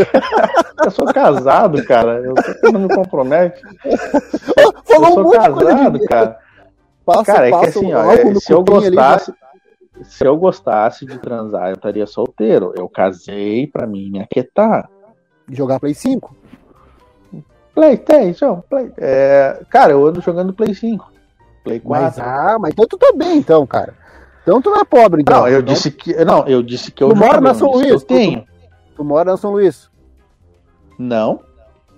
eu 0.84 0.91
sou 0.91 1.06
casado, 1.06 1.84
cara. 1.86 2.19
Eu 2.19 2.34
sei 2.43 2.71
não 2.71 2.82
me 2.82 2.95
compromete. 2.95 3.62
Falou 4.86 5.10
eu 5.10 5.13
sou 5.13 5.32
casado, 5.32 5.99
cara. 6.08 6.39
Passa, 7.06 7.25
cara, 7.25 7.47
é 7.47 7.51
que 7.51 7.65
assim, 7.67 7.93
ó, 7.93 8.12
é, 8.12 8.36
se 8.36 8.51
eu 8.51 8.63
gostasse. 8.63 9.32
Ali, 9.32 9.39
se 10.03 10.25
eu 10.25 10.38
gostasse 10.38 11.05
de 11.05 11.17
transar, 11.17 11.69
eu 11.69 11.75
estaria 11.75 12.05
solteiro. 12.05 12.73
Eu 12.75 12.89
casei 12.89 13.67
pra 13.67 13.88
mim 13.88 14.10
me 14.10 14.19
aquietar. 14.19 14.89
Jogar 15.49 15.79
Play 15.79 15.93
5? 15.93 16.36
Playstation, 17.73 18.63
Play. 18.69 18.91
É, 18.97 19.62
cara, 19.69 19.91
eu 19.91 20.05
ando 20.05 20.21
jogando 20.21 20.53
Play 20.53 20.73
5. 20.73 21.12
Play 21.63 21.79
4. 21.79 22.05
Mas, 22.05 22.19
ah, 22.19 22.58
mas 22.60 22.71
então 22.71 22.88
tu 22.88 22.97
tá 22.97 23.12
bem, 23.15 23.38
então, 23.38 23.65
cara. 23.65 23.93
Então 24.43 24.62
tu 24.62 24.69
não 24.69 24.81
é 24.81 24.86
pobre, 24.86 25.21
então. 25.21 25.41
Não, 25.41 25.47
eu 25.47 25.60
então... 25.60 25.73
disse 25.73 25.91
que. 25.91 26.13
Não, 26.23 26.47
eu 26.47 26.62
disse 26.62 26.91
que 26.91 27.03
eu. 27.03 27.10
Tu 27.10 27.15
mora 27.15 27.41
na 27.41 27.53
São 27.53 27.71
Luís? 27.71 27.89
Eu 27.89 28.01
tenho. 28.01 28.45
Tu 28.95 29.03
mora 29.03 29.31
na 29.31 29.38
São 29.38 29.51
Luís? 29.51 29.89
Não. 30.97 31.41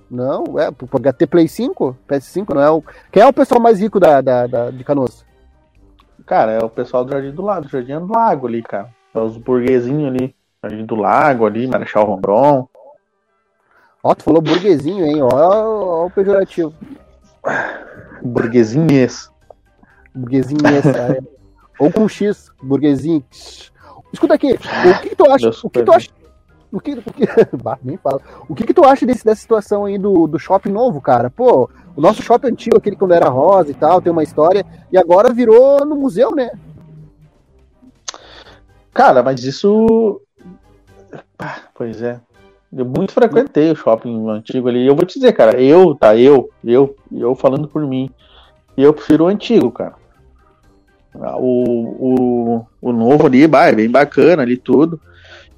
Não, 0.09 0.57
é, 0.57 0.71
porque 0.71 1.11
ter 1.11 1.27
Play 1.27 1.49
5, 1.49 1.97
PS5 2.07 2.55
não 2.55 2.61
é 2.61 2.71
o. 2.71 2.81
Quem 3.11 3.21
é 3.21 3.27
o 3.27 3.33
pessoal 3.33 3.59
mais 3.59 3.81
rico 3.81 3.99
da, 3.99 4.21
da, 4.21 4.47
da, 4.47 4.71
de 4.71 4.81
Canoas? 4.83 5.26
Cara, 6.27 6.51
é 6.51 6.59
o 6.59 6.69
pessoal 6.69 7.05
do 7.05 7.11
Jardim 7.13 7.31
do 7.31 7.41
Lago, 7.41 7.69
Jardim 7.69 7.97
do 7.99 8.11
Lago 8.11 8.47
ali, 8.47 8.61
cara. 8.61 8.93
É 9.15 9.19
os 9.19 9.37
burguesinhos 9.37 10.13
ali. 10.13 10.35
Jardim 10.61 10.85
do 10.85 10.95
Lago 10.95 11.45
ali, 11.45 11.65
Marechal 11.67 12.03
Rondon. 12.03 12.67
Ó, 14.03 14.13
tu 14.13 14.23
falou 14.23 14.41
burguesinho, 14.41 15.05
hein? 15.05 15.21
Ó, 15.21 15.29
ó, 15.31 16.05
o 16.05 16.11
pejorativo. 16.11 16.73
Burguesinhês. 18.21 19.31
Burguesinhês, 20.13 20.85
é. 20.85 21.19
Ou 21.79 21.91
com 21.93 22.09
X, 22.09 22.51
burguesinho. 22.61 23.23
Escuta 24.11 24.33
aqui, 24.33 24.51
o 24.53 25.01
que, 25.01 25.09
que 25.09 25.15
tu 25.15 25.31
acha? 25.31 25.49
O 25.63 25.69
que 25.69 25.81
tu 25.81 25.93
acha? 25.93 26.09
O 26.71 26.79
que, 26.79 26.93
o 26.93 27.01
que, 27.01 27.25
bah, 27.61 27.77
nem 27.83 27.97
fala. 27.97 28.21
O 28.47 28.55
que, 28.55 28.65
que 28.65 28.73
tu 28.73 28.83
acha 28.83 29.05
desse, 29.05 29.23
dessa 29.23 29.41
situação 29.41 29.85
aí 29.85 29.97
do, 29.97 30.27
do 30.27 30.37
shopping 30.37 30.71
novo, 30.71 30.99
cara? 30.99 31.29
Pô, 31.29 31.69
o 31.95 32.01
nosso 32.01 32.21
shopping 32.21 32.47
antigo, 32.47 32.77
aquele 32.77 32.95
quando 32.95 33.13
era 33.13 33.29
rosa 33.29 33.71
e 33.71 33.73
tal, 33.73 34.01
tem 34.01 34.11
uma 34.11 34.23
história, 34.23 34.65
e 34.91 34.97
agora 34.97 35.33
virou 35.33 35.85
no 35.85 35.95
museu, 35.95 36.35
né? 36.35 36.51
Cara, 38.93 39.23
mas 39.23 39.43
isso. 39.43 40.21
pois 41.73 42.01
é. 42.01 42.19
Eu 42.71 42.83
muito 42.85 43.13
frequentei 43.13 43.71
o 43.71 43.75
shopping 43.75 44.29
antigo 44.29 44.67
ali. 44.67 44.85
Eu 44.85 44.95
vou 44.95 45.05
te 45.05 45.19
dizer, 45.19 45.31
cara, 45.31 45.61
eu, 45.61 45.95
tá, 45.95 46.17
eu, 46.17 46.49
eu, 46.63 46.95
eu 47.11 47.33
falando 47.33 47.67
por 47.67 47.85
mim, 47.87 48.09
eu 48.75 48.93
prefiro 48.93 49.23
o 49.23 49.27
antigo, 49.27 49.71
cara. 49.71 49.95
O, 51.39 52.59
o, 52.59 52.65
o 52.81 52.91
novo 52.91 53.25
ali, 53.25 53.43
é 53.43 53.71
bem 53.71 53.89
bacana 53.89 54.43
ali 54.43 54.57
tudo. 54.57 54.99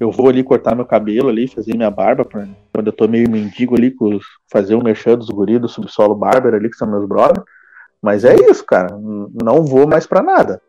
Eu 0.00 0.10
vou 0.10 0.30
ali 0.30 0.42
cortar 0.42 0.74
meu 0.74 0.86
cabelo 0.86 1.28
ali, 1.28 1.46
fazer 1.46 1.76
minha 1.76 1.90
barba, 1.90 2.24
pra, 2.24 2.48
quando 2.72 2.86
eu 2.86 2.92
tô 2.92 3.06
meio 3.06 3.30
mendigo 3.30 3.76
ali, 3.76 3.94
fazer 4.50 4.74
o 4.74 4.82
merchan 4.82 5.18
dos 5.18 5.28
guri 5.28 5.58
do 5.58 5.68
subsolo 5.68 6.14
barber 6.14 6.54
ali, 6.54 6.70
que 6.70 6.76
são 6.76 6.88
meus 6.88 7.06
brothers. 7.06 7.44
Mas 8.00 8.24
é 8.24 8.34
isso, 8.34 8.64
cara. 8.64 8.98
Não 8.98 9.62
vou 9.62 9.86
mais 9.86 10.06
pra 10.06 10.22
nada. 10.22 10.62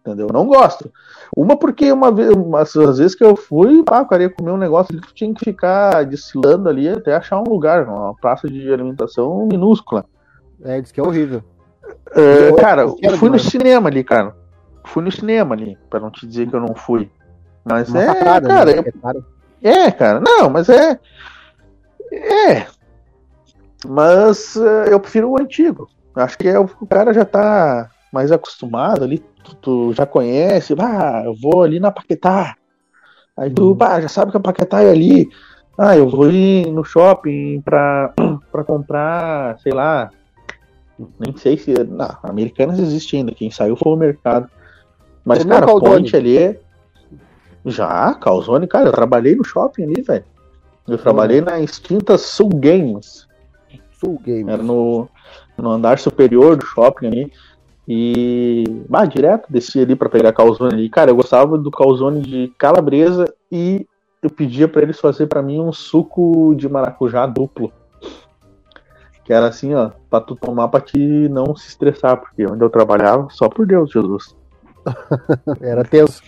Entendeu? 0.00 0.28
Não 0.30 0.46
gosto. 0.46 0.92
Uma 1.34 1.56
porque 1.56 1.90
uma 1.90 2.12
vez, 2.12 2.28
umas, 2.28 2.76
às 2.76 2.98
vezes 2.98 3.14
que 3.14 3.24
eu 3.24 3.34
fui, 3.34 3.82
pá, 3.82 4.02
o 4.02 4.06
cara 4.06 4.24
ia 4.24 4.28
comer 4.28 4.50
um 4.50 4.58
negócio 4.58 5.00
que 5.00 5.14
tinha 5.14 5.32
que 5.32 5.42
ficar 5.42 6.04
desfilando 6.04 6.68
ali 6.68 6.86
até 6.86 7.16
achar 7.16 7.40
um 7.40 7.48
lugar, 7.48 7.88
uma 7.88 8.14
praça 8.14 8.46
de 8.46 8.70
alimentação 8.70 9.48
minúscula. 9.50 10.04
É, 10.62 10.78
diz 10.78 10.92
que 10.92 11.00
é 11.00 11.02
horrível. 11.02 11.42
É, 12.14 12.52
cara, 12.60 12.82
eu 12.82 13.16
fui 13.16 13.30
no 13.30 13.38
cinema 13.38 13.88
ali, 13.88 14.04
cara. 14.04 14.36
Fui 14.84 15.02
no 15.02 15.10
cinema 15.10 15.54
ali, 15.54 15.78
pra 15.88 15.98
não 15.98 16.10
te 16.10 16.26
dizer 16.26 16.50
que 16.50 16.54
eu 16.54 16.60
não 16.60 16.74
fui. 16.74 17.10
Mas 17.64 17.88
uma 17.88 18.02
é, 18.02 18.14
cara, 18.14 18.64
né? 18.64 18.84
é, 19.62 19.70
é, 19.70 19.90
cara, 19.90 20.20
não, 20.20 20.50
mas 20.50 20.68
é. 20.68 20.98
É. 22.12 22.66
Mas 23.86 24.56
uh, 24.56 24.84
eu 24.90 25.00
prefiro 25.00 25.30
o 25.30 25.40
antigo. 25.40 25.88
Acho 26.14 26.38
que 26.38 26.48
é, 26.48 26.58
o 26.58 26.68
cara 26.86 27.12
já 27.12 27.24
tá 27.24 27.90
mais 28.12 28.30
acostumado 28.30 29.02
ali, 29.02 29.18
tu, 29.42 29.56
tu, 29.56 29.92
já 29.92 30.06
conhece, 30.06 30.74
ah, 30.78 31.22
eu 31.24 31.34
vou 31.34 31.62
ali 31.62 31.80
na 31.80 31.90
Paquetá. 31.90 32.54
Aí 33.36 33.50
tu, 33.50 33.72
uhum. 33.72 34.00
já 34.00 34.08
sabe 34.08 34.30
que 34.30 34.36
a 34.36 34.40
Paquetá 34.40 34.82
é 34.82 34.90
ali. 34.90 35.28
Ah, 35.76 35.96
eu 35.96 36.08
vou 36.08 36.30
ir 36.30 36.70
no 36.70 36.84
shopping 36.84 37.60
pra, 37.62 38.12
pra 38.52 38.62
comprar, 38.62 39.58
sei 39.58 39.72
lá, 39.72 40.10
nem 41.18 41.36
sei 41.36 41.56
se. 41.56 41.72
Não, 41.84 42.16
Americanas 42.22 42.78
existe 42.78 43.16
ainda, 43.16 43.32
quem 43.32 43.50
saiu 43.50 43.76
foi 43.76 43.92
o 43.92 43.96
mercado. 43.96 44.48
Mas, 45.24 45.38
Como 45.38 45.50
cara, 45.50 45.66
Ponte 45.66 46.16
ali. 46.16 46.58
Já, 47.66 48.14
Calzone, 48.14 48.66
cara, 48.66 48.88
eu 48.88 48.92
trabalhei 48.92 49.34
no 49.34 49.44
shopping 49.44 49.84
ali, 49.84 50.02
velho. 50.02 50.24
Eu 50.86 50.98
trabalhei 50.98 51.40
na 51.40 51.60
extinta 51.60 52.18
Sul 52.18 52.50
Games. 52.50 53.26
Sul 53.98 54.20
Games. 54.24 54.48
Era 54.48 54.62
no, 54.62 55.08
no 55.56 55.70
andar 55.70 55.98
superior 55.98 56.56
do 56.56 56.66
shopping 56.66 57.06
ali. 57.06 57.32
E. 57.88 58.64
Ah, 58.92 59.06
direto 59.06 59.50
desci 59.50 59.80
ali 59.80 59.96
para 59.96 60.08
pegar 60.08 60.32
calzone 60.32 60.74
ali. 60.74 60.90
Cara, 60.90 61.10
eu 61.10 61.16
gostava 61.16 61.56
do 61.56 61.70
calzone 61.70 62.20
de 62.20 62.52
calabresa 62.58 63.24
e 63.50 63.86
eu 64.22 64.30
pedia 64.30 64.68
para 64.68 64.82
eles 64.82 64.98
fazer 64.98 65.26
para 65.26 65.42
mim 65.42 65.60
um 65.60 65.72
suco 65.72 66.54
de 66.54 66.68
maracujá 66.68 67.26
duplo. 67.26 67.72
Que 69.24 69.32
era 69.32 69.48
assim, 69.48 69.74
ó, 69.74 69.90
pra 70.10 70.20
tu 70.20 70.36
tomar 70.36 70.68
pra 70.68 70.80
te 70.80 70.98
não 70.98 71.56
se 71.56 71.68
estressar, 71.68 72.18
porque 72.18 72.46
onde 72.46 72.62
eu 72.62 72.68
trabalhava, 72.68 73.28
só 73.30 73.48
por 73.48 73.66
Deus, 73.66 73.90
Jesus. 73.90 74.36
era 75.62 75.82
tenso. 75.82 76.22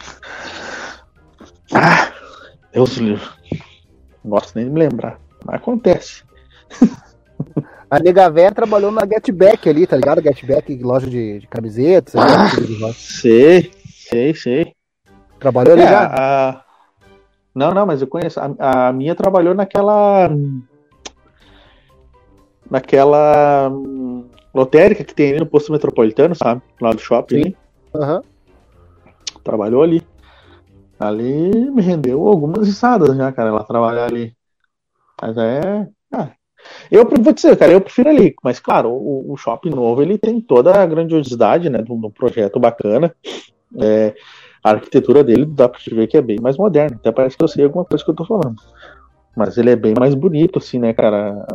Ah, 1.73 2.13
Deus 2.73 2.97
livre. 2.97 3.29
Não 4.25 4.31
gosto 4.31 4.55
nem 4.57 4.67
de 4.67 4.71
me 4.71 4.81
lembrar. 4.81 5.19
Mas 5.45 5.57
acontece. 5.57 6.25
A 7.89 8.01
Nega 8.01 8.29
Véia 8.29 8.51
trabalhou 8.51 8.91
na 8.91 9.07
Get 9.07 9.31
Back 9.33 9.69
ali, 9.69 9.87
tá 9.87 9.97
ligado? 9.97 10.21
Get 10.21 10.45
Back, 10.45 10.77
loja 10.83 11.09
de, 11.09 11.39
de 11.39 11.47
camisetas. 11.47 12.17
Ah, 12.17 12.49
sei, 12.93 13.71
sei, 14.11 14.35
sei. 14.35 14.73
Trabalhou 15.39 15.75
ali 15.75 15.83
é, 15.83 15.89
já? 15.89 16.11
A... 16.13 16.65
Não, 17.55 17.71
não, 17.73 17.87
mas 17.87 18.01
eu 18.03 18.09
conheço. 18.09 18.41
A, 18.41 18.89
a, 18.89 18.93
minha 18.93 19.15
trabalhou 19.15 19.55
naquela. 19.55 20.29
Naquela. 22.69 23.69
Hum, 23.71 24.29
lotérica 24.53 25.05
que 25.05 25.15
tem 25.15 25.31
ali 25.31 25.41
no 25.41 25.47
posto 25.47 25.71
metropolitano, 25.71 26.35
sabe? 26.35 26.63
Lá 26.81 26.91
do 26.91 26.99
shopping. 26.99 27.55
Aham. 27.95 28.17
Uhum. 28.17 28.23
Trabalhou 29.45 29.83
ali. 29.83 30.03
Ali 30.99 31.71
me 31.71 31.83
rendeu 31.83 32.27
algumas 32.27 32.67
risadas 32.67 33.17
já, 33.17 33.31
cara, 33.33 33.51
ela 33.51 33.65
trabalhar 33.65 34.07
ali. 34.07 34.35
Mas 35.21 35.37
é. 35.37 35.89
Ah, 36.13 36.31
eu 36.91 37.05
vou 37.05 37.33
dizer, 37.33 37.57
cara, 37.57 37.73
eu 37.73 37.81
prefiro 37.81 38.09
ali, 38.09 38.35
mas 38.43 38.59
claro, 38.59 38.91
o, 38.91 39.33
o 39.33 39.37
shopping 39.37 39.71
novo 39.71 40.03
ele 40.03 40.19
tem 40.19 40.41
toda 40.41 40.81
a 40.81 40.87
grandiosidade, 40.87 41.69
né, 41.69 41.79
do, 41.83 42.11
projeto 42.11 42.59
bacana. 42.59 43.15
É, 43.79 44.15
a 44.63 44.71
arquitetura 44.71 45.23
dele 45.23 45.47
dá 45.47 45.69
pra 45.69 45.81
ver 45.93 46.07
que 46.07 46.17
é 46.17 46.23
bem 46.23 46.39
mais 46.41 46.57
moderna. 46.57 46.97
Até 46.97 47.13
parece 47.13 47.37
que 47.37 47.45
eu 47.45 47.49
sei 47.49 47.65
alguma 47.65 47.85
coisa 47.85 48.05
que 48.05 48.11
eu 48.11 48.15
tô 48.15 48.25
falando. 48.25 48.57
Mas 49.37 49.59
ele 49.59 49.71
é 49.71 49.77
bem 49.77 49.95
mais 49.99 50.15
bonito, 50.15 50.59
assim, 50.59 50.79
né, 50.79 50.93
cara? 50.93 51.47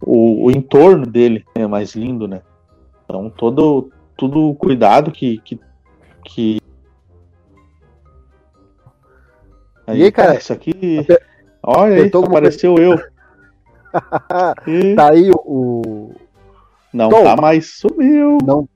O, 0.00 0.46
o 0.46 0.50
entorno 0.50 1.04
dele 1.04 1.44
é 1.54 1.66
mais 1.66 1.94
lindo, 1.94 2.28
né? 2.28 2.42
Então 3.04 3.28
todo, 3.30 3.90
todo 4.16 4.50
o 4.50 4.54
cuidado 4.54 5.10
que, 5.10 5.38
que, 5.38 5.58
que 6.24 6.58
Aí, 9.86 10.00
e 10.00 10.02
aí, 10.04 10.12
cara, 10.12 10.36
isso 10.36 10.52
aqui. 10.52 11.06
Olha 11.62 12.02
aí, 12.02 12.10
apareceu 12.12 12.76
eu. 12.76 12.98
e... 14.66 14.94
Tá 14.94 15.10
aí 15.10 15.30
o. 15.32 16.12
Não 16.92 17.08
Tom. 17.08 17.24
tá 17.24 17.36
mais, 17.36 17.74
sumiu. 17.74 18.38
Não. 18.44 18.68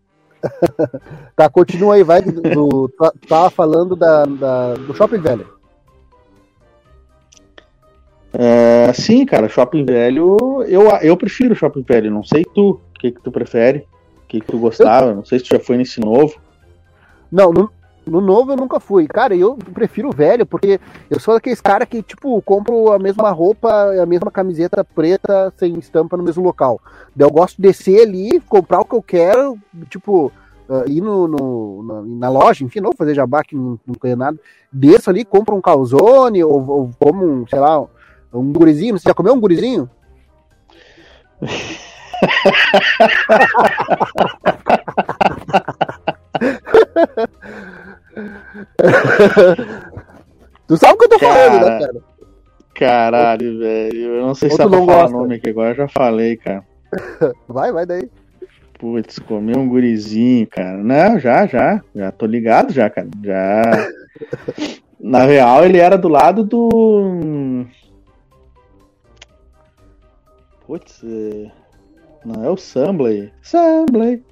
tá, 1.36 1.48
continua 1.48 1.94
aí, 1.94 2.02
vai. 2.02 2.22
Do, 2.22 2.88
tá, 2.88 3.12
tava 3.28 3.50
falando 3.50 3.96
da, 3.96 4.24
da, 4.24 4.74
do 4.74 4.94
Shopping 4.94 5.20
Velho. 5.20 5.46
É, 8.32 8.92
sim, 8.92 9.26
cara, 9.26 9.48
Shopping 9.48 9.84
Velho. 9.84 10.62
Eu, 10.68 10.88
eu 11.02 11.16
prefiro 11.16 11.54
Shopping 11.54 11.82
Velho. 11.82 12.10
Não 12.10 12.22
sei 12.22 12.44
tu. 12.44 12.80
O 12.94 13.00
que, 13.00 13.10
que 13.10 13.22
tu 13.22 13.32
prefere? 13.32 13.86
O 14.24 14.28
que, 14.28 14.40
que 14.40 14.46
tu 14.46 14.58
gostava? 14.58 15.08
Eu... 15.08 15.16
Não 15.16 15.24
sei 15.24 15.38
se 15.38 15.46
tu 15.46 15.54
já 15.54 15.60
foi 15.60 15.76
nesse 15.76 16.00
novo. 16.00 16.38
Não, 17.32 17.52
não, 17.52 17.70
no 18.10 18.20
novo 18.20 18.52
eu 18.52 18.56
nunca 18.56 18.80
fui. 18.80 19.06
Cara, 19.06 19.34
eu 19.36 19.56
prefiro 19.72 20.08
o 20.08 20.12
velho, 20.12 20.44
porque 20.44 20.80
eu 21.08 21.20
sou 21.20 21.34
daqueles 21.34 21.60
cara 21.60 21.86
que, 21.86 22.02
tipo, 22.02 22.42
compro 22.42 22.92
a 22.92 22.98
mesma 22.98 23.30
roupa, 23.30 23.70
a 24.02 24.04
mesma 24.04 24.30
camiseta 24.30 24.84
preta 24.84 25.52
sem 25.56 25.78
estampa 25.78 26.16
no 26.16 26.24
mesmo 26.24 26.42
local. 26.42 26.80
Daí 27.14 27.26
eu 27.26 27.32
gosto 27.32 27.56
de 27.56 27.62
descer 27.62 28.02
ali, 28.02 28.40
comprar 28.40 28.80
o 28.80 28.84
que 28.84 28.96
eu 28.96 29.02
quero, 29.02 29.56
tipo, 29.88 30.32
uh, 30.68 30.88
ir 30.88 31.00
no, 31.00 32.02
na, 32.18 32.28
loja, 32.28 32.64
enfim, 32.64 32.80
não 32.80 32.92
fazer 32.92 33.14
jabá 33.14 33.44
que 33.44 33.54
não, 33.54 33.78
não 33.86 34.16
nada. 34.16 34.36
Desço 34.72 35.08
ali, 35.08 35.24
compro 35.24 35.54
um 35.54 35.60
calzone, 35.60 36.42
ou, 36.42 36.68
ou 36.68 36.90
como 36.98 37.24
um, 37.24 37.46
sei 37.46 37.60
lá, 37.60 37.80
um 38.32 38.52
gurizinho. 38.52 38.98
Você 38.98 39.08
já 39.08 39.14
comeu 39.14 39.32
um 39.34 39.40
gurizinho? 39.40 39.88
tu 50.66 50.76
sabe 50.76 50.94
o 50.94 50.98
que 50.98 51.04
eu 51.04 51.08
tô 51.08 51.18
cara, 51.18 51.34
falando, 51.34 51.66
né, 51.66 51.80
cara? 51.80 52.10
Caralho, 52.74 53.58
velho. 53.58 54.16
Eu 54.16 54.22
não 54.22 54.34
sei 54.34 54.48
Ou 54.48 54.56
se 54.56 54.58
dá 54.58 54.68
pra 54.68 54.78
falar 54.78 55.10
nome 55.10 55.36
aqui 55.36 55.50
agora, 55.50 55.70
eu 55.70 55.76
já 55.76 55.88
falei, 55.88 56.36
cara. 56.36 56.64
vai, 57.46 57.72
vai 57.72 57.86
daí. 57.86 58.10
Putz, 58.78 59.18
comer 59.18 59.58
um 59.58 59.68
gurizinho, 59.68 60.46
cara. 60.46 60.78
Não, 60.78 61.18
já, 61.18 61.46
já. 61.46 61.82
Já 61.94 62.10
tô 62.10 62.24
ligado 62.24 62.72
já, 62.72 62.88
cara. 62.88 63.08
Já. 63.22 63.62
Na 64.98 65.24
real, 65.24 65.64
ele 65.64 65.78
era 65.78 65.98
do 65.98 66.08
lado 66.08 66.44
do. 66.44 67.66
Putz, 70.66 71.02
é, 71.04 71.50
não 72.24 72.44
é 72.44 72.50
o 72.50 72.56
Sambley. 72.56 73.32
Sambley. 73.42 74.22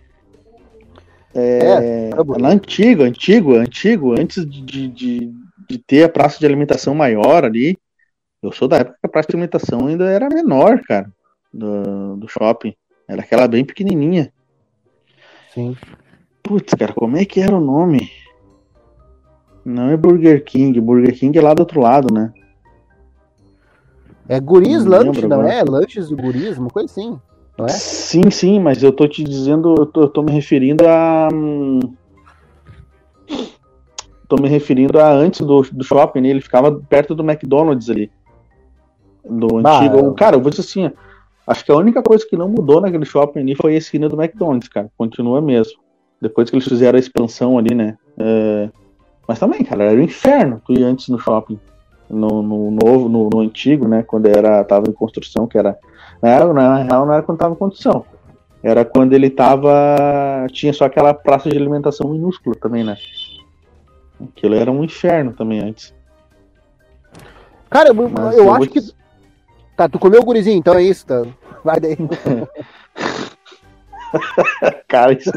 É, 1.39 2.11
é 2.11 2.39
na 2.39 2.49
antigo, 2.49 3.03
antigo, 3.03 3.55
antigo, 3.55 4.12
antes 4.18 4.45
de, 4.45 4.89
de, 4.89 5.32
de 5.68 5.78
ter 5.78 6.03
a 6.03 6.09
praça 6.09 6.39
de 6.39 6.47
alimentação 6.47 6.95
maior 6.95 7.45
ali. 7.45 7.78
Eu 8.43 8.53
sou 8.53 8.68
da 8.68 8.78
época 8.78 8.99
que 9.01 9.07
a 9.07 9.09
praça 9.09 9.28
de 9.28 9.36
alimentação 9.36 9.86
ainda 9.86 10.05
era 10.11 10.28
menor, 10.28 10.80
cara, 10.82 11.11
do, 11.53 12.16
do 12.16 12.28
shopping. 12.28 12.74
Era 13.07 13.22
aquela 13.22 13.47
bem 13.49 13.64
pequenininha. 13.64 14.32
Sim. 15.55 15.76
Putz, 16.43 16.74
cara, 16.74 16.93
como 16.93 17.16
é 17.16 17.24
que 17.24 17.41
era 17.41 17.57
o 17.57 17.61
nome? 17.61 18.11
Não 19.64 19.91
é 19.91 19.97
Burger 19.97 20.45
King, 20.45 20.80
Burger 20.80 21.14
King 21.14 21.39
é 21.39 21.43
lá 21.43 21.55
do 21.55 21.61
outro 21.61 21.80
lado, 21.80 22.12
né? 22.12 22.32
É 24.28 24.39
Guris 24.41 24.84
não 24.84 25.03
Lunch, 25.03 25.26
não 25.26 25.43
é? 25.43 25.62
Lanches 25.62 26.09
do 26.09 26.16
Guris, 26.16 26.59
uma 26.59 26.70
coisa 26.70 26.91
assim 26.91 27.18
não 27.59 27.67
é? 27.67 27.71
Sim, 27.71 28.31
sim, 28.31 28.61
mas 28.61 28.83
eu 28.83 28.93
tô 28.93 29.09
te 29.09 29.25
dizendo, 29.25 29.75
eu 29.77 29.87
tô, 29.87 30.03
eu 30.03 30.09
tô 30.09 30.23
me 30.23 30.31
referindo 30.31 30.87
a. 30.87 31.29
Tô 34.29 34.37
me 34.37 34.49
referindo 34.49 35.01
a 35.01 35.11
antes 35.11 35.41
do, 35.41 35.63
do 35.63 35.83
shopping, 35.83 36.21
né? 36.21 36.29
ele 36.29 36.41
ficava 36.41 36.71
perto 36.71 37.15
do 37.15 37.29
McDonald's 37.29 37.91
ali. 37.91 38.11
Do 39.25 39.61
bah, 39.61 39.81
antigo. 39.81 39.99
Eu... 39.99 40.15
Cara, 40.15 40.37
eu 40.37 40.41
vou 40.41 40.51
dizer 40.51 40.63
assim, 40.63 40.91
acho 41.47 41.65
que 41.65 41.73
a 41.73 41.77
única 41.77 42.03
coisa 42.03 42.25
que 42.29 42.37
não 42.37 42.49
mudou 42.49 42.81
naquele 42.81 43.05
shopping 43.05 43.41
ali 43.41 43.55
foi 43.57 43.75
a 43.75 43.79
esquina 43.79 44.09
do 44.09 44.21
McDonald's, 44.21 44.69
cara. 44.69 44.91
Continua 44.97 45.41
mesmo. 45.41 45.81
Depois 46.21 46.51
que 46.51 46.57
eles 46.57 46.69
fizeram 46.69 46.97
a 46.97 47.01
expansão 47.01 47.59
ali, 47.59 47.75
né? 47.75 47.97
É... 48.19 48.71
Mas 49.27 49.39
também, 49.39 49.65
cara, 49.65 49.85
era 49.85 49.97
o 49.97 49.99
um 49.99 50.05
inferno 50.05 50.63
tu 50.65 50.73
ir 50.73 50.85
antes 50.85 51.09
no 51.09 51.19
shopping. 51.19 51.59
No, 52.09 52.43
no 52.43 52.71
novo, 52.71 53.09
no, 53.09 53.29
no, 53.31 53.41
antigo, 53.41 53.87
né? 53.87 54.03
Quando 54.03 54.27
era, 54.27 54.65
tava 54.65 54.89
em 54.89 54.93
construção, 54.93 55.47
que 55.47 55.59
era 55.59 55.77
né? 56.23 56.53
Na 56.53 56.83
real, 56.83 57.07
não 57.07 57.12
era 57.12 57.23
quando 57.23 57.37
estava 57.37 57.55
em 57.55 57.59
condição. 57.59 58.05
Era 58.62 58.85
quando 58.85 59.12
ele 59.12 59.31
tava. 59.31 60.47
Tinha 60.51 60.73
só 60.73 60.87
aquela 60.87 61.14
praça 61.14 61.49
de 61.49 61.57
alimentação 61.57 62.11
minúscula 62.11 62.57
também, 62.57 62.85
né? 62.85 62.97
Aquilo 64.21 64.57
era 64.57 64.71
um 64.71 64.83
inferno 64.83 65.33
também 65.33 65.61
antes. 65.61 65.95
Cara, 67.71 67.91
eu, 67.91 68.33
eu 68.33 68.53
acho 68.53 68.69
que. 68.69 68.81
Tá, 69.77 69.89
tu 69.89 69.99
comeu 69.99 70.21
o 70.21 70.25
gurizinho, 70.25 70.59
então 70.59 70.75
é 70.75 70.83
isso, 70.83 71.07
tá? 71.07 71.23
Vai 71.62 71.79
daí. 71.79 71.97
cara, 74.89 75.12
isso, 75.12 75.31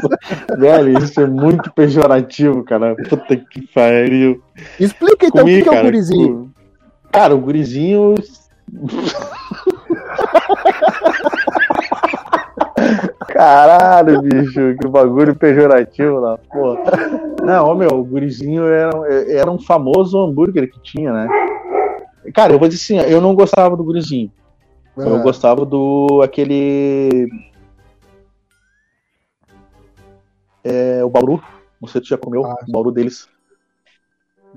velho, 0.58 0.98
isso 0.98 1.20
é 1.20 1.26
muito 1.26 1.72
pejorativo, 1.72 2.64
cara. 2.64 2.96
Puta 3.08 3.36
que 3.36 3.64
pariu. 3.68 4.42
Explica 4.80 5.26
então 5.26 5.42
Comi, 5.42 5.54
o 5.54 5.58
que, 5.58 5.70
que 5.70 5.76
é 5.76 5.80
o 5.80 5.84
gurizinho. 5.84 6.52
Cara, 7.12 7.36
o 7.36 7.38
gurizinho. 7.38 8.14
Caralho, 13.42 14.22
bicho, 14.22 14.76
que 14.80 14.86
bagulho 14.86 15.34
pejorativo 15.34 16.20
lá, 16.20 16.38
porra. 16.38 16.80
Não, 17.42 17.70
ô, 17.70 17.74
meu, 17.74 17.88
o 17.88 18.04
gurizinho 18.04 18.64
era, 18.66 18.92
era 19.28 19.50
um 19.50 19.58
famoso 19.58 20.16
hambúrguer 20.16 20.70
que 20.70 20.80
tinha, 20.80 21.12
né? 21.12 21.28
Cara, 22.32 22.52
eu 22.52 22.58
vou 22.60 22.68
dizer 22.68 23.00
assim, 23.00 23.10
eu 23.10 23.20
não 23.20 23.34
gostava 23.34 23.76
do 23.76 23.82
gurizinho. 23.82 24.30
Eu 24.96 25.16
Ah, 25.16 25.22
gostava 25.22 25.66
do 25.66 26.20
aquele. 26.22 27.28
É, 30.62 31.04
o 31.04 31.10
Bauru. 31.10 31.42
Não 31.80 31.88
sei 31.88 32.00
se 32.00 32.06
tu 32.06 32.10
já 32.10 32.18
comeu 32.18 32.46
Ah, 32.46 32.54
o 32.68 32.70
Bauru 32.70 32.92
deles. 32.92 33.28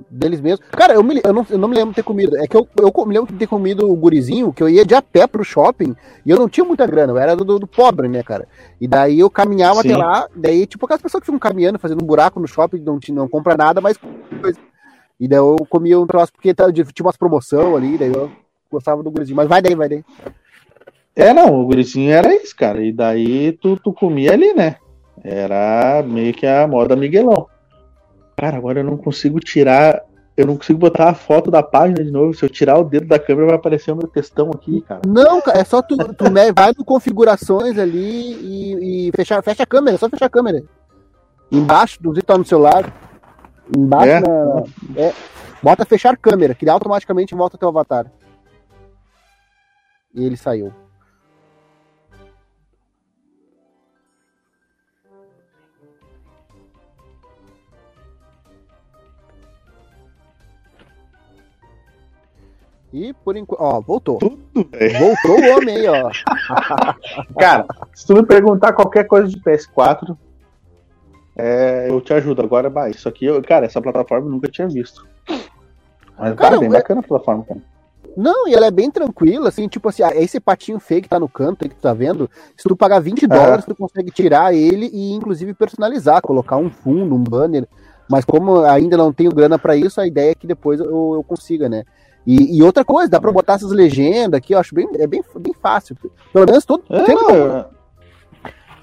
Deles 0.09 0.41
mesmos. 0.41 0.65
Cara, 0.71 0.93
eu, 0.93 1.03
me- 1.03 1.21
eu 1.23 1.31
não, 1.31 1.45
eu 1.49 1.57
não 1.57 1.67
me 1.69 1.75
lembro 1.75 1.91
de 1.91 1.95
ter 1.95 2.03
comido. 2.03 2.35
É 2.37 2.47
que 2.47 2.55
eu, 2.57 2.67
eu 2.79 3.05
me 3.05 3.13
lembro 3.13 3.31
de 3.31 3.39
ter 3.39 3.47
comido 3.47 3.89
o 3.89 3.95
gurizinho, 3.95 4.51
que 4.51 4.61
eu 4.61 4.67
ia 4.67 4.85
de 4.85 4.93
a 4.93 5.01
pé 5.01 5.25
pro 5.25 5.43
shopping 5.43 5.95
e 6.25 6.29
eu 6.29 6.37
não 6.37 6.49
tinha 6.49 6.65
muita 6.65 6.85
grana, 6.85 7.13
eu 7.13 7.17
era 7.17 7.35
do, 7.35 7.59
do 7.59 7.67
pobre, 7.67 8.07
né, 8.09 8.21
cara? 8.21 8.47
E 8.79 8.87
daí 8.87 9.19
eu 9.19 9.29
caminhava 9.29 9.81
Sim. 9.81 9.93
até 9.93 9.97
lá, 9.97 10.27
daí, 10.35 10.65
tipo, 10.65 10.85
aquelas 10.85 11.01
pessoas 11.01 11.21
que 11.21 11.25
ficam 11.27 11.39
caminhando, 11.39 11.79
fazendo 11.79 12.03
um 12.03 12.07
buraco 12.07 12.39
no 12.39 12.47
shopping, 12.47 12.79
não, 12.79 12.99
não 13.13 13.27
compra 13.29 13.55
nada, 13.55 13.79
mas 13.79 13.97
coisa. 14.41 14.59
E 15.17 15.27
daí 15.29 15.39
eu 15.39 15.55
comia 15.69 15.97
um 15.99 16.05
troço 16.05 16.33
porque 16.33 16.53
tá- 16.53 16.71
tinha 16.71 16.85
umas 17.01 17.15
promoção 17.17 17.75
ali, 17.75 17.97
daí 17.97 18.11
eu 18.13 18.29
gostava 18.69 19.01
do 19.01 19.09
gurizinho. 19.11 19.37
Mas 19.37 19.47
vai 19.47 19.61
daí, 19.61 19.75
vai 19.75 19.87
daí. 19.87 20.03
É, 21.15 21.33
não, 21.33 21.61
o 21.61 21.65
gurizinho 21.65 22.11
era 22.11 22.35
isso, 22.35 22.53
cara. 22.53 22.83
E 22.83 22.91
daí 22.91 23.53
tu, 23.53 23.77
tu 23.77 23.93
comia 23.93 24.33
ali, 24.33 24.53
né? 24.53 24.75
Era 25.23 26.03
meio 26.05 26.33
que 26.33 26.45
a 26.45 26.67
moda 26.67 26.95
Miguelão. 26.97 27.47
Cara, 28.37 28.57
agora 28.57 28.79
eu 28.79 28.83
não 28.83 28.97
consigo 28.97 29.39
tirar. 29.39 30.01
Eu 30.35 30.45
não 30.45 30.57
consigo 30.57 30.77
botar 30.77 31.09
a 31.09 31.13
foto 31.13 31.49
da 31.49 31.63
página 31.63 32.03
de 32.03 32.11
novo. 32.11 32.33
Se 32.33 32.43
eu 32.43 32.49
tirar 32.49 32.77
o 32.77 32.83
dedo 32.83 33.07
da 33.07 33.17
câmera, 33.17 33.47
vai 33.47 33.55
aparecer 33.55 33.91
o 33.91 33.95
meu 33.95 34.07
textão 34.07 34.49
aqui, 34.53 34.81
cara. 34.81 35.01
Não, 35.07 35.41
cara, 35.41 35.59
é 35.59 35.63
só 35.63 35.81
tu, 35.81 35.95
tu 36.13 36.29
me- 36.29 36.51
vai 36.51 36.73
no 36.77 36.83
configurações 36.83 37.77
ali 37.77 38.33
e, 38.33 39.07
e 39.07 39.11
fechar, 39.15 39.41
fecha 39.41 39.63
a 39.63 39.65
câmera, 39.65 39.95
é 39.95 39.97
só 39.97 40.09
fechar 40.09 40.25
a 40.25 40.29
câmera. 40.29 40.61
Embaixo, 41.49 42.01
do 42.03 42.13
tá 42.21 42.37
no 42.37 42.43
celular. 42.43 42.93
Embaixo 43.75 44.11
É? 44.11 44.19
na- 44.19 44.63
é, 44.97 45.13
bota 45.63 45.85
fechar 45.85 46.17
câmera, 46.17 46.53
que 46.53 46.65
ele 46.65 46.71
automaticamente 46.71 47.33
volta 47.33 47.57
teu 47.57 47.69
avatar. 47.69 48.11
E 50.13 50.25
ele 50.25 50.35
saiu. 50.35 50.73
E 62.95 63.13
por 63.13 63.35
enquanto. 63.35 63.61
Ó, 63.61 63.81
voltou. 63.81 64.19
Tudo 64.19 64.39
bem. 64.69 64.93
Voltou 64.97 65.37
o 65.37 65.57
homem 65.57 65.75
aí, 65.75 65.87
ó. 65.89 66.09
Cara, 67.37 67.65
se 67.93 68.07
tu 68.07 68.13
me 68.13 68.25
perguntar 68.25 68.71
qualquer 68.71 69.03
coisa 69.03 69.27
de 69.27 69.37
PS4, 69.41 70.15
é, 71.35 71.87
eu 71.89 71.99
te 71.99 72.13
ajudo. 72.13 72.41
Agora, 72.41 72.69
bah, 72.69 72.89
isso 72.89 73.09
aqui, 73.09 73.25
eu, 73.25 73.41
cara, 73.43 73.65
essa 73.65 73.81
plataforma 73.81 74.27
eu 74.27 74.31
nunca 74.31 74.47
tinha 74.49 74.67
visto. 74.69 75.05
Mas, 75.27 75.43
Cara, 76.17 76.35
cara, 76.35 76.59
bem 76.59 76.69
é- 76.69 76.71
bacana 76.71 77.01
a 77.01 77.03
plataforma, 77.03 77.43
cara. 77.43 77.59
Não, 78.15 78.47
e 78.47 78.53
ela 78.53 78.67
é 78.67 78.71
bem 78.71 78.89
tranquila, 78.89 79.49
assim, 79.49 79.67
tipo 79.67 79.89
assim, 79.89 80.01
ah, 80.01 80.15
esse 80.15 80.39
patinho 80.39 80.79
feio 80.79 81.01
que 81.01 81.09
tá 81.09 81.19
no 81.19 81.27
canto 81.27 81.63
aí 81.65 81.69
que 81.69 81.75
tu 81.75 81.81
tá 81.81 81.93
vendo, 81.93 82.29
se 82.55 82.63
tu 82.63 82.73
pagar 82.73 82.99
20 83.01 83.27
dólares, 83.27 83.65
tu 83.65 83.75
consegue 83.75 84.09
tirar 84.09 84.53
ele 84.53 84.89
e 84.93 85.11
inclusive 85.11 85.53
personalizar, 85.53 86.21
colocar 86.21 86.55
um 86.55 86.69
fundo, 86.69 87.13
um 87.13 87.21
banner. 87.21 87.67
Mas 88.09 88.23
como 88.23 88.59
ainda 88.63 88.95
não 88.95 89.11
tenho 89.11 89.31
grana 89.31 89.59
pra 89.59 89.75
isso, 89.75 89.99
a 89.99 90.07
ideia 90.07 90.31
é 90.31 90.35
que 90.35 90.47
depois 90.47 90.79
eu, 90.79 91.15
eu 91.15 91.25
consiga, 91.27 91.67
né? 91.67 91.83
E, 92.25 92.57
e 92.57 92.63
outra 92.63 92.83
coisa, 92.83 93.09
dá 93.09 93.21
pra 93.21 93.31
botar 93.31 93.53
essas 93.53 93.71
legendas 93.71 94.37
aqui, 94.37 94.53
eu 94.53 94.59
acho 94.59 94.73
bem, 94.73 94.87
é 94.95 95.05
bem, 95.05 95.23
bem 95.39 95.53
fácil. 95.61 95.95
Pelo 96.33 96.45
menos 96.45 96.65
todo. 96.65 96.83
É, 96.89 97.05
sempre 97.05 97.13
não, 97.23 97.27
que 97.27 97.67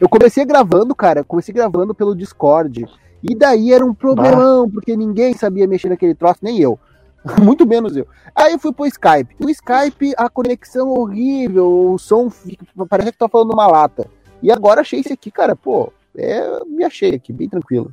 eu- 0.01 0.09
comecei 0.09 0.45
gravando, 0.45 0.95
cara, 0.95 1.25
comecei 1.25 1.53
gravando 1.53 1.95
pelo 1.95 2.15
Discord. 2.15 2.87
E 3.23 3.35
daí 3.37 3.73
era 3.73 3.85
um 3.85 3.95
problemão, 3.95 4.69
porque 4.71 4.97
ninguém 4.97 5.33
sabia 5.35 5.67
mexer 5.67 5.89
naquele 5.89 6.15
troço, 6.15 6.41
nem 6.43 6.59
eu. 6.61 6.79
Muito 7.41 7.67
menos 7.67 7.97
eu. 7.97 8.07
Aí 8.35 8.53
eu 8.53 8.59
fui 8.59 8.73
pro 8.73 8.87
Skype. 8.87 9.37
O 9.41 9.49
Skype, 9.49 10.13
a 10.17 10.29
conexão 10.29 10.89
horrível, 10.89 11.93
o 11.93 11.99
som 11.99 12.29
fica, 12.31 12.65
parece 12.89 13.13
que 13.13 13.19
tá 13.19 13.29
falando 13.29 13.51
numa 13.51 13.67
lata. 13.67 14.09
E 14.43 14.51
agora 14.51 14.81
achei 14.81 15.01
esse 15.01 15.13
aqui, 15.13 15.31
cara, 15.31 15.55
pô, 15.55 15.93
é, 16.17 16.65
me 16.65 16.83
achei 16.85 17.15
aqui, 17.15 17.33
bem 17.33 17.49
tranquilo. 17.49 17.93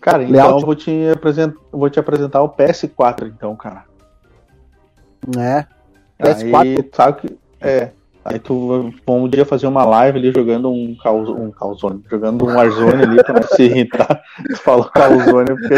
cara, 0.00 0.24
então 0.24 0.58
eu 0.58 0.66
vou 0.66 0.74
te, 0.74 0.90
apresentar, 1.12 1.56
vou 1.70 1.88
te 1.88 2.00
apresentar 2.00 2.42
o 2.42 2.48
PS4, 2.48 3.28
então, 3.28 3.54
cara. 3.54 3.84
Né? 5.26 5.66
PS4. 6.20 6.60
Aí, 6.60 6.90
sabe 6.92 7.20
que. 7.20 7.38
É. 7.60 7.90
Aí 8.24 8.38
tu 8.38 8.92
vamos 9.06 9.24
um 9.24 9.28
dia 9.28 9.46
fazer 9.46 9.66
uma 9.66 9.86
live 9.86 10.18
ali 10.18 10.32
jogando 10.32 10.70
um, 10.70 10.94
caos, 11.02 11.30
um 11.30 11.50
calzone, 11.50 12.04
jogando 12.10 12.44
um 12.44 12.54
Warzone 12.54 13.02
ali 13.02 13.24
pra 13.24 13.32
não 13.40 13.42
se 13.42 13.62
irritar. 13.62 14.22
Tu 14.50 14.56
falou 14.58 14.84
calzone 14.90 15.46
porque. 15.46 15.74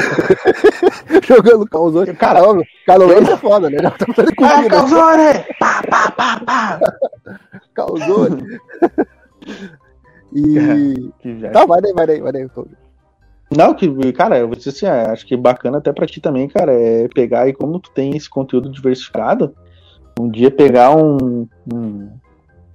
Jogando 1.26 1.64
Calzone. 1.66 2.14
Cara, 2.14 2.40
Caramba, 2.40 2.64
Calzone 2.86 3.30
é 3.30 3.36
foda, 3.36 3.70
né? 3.70 3.78
Já 3.80 3.90
tá 3.92 4.06
fazendo 4.12 4.32
Ah, 4.42 4.52
comida. 4.54 4.68
calzone! 4.68 5.44
Pá, 5.60 5.82
pá, 5.88 6.10
pá, 6.10 6.40
pá! 6.44 6.80
Calzone. 7.74 8.58
E. 10.34 11.10
Tá, 11.52 11.66
vai 11.66 11.80
daí, 11.80 11.92
vai 11.92 12.06
daí, 12.06 12.20
vai 12.20 12.32
daí. 12.32 12.48
Não, 13.56 13.74
que, 13.74 14.12
cara, 14.12 14.38
eu 14.38 14.46
vou 14.46 14.56
dizer 14.56 14.70
assim, 14.70 14.86
é, 14.86 15.10
acho 15.10 15.26
que 15.26 15.36
bacana 15.36 15.78
até 15.78 15.92
pra 15.92 16.06
ti 16.06 16.20
também, 16.20 16.46
cara, 16.46 16.72
é 16.72 17.08
pegar 17.08 17.48
e 17.48 17.52
como 17.52 17.80
tu 17.80 17.90
tem 17.90 18.16
esse 18.16 18.30
conteúdo 18.30 18.70
diversificado, 18.70 19.54
um 20.18 20.30
dia 20.30 20.50
pegar 20.52 20.96
um, 20.96 21.48
um, 21.72 22.10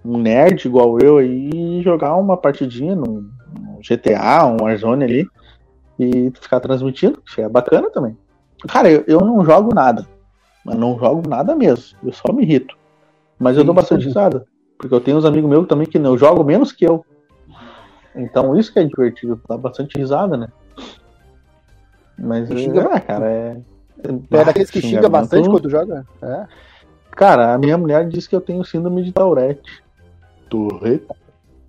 um 0.03 0.17
nerd 0.17 0.65
igual 0.65 0.99
eu 0.99 1.17
aí 1.17 1.49
e 1.53 1.81
jogar 1.81 2.17
uma 2.17 2.35
partidinha 2.35 2.93
no, 2.93 3.21
no 3.57 3.79
GTA, 3.81 4.45
um 4.45 4.63
Warzone 4.63 5.05
ali, 5.05 5.27
e 5.97 6.29
ficar 6.41 6.59
transmitindo, 6.59 7.23
isso 7.25 7.39
é 7.39 7.47
bacana 7.47 7.89
também. 7.89 8.17
Cara, 8.67 8.91
eu, 8.91 9.05
eu 9.07 9.21
não 9.21 9.45
jogo 9.45 9.73
nada, 9.73 10.05
mas 10.65 10.75
não 10.75 10.99
jogo 10.99 11.27
nada 11.29 11.55
mesmo, 11.55 11.97
eu 12.03 12.11
só 12.11 12.33
me 12.33 12.43
irrito. 12.43 12.75
Mas 13.39 13.55
eu 13.55 13.63
dou 13.63 13.73
bastante 13.73 14.05
risada, 14.05 14.45
porque 14.77 14.93
eu 14.93 14.99
tenho 14.99 15.17
uns 15.17 15.25
amigos 15.25 15.49
meus 15.49 15.67
também 15.67 15.87
que 15.87 15.99
não 15.99 16.17
jogam 16.17 16.43
menos 16.43 16.73
que 16.73 16.85
eu. 16.85 17.05
Então 18.13 18.57
isso 18.57 18.73
que 18.73 18.79
é 18.79 18.83
divertido, 18.83 19.39
dá 19.47 19.57
bastante 19.57 19.97
risada, 19.97 20.35
né? 20.35 20.49
Mas, 22.17 22.49
E 22.49 22.57
xinga- 22.57 22.89
ah, 22.91 22.99
cara, 22.99 23.29
é. 23.31 23.57
É 24.31 24.43
daqueles 24.45 24.69
que 24.69 24.81
xinga 24.81 25.09
bastante 25.09 25.49
quando 25.49 25.69
joga? 25.69 26.05
É. 26.21 26.45
Cara, 27.11 27.53
a 27.53 27.57
minha 27.57 27.77
mulher 27.77 28.07
disse 28.07 28.27
que 28.29 28.35
eu 28.35 28.41
tenho 28.41 28.63
síndrome 28.63 29.03
de 29.03 29.11
Tourette. 29.11 29.83
Tourette? 30.49 31.07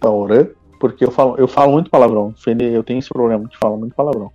Tourette? 0.00 0.54
Porque 0.78 1.04
eu 1.04 1.10
falo, 1.10 1.36
eu 1.38 1.48
falo 1.48 1.72
muito 1.72 1.88
palavrão. 1.90 2.34
Eu 2.46 2.82
tenho 2.82 2.98
esse 2.98 3.08
problema 3.08 3.46
de 3.48 3.56
falar 3.56 3.76
muito 3.76 3.94
palavrão. 3.94 4.30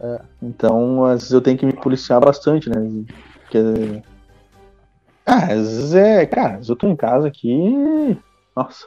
É. 0.00 0.20
Então, 0.42 1.04
às 1.04 1.20
vezes 1.20 1.32
eu 1.32 1.40
tenho 1.40 1.56
que 1.58 1.66
me 1.66 1.72
policiar 1.72 2.20
bastante, 2.20 2.68
né? 2.68 2.76
Porque. 3.42 4.02
Ah, 5.26 5.44
às 5.44 5.68
vezes 5.68 5.94
é. 5.94 6.26
Cara, 6.26 6.48
às 6.48 6.54
vezes 6.56 6.68
eu 6.70 6.76
tô 6.76 6.88
em 6.88 6.96
casa 6.96 7.28
aqui. 7.28 8.18
Nossa. 8.56 8.86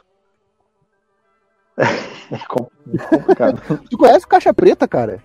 É 2.32 2.38
com- 2.48 2.66
complicado. 3.10 3.60
Tu 3.90 3.98
conhece 3.98 4.24
o 4.24 4.28
Caixa 4.28 4.54
Preta, 4.54 4.88
cara? 4.88 5.20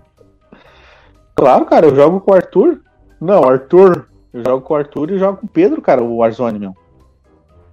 Claro, 1.38 1.66
cara, 1.66 1.86
eu 1.86 1.96
jogo 1.96 2.20
com 2.20 2.32
o 2.32 2.36
Arthur. 2.36 2.82
Não, 3.22 3.44
Arthur. 3.44 4.08
Eu 4.34 4.44
jogo 4.44 4.62
com 4.66 4.74
o 4.74 4.78
Arthur 4.78 5.12
e 5.12 5.20
jogo 5.20 5.38
com 5.38 5.46
o 5.46 5.50
Pedro, 5.50 5.82
cara, 5.82 6.04
o 6.04 6.18
Warzone, 6.18 6.60
meu. 6.60 6.76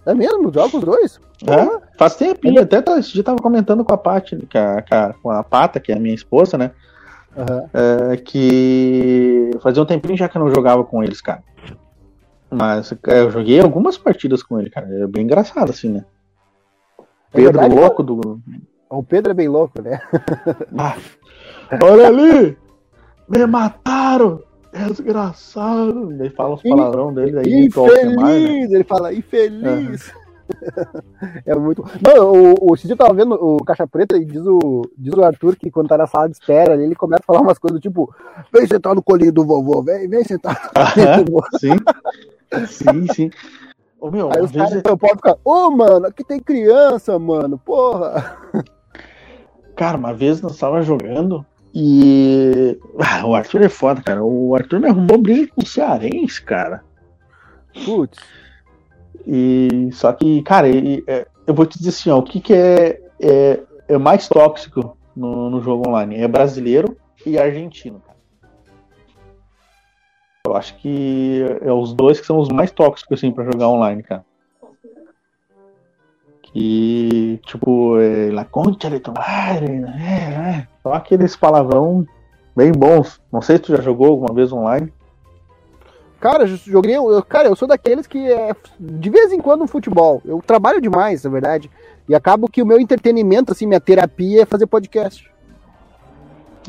É 0.06 0.14
mesmo? 0.14 0.52
Joga 0.52 0.70
com 0.70 0.78
os 0.78 0.84
dois? 0.84 1.20
É, 1.46 1.96
faz 1.98 2.14
tempinho, 2.14 2.60
até 2.60 2.80
tá- 2.82 2.98
esse 2.98 3.12
dia 3.12 3.24
tava 3.24 3.38
comentando 3.38 3.84
com 3.84 3.92
a 3.94 3.98
Paty, 3.98 4.46
com 5.22 5.30
a, 5.30 5.42
Pata, 5.42 5.80
que 5.80 5.92
é 5.92 5.96
a 5.96 5.98
minha 5.98 6.14
esposa, 6.14 6.56
né? 6.58 6.70
Aham. 7.36 7.64
é, 8.12 8.16
que 8.18 9.50
fazia 9.60 9.82
um 9.82 9.86
tempinho 9.86 10.16
já 10.16 10.28
que 10.28 10.36
eu 10.38 10.44
não 10.44 10.54
jogava 10.54 10.84
com 10.84 11.02
eles, 11.02 11.20
cara. 11.20 11.42
Mas 12.50 12.92
é, 13.08 13.20
eu 13.22 13.30
joguei 13.30 13.60
algumas 13.60 13.98
partidas 13.98 14.42
com 14.42 14.60
ele, 14.60 14.70
cara. 14.70 14.86
É 14.88 15.06
bem 15.06 15.24
engraçado, 15.24 15.70
assim, 15.70 15.88
né? 15.88 16.04
É 17.00 17.02
Pedro 17.32 17.58
verdade, 17.58 17.74
louco 17.74 18.02
do. 18.02 18.40
O 18.88 19.02
Pedro 19.02 19.32
é 19.32 19.34
bem 19.34 19.48
louco, 19.48 19.82
né? 19.82 20.00
Ah, 20.78 20.96
olha 21.82 22.06
ali! 22.06 22.56
Me 23.28 23.46
mataram! 23.46 24.42
É 24.72 24.84
desgraçado! 24.86 26.10
Ele 26.12 26.30
fala 26.30 26.54
os 26.54 26.62
palavrão 26.62 27.14
dele 27.14 27.38
aí, 27.38 27.68
Alcemar, 27.74 28.26
né? 28.26 28.38
Infeliz! 28.38 28.72
Ele 28.72 28.84
fala, 28.84 29.14
infeliz! 29.14 30.12
É 31.46 31.54
muito. 31.54 31.82
Não, 32.02 32.32
o, 32.32 32.74
eu 32.76 32.96
tava 32.96 33.14
vendo 33.14 33.34
o 33.34 33.56
Caixa 33.64 33.86
Preta 33.86 34.16
e 34.16 34.26
diz 34.26 34.42
o, 34.44 34.82
diz 34.96 35.14
o 35.14 35.24
Arthur 35.24 35.56
que 35.56 35.70
quando 35.70 35.88
tá 35.88 35.96
na 35.96 36.06
sala 36.06 36.28
de 36.28 36.36
espera 36.36 36.74
ali, 36.74 36.84
ele 36.84 36.94
começa 36.94 37.22
a 37.22 37.26
falar 37.26 37.40
umas 37.40 37.58
coisas 37.58 37.80
tipo: 37.80 38.14
vem 38.52 38.66
sentar 38.66 38.94
no 38.94 39.02
colinho 39.02 39.32
do 39.32 39.44
vovô, 39.44 39.82
vem, 39.82 40.06
vem 40.06 40.22
sentar 40.22 40.52
no 40.52 40.70
colinho 40.70 41.24
do 41.24 41.32
vovô. 41.32 41.46
Sim, 41.58 42.66
sim, 42.66 43.12
sim. 43.14 43.30
Ô, 43.98 44.10
meu, 44.10 44.30
Aí 44.30 44.42
os 44.42 44.50
caras 44.52 44.68
vezes, 44.68 44.74
então 44.80 44.98
podem 44.98 45.16
ficar: 45.16 45.38
ô 45.42 45.70
mano, 45.70 46.06
aqui 46.06 46.22
tem 46.22 46.38
criança, 46.38 47.18
mano, 47.18 47.58
porra! 47.58 48.36
Cara, 49.74 49.96
uma 49.96 50.12
vez 50.12 50.42
nós 50.42 50.58
tava 50.58 50.82
jogando 50.82 51.44
e. 51.74 52.78
Ah, 53.00 53.26
o 53.26 53.34
Arthur 53.34 53.62
é 53.62 53.68
foda, 53.68 54.00
cara. 54.00 54.22
O 54.22 54.54
Arthur 54.54 54.78
me 54.78 54.88
arrumou 54.88 55.18
briga 55.18 55.52
com 55.52 55.62
o 55.62 55.66
Cearense, 55.66 56.40
cara. 56.40 56.84
Putz. 57.84 58.18
E 59.26 59.88
só 59.92 60.12
que, 60.12 60.42
cara, 60.42 60.68
e, 60.68 61.02
é, 61.06 61.26
eu 61.46 61.54
vou 61.54 61.66
te 61.66 61.78
dizer 61.78 61.90
assim, 61.90 62.10
ó, 62.10 62.18
o 62.18 62.22
que, 62.22 62.40
que 62.40 62.54
é, 62.54 63.00
é, 63.20 63.60
é 63.88 63.98
mais 63.98 64.28
tóxico 64.28 64.96
no, 65.16 65.50
no 65.50 65.60
jogo 65.60 65.88
online? 65.88 66.16
É 66.16 66.28
brasileiro 66.28 66.96
e 67.26 67.38
argentino, 67.38 68.00
cara. 68.00 68.18
Eu 70.46 70.54
acho 70.54 70.76
que 70.76 71.42
é 71.62 71.72
os 71.72 71.92
dois 71.94 72.20
que 72.20 72.26
são 72.26 72.38
os 72.38 72.50
mais 72.50 72.70
tóxicos, 72.70 73.18
assim, 73.18 73.32
pra 73.32 73.44
jogar 73.44 73.68
online, 73.68 74.02
cara. 74.02 74.24
Que, 76.54 77.40
tipo, 77.44 77.98
é, 77.98 78.30
La 78.30 78.44
Concha 78.44 78.88
de 78.88 79.02
né? 79.80 80.66
É, 80.68 80.68
só 80.84 80.92
aqueles 80.92 81.34
palavrão 81.34 82.06
bem 82.54 82.70
bons. 82.70 83.20
Não 83.32 83.42
sei 83.42 83.56
se 83.56 83.62
tu 83.64 83.76
já 83.76 83.82
jogou 83.82 84.06
alguma 84.06 84.32
vez 84.32 84.52
online. 84.52 84.92
Cara, 86.20 86.44
eu 86.44 86.46
joguei. 86.46 86.96
Eu, 86.96 87.22
cara, 87.24 87.48
eu 87.48 87.56
sou 87.56 87.66
daqueles 87.66 88.06
que 88.06 88.30
é 88.30 88.54
de 88.78 89.10
vez 89.10 89.32
em 89.32 89.40
quando 89.40 89.66
futebol. 89.66 90.22
Eu 90.24 90.40
trabalho 90.40 90.80
demais, 90.80 91.24
na 91.24 91.30
verdade. 91.30 91.68
E 92.08 92.14
acabo 92.14 92.48
que 92.48 92.62
o 92.62 92.66
meu 92.66 92.78
entretenimento, 92.78 93.50
assim, 93.50 93.66
minha 93.66 93.80
terapia 93.80 94.42
é 94.42 94.46
fazer 94.46 94.68
podcast. 94.68 95.28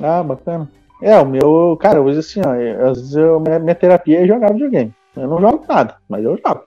Ah, 0.01 0.23
bacana. 0.23 0.67
É, 0.99 1.15
o 1.19 1.25
meu, 1.27 1.77
cara, 1.79 2.01
hoje 2.01 2.19
assim, 2.19 2.41
ó, 2.41 2.89
às 2.89 2.97
vezes 2.97 3.15
eu, 3.15 3.39
minha, 3.39 3.59
minha 3.59 3.75
terapia 3.75 4.23
é 4.23 4.27
jogar 4.27 4.51
videogame. 4.51 4.93
Eu 5.15 5.27
não 5.27 5.39
jogo 5.39 5.63
nada, 5.69 5.97
mas 6.09 6.23
eu 6.23 6.37
jogo. 6.37 6.63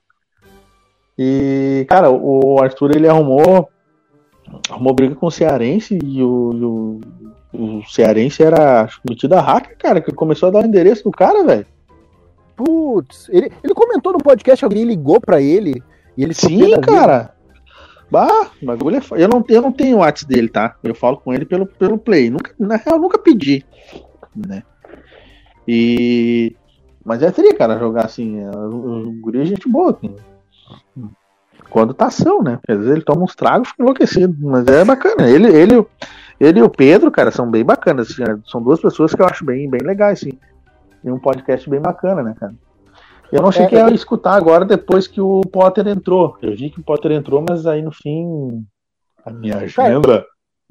E, 1.19 1.85
cara, 1.89 2.11
o 2.11 2.63
Arthur 2.63 2.95
ele 2.95 3.09
arrumou 3.09 3.69
arrumou 4.71 4.95
briga 4.95 5.15
com 5.15 5.27
o 5.27 5.31
Cearense 5.31 5.99
e 6.03 6.23
o, 6.23 7.01
o, 7.53 7.79
o 7.79 7.83
Cearense 7.87 8.43
era 8.43 8.89
metido 9.09 9.35
a 9.35 9.41
hacker, 9.41 9.77
cara, 9.79 10.01
que 10.01 10.13
começou 10.13 10.49
a 10.49 10.53
dar 10.53 10.63
o 10.63 10.67
endereço 10.67 11.05
do 11.05 11.11
cara, 11.11 11.45
velho. 11.45 11.67
Putz, 12.57 13.29
ele, 13.29 13.53
ele 13.63 13.75
comentou 13.75 14.13
no 14.13 14.19
podcast, 14.19 14.65
alguém 14.65 14.85
ligou 14.85 15.21
pra 15.21 15.41
ele 15.41 15.83
e 16.17 16.23
ele 16.23 16.35
Sim, 16.35 16.81
cara. 16.81 17.35
Bah, 18.11 18.51
bagulho 18.63 18.97
é 18.97 19.23
eu 19.23 19.29
não, 19.29 19.45
eu 19.49 19.61
não 19.61 19.71
tenho 19.71 19.99
o 19.99 20.01
WhatsApp 20.01 20.35
dele, 20.35 20.49
tá? 20.49 20.77
Eu 20.83 20.95
falo 20.95 21.19
com 21.19 21.33
ele 21.33 21.45
pelo, 21.45 21.67
pelo 21.67 21.99
Play. 21.99 22.31
Nunca, 22.31 22.55
na 22.59 22.77
real, 22.77 22.99
nunca 22.99 23.19
pedi. 23.19 23.65
Né? 24.35 24.63
E. 25.67 26.57
Mas 27.05 27.23
é 27.23 27.31
tri, 27.31 27.55
cara, 27.55 27.79
jogar 27.79 28.07
assim. 28.07 28.41
É, 28.41 28.51
o, 28.51 29.09
o 29.09 29.13
guri 29.21 29.43
é 29.43 29.45
gente 29.45 29.69
boa. 29.69 29.91
Assim. 29.91 30.15
Quando 31.71 31.93
tá 31.93 32.07
ação, 32.07 32.43
né? 32.43 32.59
Às 32.67 32.79
vezes 32.79 32.93
ele 32.93 33.03
toma 33.03 33.25
uns 33.25 33.35
tragos 33.35 33.69
fica 33.69 33.83
enlouquecido. 33.83 34.35
Mas 34.41 34.67
é 34.67 34.85
bacana. 34.85 35.29
Ele, 35.29 35.49
ele, 35.49 35.87
ele 36.41 36.61
e 36.61 36.63
o 36.63 36.71
Pedro, 36.71 37.11
cara, 37.11 37.31
são 37.31 37.51
bem 37.51 37.65
bacanas. 37.65 38.11
Assim, 38.11 38.23
né? 38.23 38.39
São 38.47 38.63
duas 38.63 38.81
pessoas 38.81 39.15
que 39.15 39.21
eu 39.21 39.27
acho 39.27 39.45
bem, 39.45 39.69
bem 39.69 39.83
legais, 39.83 40.21
assim. 40.21 40.39
E 41.05 41.11
um 41.11 41.19
podcast 41.19 41.69
bem 41.69 41.81
bacana, 41.81 42.23
né, 42.23 42.35
cara? 42.39 42.55
Eu 43.31 43.43
não 43.43 43.53
cheguei 43.53 43.79
é, 43.79 43.83
a 43.83 43.91
escutar 43.91 44.35
agora 44.35 44.65
depois 44.65 45.07
que 45.07 45.21
o 45.21 45.43
Potter 45.43 45.87
entrou. 45.87 46.37
Eu 46.41 46.57
vi 46.57 46.71
que 46.71 46.81
o 46.81 46.83
Potter 46.83 47.13
entrou, 47.13 47.45
mas 47.47 47.67
aí 47.67 47.83
no 47.83 47.93
fim 47.93 48.65
a 49.25 49.31
minha 49.31 49.59
agenda 49.59 50.25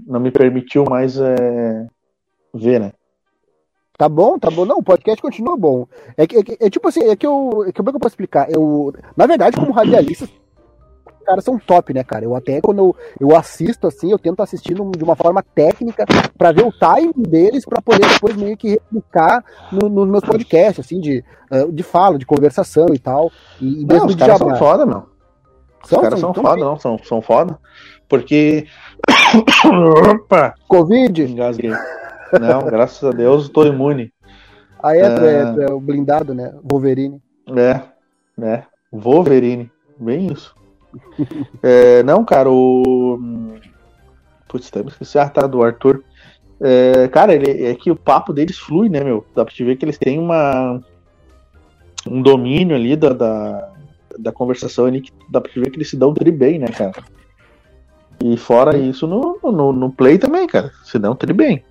não 0.05 0.19
me 0.19 0.31
permitiu 0.31 0.83
mais 0.83 1.19
é, 1.19 1.85
ver, 2.53 2.79
né? 2.79 2.93
Tá 3.97 4.07
bom, 4.07 4.37
tá 4.37 4.51
bom. 4.51 4.63
Não, 4.63 4.77
o 4.77 4.83
podcast 4.83 5.21
continua 5.21 5.57
bom. 5.57 5.87
É, 6.15 6.23
é, 6.23 6.67
é 6.67 6.69
tipo 6.69 6.87
assim, 6.87 7.03
é 7.03 7.15
que 7.15 7.25
eu. 7.25 7.63
É 7.67 7.71
que, 7.71 7.77
como 7.77 7.89
é 7.89 7.91
que 7.91 7.95
eu 7.95 7.99
posso 7.99 8.13
explicar? 8.13 8.47
Eu, 8.51 8.93
na 9.15 9.25
verdade, 9.25 9.57
como 9.57 9.71
radialista, 9.71 10.29
caras 11.27 11.43
são 11.43 11.59
top, 11.59 11.93
né, 11.93 12.03
cara? 12.03 12.23
Eu 12.23 12.33
até 12.35 12.61
quando 12.61 12.79
eu, 12.79 12.95
eu 13.19 13.35
assisto 13.35 13.85
assim, 13.85 14.11
eu 14.11 14.17
tento 14.17 14.41
assistir 14.41 14.73
de 14.73 15.03
uma 15.03 15.15
forma 15.15 15.43
técnica 15.43 16.05
para 16.37 16.51
ver 16.53 16.65
o 16.65 16.71
timing 16.71 17.11
deles 17.17 17.65
para 17.65 17.81
poder 17.81 18.07
depois 18.07 18.35
meio 18.37 18.55
que 18.55 18.69
replicar 18.69 19.43
nos 19.71 19.91
no 19.91 20.05
meus 20.05 20.23
podcasts, 20.23 20.85
assim, 20.85 20.99
de, 20.99 21.23
uh, 21.51 21.71
de 21.71 21.83
fala, 21.83 22.17
de 22.17 22.25
conversação 22.25 22.87
e 22.93 22.99
tal. 22.99 23.29
E, 23.59 23.85
não, 23.85 24.05
os 24.05 24.15
caras 24.15 24.37
são 24.37 24.55
foda, 24.55 24.85
meu. 24.85 25.03
Os 25.83 25.89
são, 25.89 26.01
caras 26.01 26.19
são, 26.19 26.33
são 26.33 26.43
foda, 26.43 26.63
não, 26.63 26.79
são, 26.79 26.97
são 26.99 27.21
foda. 27.21 27.59
Porque. 28.07 28.65
Opa! 30.13 30.53
Covid? 30.67 31.23
Engasguei. 31.23 31.71
Não, 32.39 32.65
graças 32.65 33.03
a 33.03 33.11
Deus, 33.11 33.49
tô 33.49 33.65
imune. 33.65 34.11
Aí 34.81 34.99
é, 34.99 35.05
é... 35.05 35.63
é 35.63 35.71
o 35.71 35.79
blindado, 35.79 36.33
né? 36.33 36.53
Wolverine. 36.63 37.21
É, 37.55 37.81
né? 38.37 38.63
Wolverine. 38.91 39.71
Bem 39.99 40.31
isso 40.31 40.57
é, 41.61 42.03
não, 42.03 42.23
cara, 42.23 42.49
o. 42.49 43.19
Putz, 44.47 44.67
até 44.69 44.81
me 44.81 44.89
esqueci. 44.89 45.17
Ah, 45.19 45.29
tá, 45.29 45.45
do 45.45 45.61
Arthur. 45.61 46.03
É, 46.59 47.07
cara, 47.09 47.33
ele, 47.33 47.65
é 47.65 47.75
que 47.75 47.91
o 47.91 47.95
papo 47.95 48.33
deles 48.33 48.57
flui, 48.57 48.89
né, 48.89 49.03
meu? 49.03 49.25
Dá 49.35 49.45
pra 49.45 49.53
te 49.53 49.63
ver 49.63 49.75
que 49.75 49.85
eles 49.85 49.97
têm 49.97 50.19
uma. 50.19 50.81
Um 52.09 52.21
domínio 52.21 52.75
ali 52.75 52.95
da, 52.95 53.09
da, 53.09 53.73
da 54.17 54.31
conversação 54.31 54.85
ali, 54.85 55.01
que 55.01 55.11
dá 55.29 55.41
pra 55.41 55.51
te 55.51 55.59
ver 55.59 55.69
que 55.69 55.77
eles 55.77 55.89
se 55.89 55.97
dão 55.97 56.13
tri 56.13 56.31
bem, 56.31 56.57
né, 56.57 56.67
cara? 56.67 57.03
E 58.23 58.37
fora 58.37 58.77
isso, 58.77 59.05
no, 59.05 59.37
no, 59.43 59.73
no 59.73 59.91
play 59.91 60.17
também, 60.17 60.47
cara. 60.47 60.71
Se 60.83 60.97
dão 60.97 61.15
tri 61.15 61.33
bem. 61.33 61.63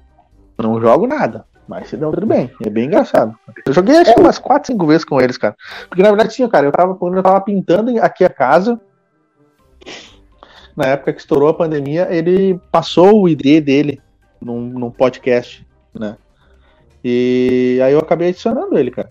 Não 0.59 0.80
jogo 0.80 1.07
nada. 1.07 1.44
Mas 1.68 1.88
se 1.88 1.96
dão 1.96 2.12
tudo 2.12 2.26
bem. 2.26 2.50
É 2.64 2.70
bem 2.70 2.86
engraçado. 2.86 3.34
Eu 3.66 3.72
joguei 3.72 3.96
acho 3.96 4.14
que 4.14 4.20
umas 4.20 4.38
4, 4.38 4.72
5 4.72 4.86
vezes 4.86 5.04
com 5.04 5.20
eles, 5.20 5.36
cara. 5.36 5.57
Porque 5.88 6.02
na 6.02 6.11
verdade, 6.11 6.32
sim, 6.32 6.48
cara, 6.48 6.66
eu 6.66 6.72
tava, 6.72 6.96
eu 7.00 7.22
tava 7.22 7.40
pintando 7.40 8.00
aqui 8.00 8.24
a 8.24 8.28
casa, 8.28 8.80
na 10.76 10.86
época 10.86 11.12
que 11.12 11.20
estourou 11.20 11.48
a 11.48 11.54
pandemia, 11.54 12.07
ele 12.11 12.61
passou 12.70 13.22
o 13.22 13.28
ID 13.28 13.64
dele 13.64 14.00
num, 14.40 14.61
num 14.61 14.90
podcast, 14.90 15.66
né? 15.92 16.16
E 17.02 17.80
aí 17.82 17.92
eu 17.92 17.98
acabei 17.98 18.28
adicionando 18.28 18.78
ele, 18.78 18.90
cara. 18.90 19.11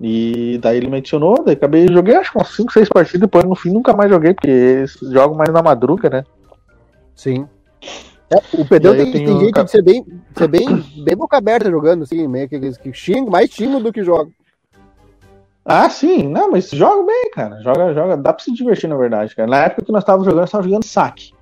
E 0.00 0.58
daí 0.60 0.76
ele 0.76 0.88
me 0.88 0.98
adicionou, 0.98 1.42
daí 1.44 1.54
acabei, 1.54 1.88
joguei 1.88 2.14
acho 2.14 2.30
que 2.30 2.38
umas 2.38 2.54
5, 2.54 2.72
6 2.72 2.88
partidas, 2.88 3.20
depois 3.22 3.44
no 3.44 3.54
fim 3.54 3.70
nunca 3.70 3.94
mais 3.94 4.10
joguei, 4.10 4.34
porque 4.34 4.84
jogo 5.10 5.34
mais 5.34 5.50
na 5.52 5.62
madruga, 5.62 6.10
né? 6.10 6.24
Sim. 7.14 7.48
É, 8.30 8.36
o 8.58 8.64
Pedrão 8.66 8.94
tem, 8.94 9.12
tem 9.12 9.38
jeito 9.38 9.64
de 9.64 9.70
ser 9.70 9.82
bem, 9.82 10.04
ser 10.36 10.48
bem, 10.48 10.66
bem 11.04 11.16
boca 11.16 11.36
aberta 11.36 11.70
jogando, 11.70 12.02
assim, 12.02 12.26
meio 12.26 12.48
que, 12.48 12.58
que 12.78 12.92
xingo, 12.92 13.30
mais 13.30 13.50
xingo 13.50 13.80
do 13.80 13.92
que 13.92 14.02
joga. 14.02 14.30
Ah, 15.64 15.88
sim, 15.88 16.28
não, 16.28 16.50
mas 16.50 16.70
joga 16.70 17.06
bem, 17.06 17.30
cara. 17.30 17.60
Joga, 17.62 17.94
joga, 17.94 18.16
dá 18.16 18.32
pra 18.32 18.44
se 18.44 18.52
divertir, 18.52 18.88
na 18.88 18.96
verdade, 18.96 19.34
cara. 19.34 19.48
Na 19.48 19.64
época 19.64 19.86
que 19.86 19.92
nós 19.92 20.02
estávamos 20.02 20.26
jogando, 20.26 20.40
nós 20.40 20.48
estávamos 20.48 20.70
jogando 20.70 20.84
saque 20.84 21.32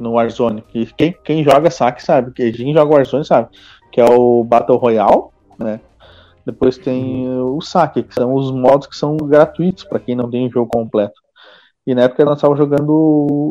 no 0.00 0.12
Warzone. 0.12 0.62
Que 0.62 0.86
quem, 0.94 1.16
quem 1.24 1.42
joga 1.42 1.70
saque 1.70 2.02
sabe, 2.02 2.32
quem 2.32 2.72
joga 2.72 2.94
Warzone 2.94 3.24
sabe, 3.24 3.48
que 3.90 4.00
é 4.00 4.04
o 4.04 4.44
Battle 4.44 4.76
Royale, 4.76 5.24
né? 5.58 5.80
Depois 6.44 6.78
tem 6.78 7.28
o 7.40 7.60
saque, 7.60 8.04
que 8.04 8.14
são 8.14 8.32
os 8.32 8.52
modos 8.52 8.86
que 8.86 8.96
são 8.96 9.16
gratuitos 9.16 9.82
para 9.82 9.98
quem 9.98 10.14
não 10.14 10.30
tem 10.30 10.46
o 10.46 10.50
jogo 10.50 10.70
completo. 10.70 11.20
E 11.84 11.94
na 11.94 12.02
época 12.02 12.24
nós 12.24 12.36
estávamos 12.36 12.58
jogando 12.58 12.90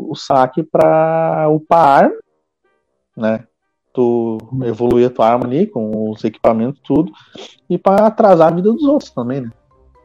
o, 0.08 0.14
saque 0.14 0.62
para 0.62 1.46
upar 1.50 2.04
arma, 2.04 2.16
né? 3.16 3.44
Tu 3.92 4.38
evoluir 4.64 5.06
a 5.06 5.10
tua 5.10 5.26
arma 5.26 5.46
ali 5.46 5.66
com 5.66 6.10
os 6.10 6.22
equipamentos 6.22 6.80
tudo 6.84 7.10
e 7.68 7.78
para 7.78 8.06
atrasar 8.06 8.52
a 8.52 8.54
vida 8.54 8.70
dos 8.70 8.84
outros 8.84 9.10
também, 9.10 9.40
né? 9.40 9.50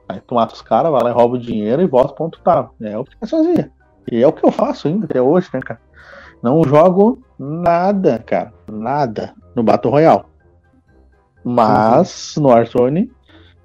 Aí 0.07 0.21
tu 0.21 0.35
mata 0.35 0.53
os 0.53 0.61
caras, 0.61 0.91
vai 0.91 1.03
lá 1.03 1.09
e 1.09 1.13
rouba 1.13 1.35
o 1.35 1.39
dinheiro 1.39 1.81
e 1.81 1.87
volta 1.87 2.13
ponto 2.13 2.39
tá. 2.41 2.69
É 2.81 2.97
o 2.97 3.03
que 3.03 3.15
eu 3.21 3.27
fazia. 3.27 3.71
E 4.11 4.21
é 4.21 4.27
o 4.27 4.33
que 4.33 4.45
eu 4.45 4.51
faço 4.51 4.87
ainda 4.87 5.05
até 5.05 5.21
hoje, 5.21 5.49
né, 5.53 5.59
cara? 5.61 5.79
Não 6.41 6.63
jogo 6.63 7.21
nada, 7.37 8.19
cara. 8.19 8.53
Nada 8.69 9.33
no 9.55 9.63
Battle 9.63 9.91
Royale. 9.91 10.23
Mas 11.43 12.35
uhum. 12.35 12.43
no 12.43 12.49
Warzone 12.49 13.11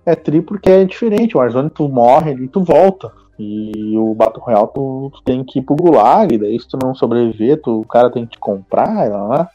é 0.05 0.15
tri 0.15 0.41
porque 0.41 0.71
é 0.71 0.85
diferente. 0.85 1.37
O 1.37 1.41
Warzone 1.41 1.71
tu 1.71 1.89
morre 1.89 2.33
ali 2.33 2.49
tu 2.49 2.63
volta. 2.63 3.13
E 3.39 3.97
o 3.97 4.15
Battle 4.15 4.43
Royale 4.43 4.69
tu, 4.75 5.11
tu, 5.15 5.23
tem 5.23 5.45
que 5.45 5.59
ir 5.59 5.63
pro 5.63 5.77
Gulag, 5.77 6.39
daí 6.39 6.59
se 6.59 6.69
tu 6.69 6.79
não 6.83 6.95
sobreviver, 6.95 7.61
tu, 7.61 7.81
o 7.81 7.87
cara 7.87 8.11
tem 8.11 8.25
que 8.25 8.33
te 8.33 8.39
comprar, 8.39 9.09
lá, 9.11 9.25
lá. 9.25 9.51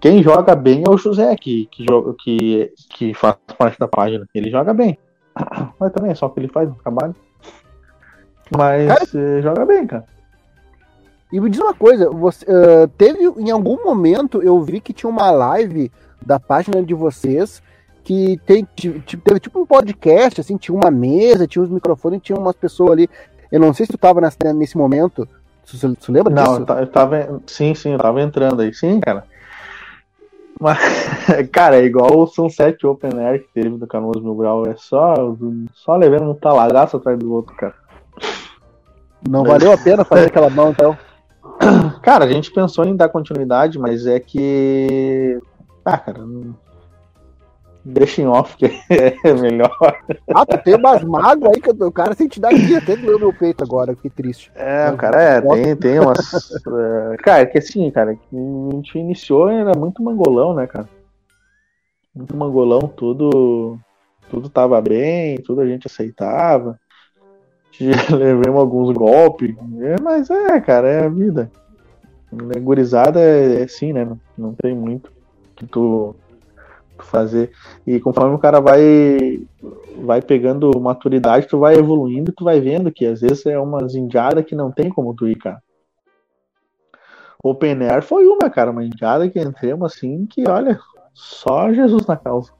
Quem 0.00 0.22
joga 0.22 0.54
bem 0.54 0.82
é 0.86 0.90
o 0.90 0.96
José, 0.96 1.36
que, 1.36 1.66
que, 1.66 1.84
que, 2.24 2.72
que 2.88 3.14
faz 3.14 3.36
parte 3.58 3.78
da 3.78 3.86
página. 3.86 4.26
Ele 4.34 4.50
joga 4.50 4.72
bem. 4.72 4.98
Mas 5.78 5.92
também 5.92 6.10
é 6.10 6.14
só 6.14 6.26
o 6.26 6.30
que 6.30 6.40
ele 6.40 6.48
faz 6.48 6.68
no 6.68 6.74
trabalho. 6.76 7.14
Mas 8.56 9.14
eh, 9.14 9.42
joga 9.42 9.66
bem, 9.66 9.86
cara. 9.86 10.06
E 11.32 11.38
me 11.38 11.48
diz 11.48 11.60
uma 11.60 11.74
coisa, 11.74 12.10
você, 12.10 12.44
uh, 12.44 12.88
teve 12.98 13.24
em 13.40 13.50
algum 13.50 13.84
momento 13.84 14.42
eu 14.42 14.60
vi 14.60 14.80
que 14.80 14.92
tinha 14.92 15.08
uma 15.08 15.30
live 15.30 15.92
da 16.20 16.40
página 16.40 16.82
de 16.82 16.92
vocês 16.92 17.62
que 18.02 18.38
tem, 18.46 18.64
teve 18.64 19.40
tipo 19.40 19.60
um 19.60 19.66
podcast, 19.66 20.40
assim, 20.40 20.56
tinha 20.56 20.76
uma 20.76 20.90
mesa, 20.90 21.46
tinha 21.46 21.62
os 21.62 21.70
microfones, 21.70 22.22
tinha 22.22 22.38
umas 22.38 22.56
pessoas 22.56 22.92
ali. 22.92 23.10
Eu 23.50 23.60
não 23.60 23.72
sei 23.72 23.86
se 23.86 23.92
tu 23.92 23.98
tava 23.98 24.20
nesse, 24.20 24.36
nesse 24.54 24.78
momento. 24.78 25.28
Você, 25.64 25.88
você 25.88 26.12
lembra 26.12 26.32
não, 26.32 26.44
disso? 26.44 26.64
Não, 26.66 26.78
eu 26.78 26.86
tava. 26.86 27.40
Sim, 27.46 27.74
sim, 27.74 27.92
eu 27.92 27.98
tava 27.98 28.20
entrando 28.20 28.60
aí. 28.62 28.72
Sim, 28.74 29.00
cara. 29.00 29.24
Mas, 30.60 30.78
cara, 31.52 31.76
é 31.76 31.84
igual 31.84 32.18
o 32.18 32.26
Sunset 32.26 32.86
Open 32.86 33.18
Air 33.18 33.42
que 33.42 33.52
teve 33.54 33.70
do 33.70 33.86
Canoas 33.86 34.22
Mil 34.22 34.34
Grau. 34.34 34.66
É 34.66 34.74
só, 34.76 35.14
só 35.74 35.96
levando 35.96 36.30
um 36.30 36.34
talagaço 36.34 36.96
atrás 36.96 37.18
do 37.18 37.32
outro, 37.32 37.54
cara. 37.56 37.74
Não 39.28 39.44
valeu 39.44 39.72
a 39.72 39.78
pena 39.78 40.04
fazer 40.04 40.26
aquela 40.26 40.50
mão, 40.50 40.70
então? 40.70 40.96
Cara, 42.02 42.24
a 42.24 42.28
gente 42.28 42.50
pensou 42.50 42.86
em 42.86 42.96
dar 42.96 43.10
continuidade, 43.10 43.78
mas 43.78 44.06
é 44.06 44.18
que. 44.18 45.38
Ah, 45.84 45.98
cara. 45.98 46.20
Deixa 47.82 48.20
em 48.20 48.26
off 48.26 48.56
que 48.56 48.66
é 48.90 49.32
melhor. 49.34 49.98
Ah, 50.34 50.44
tu 50.44 50.58
tem 50.58 50.74
umas 50.74 51.02
mágoas 51.02 51.52
aí 51.54 51.60
que 51.62 51.70
o 51.70 51.92
cara 51.92 52.14
sente 52.14 52.38
dar 52.38 52.48
aqui, 52.50 52.76
até 52.76 52.94
doeu 52.94 53.18
meu 53.18 53.32
peito 53.32 53.64
agora, 53.64 53.94
que 53.94 54.10
triste. 54.10 54.52
É, 54.54 54.90
o 54.90 54.96
cara 54.96 55.22
é, 55.22 55.40
tem, 55.40 55.76
tem 55.76 55.98
umas. 55.98 56.18
é, 57.12 57.16
cara, 57.16 57.42
é 57.42 57.46
que 57.46 57.58
assim, 57.58 57.90
cara, 57.90 58.14
que 58.14 58.36
a 58.36 58.74
gente 58.74 58.98
iniciou 58.98 59.48
era 59.48 59.72
muito 59.76 60.02
mangolão, 60.02 60.54
né, 60.54 60.66
cara? 60.66 60.88
Muito 62.14 62.36
mangolão, 62.36 62.80
tudo. 62.80 63.78
Tudo 64.28 64.48
tava 64.48 64.80
bem, 64.80 65.38
tudo 65.38 65.60
a 65.60 65.66
gente 65.66 65.86
aceitava. 65.86 66.78
Levamos 67.80 68.60
alguns 68.60 68.96
golpes. 68.96 69.56
É, 69.80 70.00
mas 70.00 70.28
é, 70.30 70.60
cara, 70.60 70.88
é 70.88 71.04
a 71.06 71.08
vida. 71.08 71.50
Né, 72.30 72.60
Gurizada 72.60 73.18
é, 73.20 73.60
é 73.60 73.62
assim, 73.64 73.92
né? 73.92 74.04
Não, 74.04 74.20
não 74.36 74.54
tem 74.54 74.74
muito 74.74 75.10
que 75.56 75.66
tu 75.66 76.14
fazer. 77.10 77.52
E 77.86 78.00
conforme 78.00 78.34
o 78.34 78.38
cara 78.38 78.60
vai 78.60 79.42
vai 80.02 80.22
pegando 80.22 80.70
maturidade, 80.80 81.46
tu 81.46 81.58
vai 81.58 81.74
evoluindo, 81.74 82.32
tu 82.32 82.44
vai 82.44 82.60
vendo 82.60 82.90
que 82.90 83.04
às 83.04 83.20
vezes 83.20 83.44
é 83.46 83.58
uma 83.58 83.82
indiada 83.92 84.42
que 84.42 84.54
não 84.54 84.70
tem 84.70 84.88
como 84.88 85.14
tu 85.14 85.28
ir, 85.28 85.36
cara. 85.36 85.62
Open 87.42 87.82
Air 87.82 88.02
foi 88.02 88.26
uma, 88.26 88.50
cara, 88.50 88.70
uma 88.70 88.84
indiada 88.84 89.28
que 89.28 89.40
entremos 89.40 89.92
assim 89.92 90.26
que, 90.26 90.48
olha, 90.48 90.78
só 91.14 91.72
Jesus 91.72 92.06
na 92.06 92.16
causa. 92.16 92.52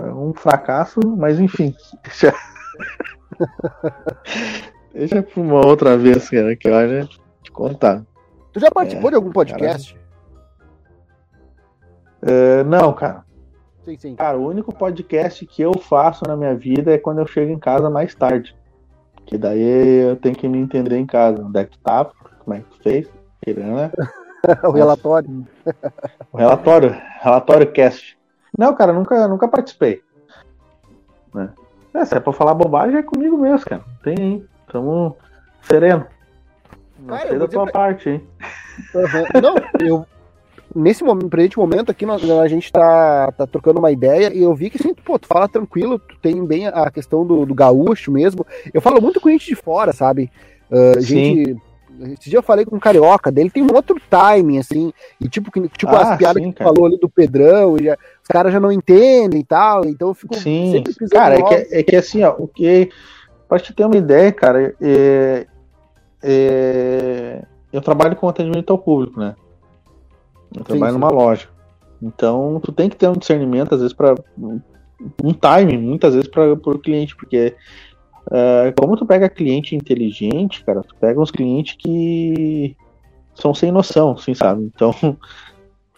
É 0.00 0.06
um 0.06 0.32
fracasso, 0.32 1.00
mas 1.16 1.40
enfim. 1.40 1.74
Deixa, 2.04 2.32
deixa 4.92 5.22
pra 5.22 5.40
uma 5.40 5.66
outra 5.66 5.96
vez, 5.96 6.30
cara, 6.30 6.54
que 6.56 6.68
olha, 6.68 7.06
te 7.42 7.50
contar. 7.50 8.04
Tu 8.52 8.60
já 8.60 8.70
participou 8.70 9.10
de 9.10 9.16
algum 9.16 9.30
podcast? 9.30 9.98
É, 12.22 12.64
não, 12.64 12.92
cara. 12.92 13.24
Sim, 13.88 13.96
sim. 13.96 14.14
Cara, 14.16 14.36
o 14.36 14.46
único 14.46 14.70
podcast 14.74 15.46
que 15.46 15.62
eu 15.62 15.72
faço 15.78 16.22
na 16.26 16.36
minha 16.36 16.54
vida 16.54 16.92
é 16.92 16.98
quando 16.98 17.20
eu 17.20 17.26
chego 17.26 17.50
em 17.50 17.58
casa 17.58 17.88
mais 17.88 18.14
tarde. 18.14 18.54
Que 19.24 19.38
daí 19.38 19.62
eu 20.10 20.16
tenho 20.16 20.34
que 20.36 20.46
me 20.46 20.58
entender 20.58 20.98
em 20.98 21.06
casa. 21.06 21.42
Onde 21.42 21.58
é 21.58 21.64
que 21.64 21.70
tu 21.70 21.78
tava? 21.78 22.12
Como 22.44 22.54
é 22.54 22.60
que 22.60 22.66
tu 22.66 22.82
fez? 22.82 23.08
Querendo, 23.40 23.76
né? 23.76 23.90
o 24.62 24.70
relatório. 24.70 25.46
O 26.30 26.36
relatório, 26.36 26.94
relatório 27.20 27.72
cast. 27.72 28.18
Não, 28.58 28.74
cara, 28.74 28.92
nunca, 28.92 29.26
nunca 29.26 29.48
participei. 29.48 30.02
Né? 31.34 31.48
É, 31.94 32.04
se 32.04 32.14
é 32.14 32.20
pra 32.20 32.32
falar 32.34 32.52
bobagem, 32.52 32.98
é 32.98 33.02
comigo 33.02 33.38
mesmo, 33.38 33.64
cara. 33.64 33.82
Tem, 34.02 34.14
hein? 34.18 34.48
Tamo 34.70 35.16
sereno. 35.62 36.06
Não 36.98 37.16
Cara, 37.16 37.28
sei 37.30 37.38
da 37.38 37.48
tua 37.48 37.64
pra- 37.64 37.72
parte, 37.72 38.10
hein? 38.10 38.28
Uhum. 38.94 39.40
Não, 39.40 39.54
eu. 39.80 40.06
Nesse 40.78 41.02
momento, 41.02 41.28
presente 41.28 41.58
momento 41.58 41.90
aqui, 41.90 42.06
nós- 42.06 42.22
a 42.30 42.46
gente 42.46 42.70
tá, 42.70 43.32
tá 43.32 43.46
trocando 43.48 43.80
uma 43.80 43.90
ideia 43.90 44.32
e 44.32 44.42
eu 44.42 44.54
vi 44.54 44.70
que 44.70 44.78
assim, 44.80 44.94
pô, 44.94 45.18
tu 45.18 45.26
fala 45.26 45.48
tranquilo, 45.48 45.98
tu 45.98 46.16
tem 46.22 46.44
bem 46.44 46.68
a 46.68 46.88
questão 46.90 47.26
do, 47.26 47.44
do 47.44 47.52
gaúcho 47.54 48.12
mesmo. 48.12 48.46
Eu 48.72 48.80
falo 48.80 49.00
muito 49.02 49.20
com 49.20 49.28
gente 49.28 49.46
de 49.46 49.56
fora, 49.56 49.92
sabe? 49.92 50.30
Ah, 50.70 51.00
gente. 51.00 51.56
Esse 52.12 52.30
dia 52.30 52.38
eu 52.38 52.44
falei 52.44 52.64
com 52.64 52.76
um 52.76 52.78
carioca 52.78 53.32
dele, 53.32 53.50
tem 53.50 53.60
um 53.64 53.74
outro 53.74 54.00
timing, 54.08 54.58
assim, 54.58 54.92
e 55.20 55.28
tipo, 55.28 55.50
que- 55.50 55.68
tipo 55.68 55.90
Ah, 55.92 56.12
as 56.12 56.16
piadas 56.16 56.40
sim, 56.40 56.52
que 56.52 56.62
falou 56.62 56.86
ali 56.86 56.96
do 56.96 57.08
Pedrão, 57.08 57.76
já- 57.82 57.98
os 58.22 58.28
caras 58.28 58.52
já 58.52 58.60
não 58.60 58.70
entendem 58.70 59.40
e 59.40 59.44
tal, 59.44 59.84
então 59.84 60.06
eu 60.06 60.14
fico 60.14 60.36
Sim, 60.36 60.84
cara, 61.10 61.34
é 61.34 61.42
que, 61.42 61.54
ovos. 61.54 61.72
é 61.72 61.82
que 61.82 61.96
assim, 61.96 62.22
ó, 62.22 62.36
o 62.38 62.46
que. 62.46 62.88
Pra 63.48 63.58
te 63.58 63.72
ter 63.74 63.84
uma 63.84 63.96
ideia, 63.96 64.30
cara, 64.30 64.76
é, 64.80 65.46
é, 66.22 67.42
eu 67.72 67.80
trabalho 67.80 68.14
com 68.14 68.28
atendimento 68.28 68.70
ao 68.70 68.78
público, 68.78 69.18
né? 69.18 69.34
Eu 70.56 70.64
trabalho 70.64 70.94
numa 70.94 71.10
loja. 71.10 71.48
Então, 72.00 72.60
tu 72.62 72.72
tem 72.72 72.88
que 72.88 72.96
ter 72.96 73.08
um 73.08 73.14
discernimento, 73.14 73.74
às 73.74 73.80
vezes, 73.80 73.94
para 73.94 74.14
um 75.22 75.32
timing, 75.32 75.78
muitas 75.78 76.14
vezes, 76.14 76.28
para 76.28 76.52
o 76.52 76.78
cliente, 76.78 77.16
porque 77.16 77.54
é, 78.30 78.72
como 78.78 78.96
tu 78.96 79.06
pega 79.06 79.28
cliente 79.28 79.74
inteligente, 79.74 80.64
cara, 80.64 80.82
tu 80.82 80.94
pega 80.96 81.20
uns 81.20 81.30
clientes 81.30 81.76
que 81.78 82.76
são 83.34 83.54
sem 83.54 83.72
noção, 83.72 84.12
assim, 84.12 84.34
sabe? 84.34 84.64
Então, 84.64 84.92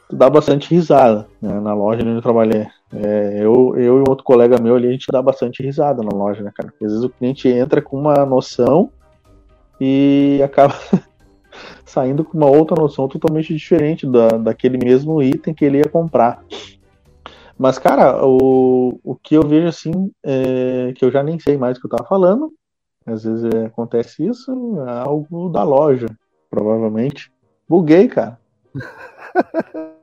tu 0.09 0.17
dá 0.17 0.31
bastante 0.31 0.73
risada 0.73 1.27
né, 1.41 1.59
na 1.61 1.75
loja 1.75 2.03
onde 2.03 2.13
eu 2.13 2.23
trabalhei. 2.23 2.67
É, 2.93 3.39
eu, 3.41 3.77
eu 3.77 3.99
e 3.99 4.01
um 4.01 4.05
outro 4.09 4.25
colega 4.25 4.61
meu 4.61 4.77
ali, 4.77 4.89
a 4.89 4.93
gente 4.93 5.07
dá 5.11 5.23
bastante 5.23 5.63
risada 5.63 6.03
na 6.03 6.17
loja, 6.17 6.43
né, 6.43 6.53
cara? 6.55 6.71
Porque 6.71 6.85
às 6.85 6.93
vezes 6.93 7.05
o 7.05 7.11
cliente 7.11 7.49
entra 7.49 7.83
com 7.83 7.99
uma 7.99 8.25
noção 8.27 8.91
e 9.81 10.41
acaba 10.45 10.75
saindo 11.91 12.25
com 12.25 12.37
uma 12.37 12.49
outra 12.49 12.81
noção 12.81 13.09
totalmente 13.09 13.55
diferente 13.55 14.07
da, 14.07 14.29
daquele 14.29 14.79
mesmo 14.79 15.23
item 15.23 15.53
que 15.53 15.65
ele 15.65 15.79
ia 15.79 15.89
comprar. 15.89 16.45
Mas, 17.59 17.79
cara, 17.79 18.25
o, 18.25 18.99
o 19.05 19.15
que 19.15 19.35
eu 19.35 19.43
vejo 19.43 19.69
assim, 19.69 20.11
é, 20.25 20.93
que 20.95 21.05
eu 21.05 21.11
já 21.11 21.23
nem 21.23 21.39
sei 21.39 21.59
mais 21.59 21.77
o 21.77 21.81
que 21.81 21.87
eu 21.87 21.91
tava 21.91 22.09
falando, 22.09 22.53
às 23.05 23.25
vezes 23.25 23.45
é, 23.53 23.67
acontece 23.67 24.25
isso, 24.25 24.51
é 24.87 24.99
algo 25.01 25.49
da 25.49 25.63
loja, 25.63 26.07
provavelmente. 26.49 27.31
Buguei, 27.69 28.09
cara. 28.09 28.39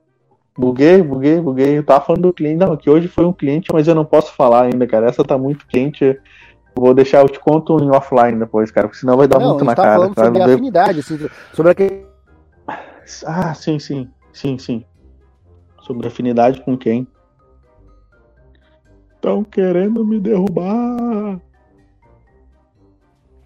Buguei, 0.57 1.03
buguei, 1.03 1.39
buguei. 1.39 1.77
Eu 1.77 1.83
tava 1.83 2.03
falando 2.03 2.23
do 2.23 2.33
cliente. 2.33 2.57
Não, 2.57 2.75
que 2.75 2.89
hoje 2.89 3.07
foi 3.07 3.25
um 3.25 3.31
cliente, 3.31 3.69
mas 3.71 3.87
eu 3.87 3.93
não 3.93 4.03
posso 4.03 4.33
falar 4.33 4.63
ainda, 4.63 4.87
cara. 4.87 5.07
Essa 5.07 5.23
tá 5.23 5.37
muito 5.37 5.67
quente. 5.67 6.19
Vou 6.79 6.93
deixar, 6.93 7.21
eu 7.21 7.29
te 7.29 7.39
conto 7.39 7.79
em 7.83 7.89
offline 7.89 8.37
depois, 8.37 8.69
cara, 8.69 8.87
porque 8.87 8.99
senão 8.99 9.17
vai 9.17 9.27
dar 9.27 9.39
Não, 9.39 9.49
muito 9.49 9.65
na 9.65 9.73
tá 9.73 9.81
cara. 9.81 9.95
falando 9.95 10.13
sobre 10.13 10.41
a 10.41 10.45
afinidade, 10.45 10.99
assim, 10.99 11.29
sobre 11.53 11.71
aquele. 11.71 12.05
Ah, 13.25 13.53
sim, 13.55 13.79
sim. 13.79 14.09
Sim, 14.31 14.59
sim. 14.59 14.85
Sobre 15.81 16.07
afinidade 16.07 16.61
com 16.61 16.77
quem? 16.77 17.07
Estão 19.15 19.43
querendo 19.43 20.05
me 20.05 20.19
derrubar. 20.19 21.41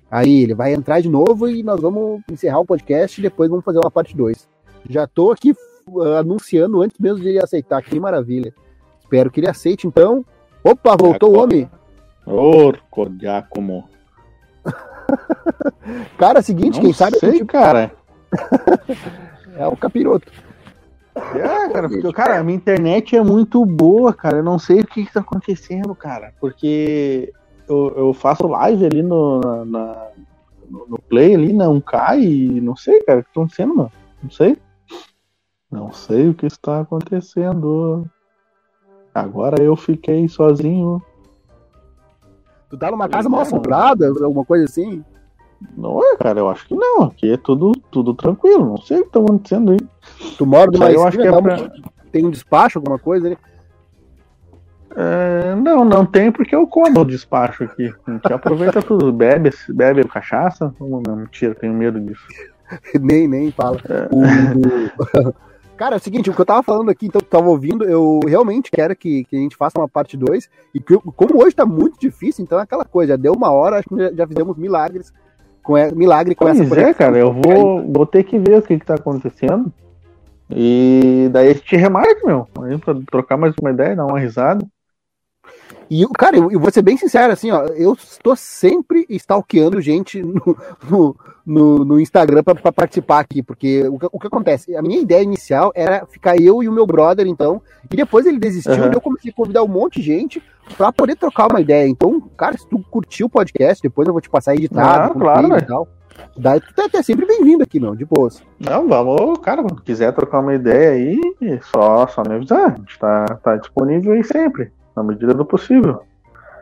Aí 0.09 0.43
ele 0.43 0.53
vai 0.53 0.73
entrar 0.73 0.99
de 0.99 1.07
novo 1.07 1.47
e 1.47 1.63
nós 1.63 1.79
vamos 1.79 2.21
encerrar 2.29 2.59
o 2.59 2.65
podcast 2.65 3.17
e 3.17 3.23
depois 3.23 3.49
vamos 3.49 3.63
fazer 3.63 3.79
uma 3.79 3.89
parte 3.89 4.13
2. 4.13 4.49
Já 4.89 5.07
tô 5.07 5.31
aqui 5.31 5.55
uh, 5.87 6.01
anunciando 6.17 6.81
antes 6.81 6.99
mesmo 6.99 7.21
de 7.21 7.29
ele 7.29 7.39
aceitar. 7.41 7.81
Que 7.81 7.97
maravilha. 7.97 8.53
Espero 8.99 9.31
que 9.31 9.39
ele 9.39 9.49
aceite 9.49 9.87
então. 9.87 10.25
Opa, 10.61 10.97
voltou 10.97 11.33
o 11.33 11.41
homem. 11.41 11.69
Orco 12.25 13.11
Giacomo. 13.19 13.89
Cara, 16.17 16.39
é 16.39 16.41
o 16.41 16.43
seguinte, 16.43 16.75
Não 16.75 16.81
quem 16.83 16.93
sabe 16.93 17.17
sei, 17.17 17.33
tipo, 17.33 17.47
cara. 17.47 17.91
é 19.57 19.67
o 19.67 19.75
capiroto. 19.75 20.31
É, 21.13 21.69
cara, 21.69 21.89
porque, 21.89 22.13
cara, 22.13 22.39
a 22.39 22.43
minha 22.43 22.55
internet 22.55 23.15
é 23.17 23.21
muito 23.23 23.65
boa, 23.65 24.13
cara. 24.13 24.37
Eu 24.37 24.43
não 24.43 24.57
sei 24.57 24.79
o 24.79 24.87
que, 24.87 25.05
que 25.05 25.11
tá 25.13 25.19
acontecendo, 25.19 25.93
cara. 25.93 26.33
Porque 26.39 27.33
eu, 27.67 27.93
eu 27.97 28.13
faço 28.13 28.47
live 28.47 28.85
ali 28.85 29.01
no, 29.03 29.65
na- 29.65 30.07
no, 30.69 30.87
no 30.87 30.99
Play 30.99 31.35
ali, 31.35 31.51
não 31.51 31.81
cai. 31.81 32.21
Não 32.61 32.75
sei, 32.77 33.01
cara, 33.01 33.19
o 33.19 33.23
que 33.23 33.33
tá 33.33 33.41
acontecendo, 33.41 33.75
mano. 33.75 33.91
Não 34.23 34.29
sei. 34.29 34.57
Não 35.69 35.91
sei 35.91 36.29
o 36.29 36.33
que 36.33 36.45
está 36.45 36.79
acontecendo. 36.79 38.05
Agora 39.13 39.61
eu 39.61 39.75
fiquei 39.75 40.27
sozinho. 40.29 41.01
Tu 42.71 42.77
tá 42.77 42.89
numa 42.89 43.09
casa 43.09 43.27
mal 43.27 43.41
assombrada, 43.41 44.07
alguma 44.07 44.45
coisa 44.45 44.63
assim? 44.63 45.03
Não 45.77 45.99
é, 46.01 46.15
cara, 46.15 46.39
eu 46.39 46.49
acho 46.49 46.65
que 46.67 46.73
não. 46.73 47.03
Aqui 47.03 47.33
é 47.33 47.37
tudo, 47.37 47.73
tudo 47.91 48.13
tranquilo. 48.13 48.65
Não 48.65 48.77
sei 48.77 49.01
o 49.01 49.03
que 49.05 49.11
tá 49.11 49.19
acontecendo 49.19 49.73
aí. 49.73 49.77
Tu 50.37 50.45
mora 50.45 50.71
numa 50.71 50.89
eu 50.89 51.05
acho 51.05 51.17
que 51.17 51.27
é 51.27 51.31
um- 51.31 51.69
tem 52.11 52.25
um 52.25 52.31
despacho, 52.31 52.79
alguma 52.79 52.97
coisa 52.97 53.27
ali? 53.27 53.37
É, 54.95 55.53
não, 55.55 55.85
não 55.85 56.05
tem 56.05 56.31
porque 56.31 56.55
eu 56.55 56.65
como 56.65 57.01
o 57.01 57.05
despacho 57.05 57.65
aqui. 57.65 57.93
A 58.07 58.11
gente 58.11 58.31
aproveita 58.33 58.81
tudo. 58.81 59.11
Bebe, 59.11 59.51
bebe 59.69 60.03
cachaça. 60.07 60.73
Não, 60.79 61.01
não, 61.05 61.15
mentira, 61.17 61.53
tenho 61.53 61.73
medo 61.73 61.99
disso. 61.99 62.25
nem, 63.01 63.27
nem 63.27 63.51
fala. 63.51 63.77
É. 63.89 64.07
O- 65.27 65.33
Cara, 65.81 65.95
é 65.95 65.97
o 65.97 65.99
seguinte, 65.99 66.29
o 66.29 66.33
que 66.35 66.39
eu 66.39 66.45
tava 66.45 66.61
falando 66.61 66.91
aqui, 66.91 67.07
então, 67.07 67.19
que 67.19 67.27
tava 67.27 67.49
ouvindo, 67.49 67.83
eu 67.85 68.19
realmente 68.27 68.69
quero 68.69 68.95
que, 68.95 69.23
que 69.23 69.35
a 69.35 69.39
gente 69.39 69.55
faça 69.55 69.79
uma 69.79 69.89
parte 69.89 70.15
2. 70.15 70.47
E 70.75 70.79
que, 70.79 70.95
como 71.15 71.43
hoje 71.43 71.55
tá 71.55 71.65
muito 71.65 71.99
difícil, 71.99 72.43
então 72.43 72.59
é 72.59 72.61
aquela 72.61 72.85
coisa, 72.85 73.17
deu 73.17 73.33
uma 73.33 73.49
hora, 73.49 73.79
acho 73.79 73.89
que 73.89 73.97
já, 73.97 74.13
já 74.13 74.27
fizemos 74.27 74.55
milagres 74.57 75.11
com 75.63 75.73
milagre 75.95 76.35
com 76.35 76.47
essa 76.47 76.63
Pois 76.63 76.79
é, 76.79 76.93
cara, 76.93 77.17
eu 77.17 77.33
vou, 77.33 77.91
vou 77.91 78.05
ter 78.05 78.23
que 78.23 78.37
ver 78.37 78.59
o 78.59 78.61
que, 78.61 78.77
que 78.77 78.85
tá 78.85 78.93
acontecendo. 78.93 79.73
E 80.51 81.27
daí 81.31 81.49
a 81.49 81.53
gente 81.53 81.75
remarca, 81.75 82.27
meu. 82.27 82.47
Aí 82.61 82.77
pra 82.77 82.93
trocar 83.09 83.37
mais 83.37 83.55
uma 83.59 83.71
ideia, 83.71 83.95
dar 83.95 84.05
uma 84.05 84.19
risada. 84.19 84.63
E, 85.93 86.07
cara, 86.17 86.37
eu, 86.37 86.49
eu 86.49 86.57
vou 86.57 86.71
ser 86.71 86.81
bem 86.81 86.95
sincero, 86.95 87.33
assim, 87.33 87.51
ó, 87.51 87.65
eu 87.65 87.91
estou 87.91 88.33
sempre 88.33 89.05
stalkeando 89.09 89.81
gente 89.81 90.23
no, 90.23 90.57
no, 90.89 91.15
no, 91.45 91.83
no 91.83 91.99
Instagram 91.99 92.41
pra 92.43 92.71
participar 92.71 93.19
aqui, 93.19 93.43
porque 93.43 93.85
o 93.89 93.99
que, 93.99 94.07
o 94.09 94.17
que 94.19 94.27
acontece? 94.27 94.73
A 94.73 94.81
minha 94.81 95.01
ideia 95.01 95.21
inicial 95.21 95.69
era 95.75 96.05
ficar 96.05 96.39
eu 96.39 96.63
e 96.63 96.69
o 96.69 96.71
meu 96.71 96.85
brother, 96.85 97.27
então, 97.27 97.61
e 97.91 97.97
depois 97.97 98.25
ele 98.25 98.39
desistiu 98.39 98.71
Aham. 98.71 98.89
e 98.89 98.95
eu 98.95 99.01
comecei 99.01 99.31
a 99.31 99.33
convidar 99.33 99.63
um 99.63 99.67
monte 99.67 99.99
de 99.99 100.05
gente 100.05 100.41
pra 100.77 100.93
poder 100.93 101.17
trocar 101.17 101.51
uma 101.51 101.59
ideia. 101.59 101.85
Então, 101.89 102.21
cara, 102.37 102.57
se 102.57 102.65
tu 102.69 102.79
curtiu 102.89 103.27
o 103.27 103.29
podcast, 103.29 103.83
depois 103.83 104.07
eu 104.07 104.13
vou 104.13 104.21
te 104.21 104.29
passar 104.29 104.55
editado, 104.55 105.11
Ah, 105.11 105.19
claro, 105.19 105.49
velho. 105.49 105.61
e 105.61 105.65
tal. 105.67 105.89
Daí 106.37 106.61
tu 106.61 106.73
tá, 106.73 106.87
tá 106.87 107.03
sempre 107.03 107.25
bem-vindo 107.25 107.63
aqui, 107.63 107.81
meu, 107.81 107.97
de 107.97 108.05
boas. 108.05 108.41
Não, 108.57 108.87
vamos, 108.87 109.39
cara, 109.39 109.61
quando 109.61 109.81
quiser 109.81 110.13
trocar 110.13 110.39
uma 110.39 110.53
ideia 110.53 110.91
aí, 110.91 111.59
só, 111.63 112.07
só 112.07 112.21
me 112.25 112.35
avisar. 112.35 112.71
A 112.71 112.77
gente 112.77 112.97
tá, 112.97 113.25
tá 113.43 113.57
disponível 113.57 114.13
aí 114.13 114.23
sempre, 114.23 114.71
na 114.95 115.03
medida 115.03 115.33
do 115.33 115.45
possível. 115.45 116.03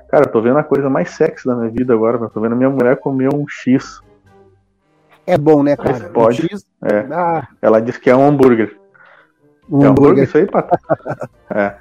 Cara, 0.09 0.25
eu 0.25 0.32
tô 0.32 0.41
vendo 0.41 0.57
a 0.57 0.63
coisa 0.63 0.89
mais 0.89 1.11
sexy 1.11 1.45
da 1.47 1.55
minha 1.55 1.69
vida 1.69 1.93
agora, 1.93 2.17
eu 2.17 2.30
tô 2.30 2.41
vendo 2.41 2.53
a 2.53 2.55
minha 2.55 2.69
mulher 2.69 2.97
comer 2.97 3.34
um 3.34 3.45
X. 3.47 4.01
É 5.27 5.38
bom, 5.38 5.61
né, 5.61 5.75
cara? 5.77 6.09
Pode. 6.09 6.41
X- 6.47 6.65
É. 6.84 7.05
Ah, 7.11 7.47
Ela 7.61 7.80
disse 7.82 7.99
que 7.99 8.09
é 8.09 8.15
um 8.15 8.25
hambúrguer. 8.27 8.75
um 9.69 9.84
é 9.84 9.88
um 9.88 9.91
hambúrguer 9.91 10.23
isso 10.23 10.38
aí, 10.38 10.47
Pato? 10.47 10.75
é. 11.53 11.75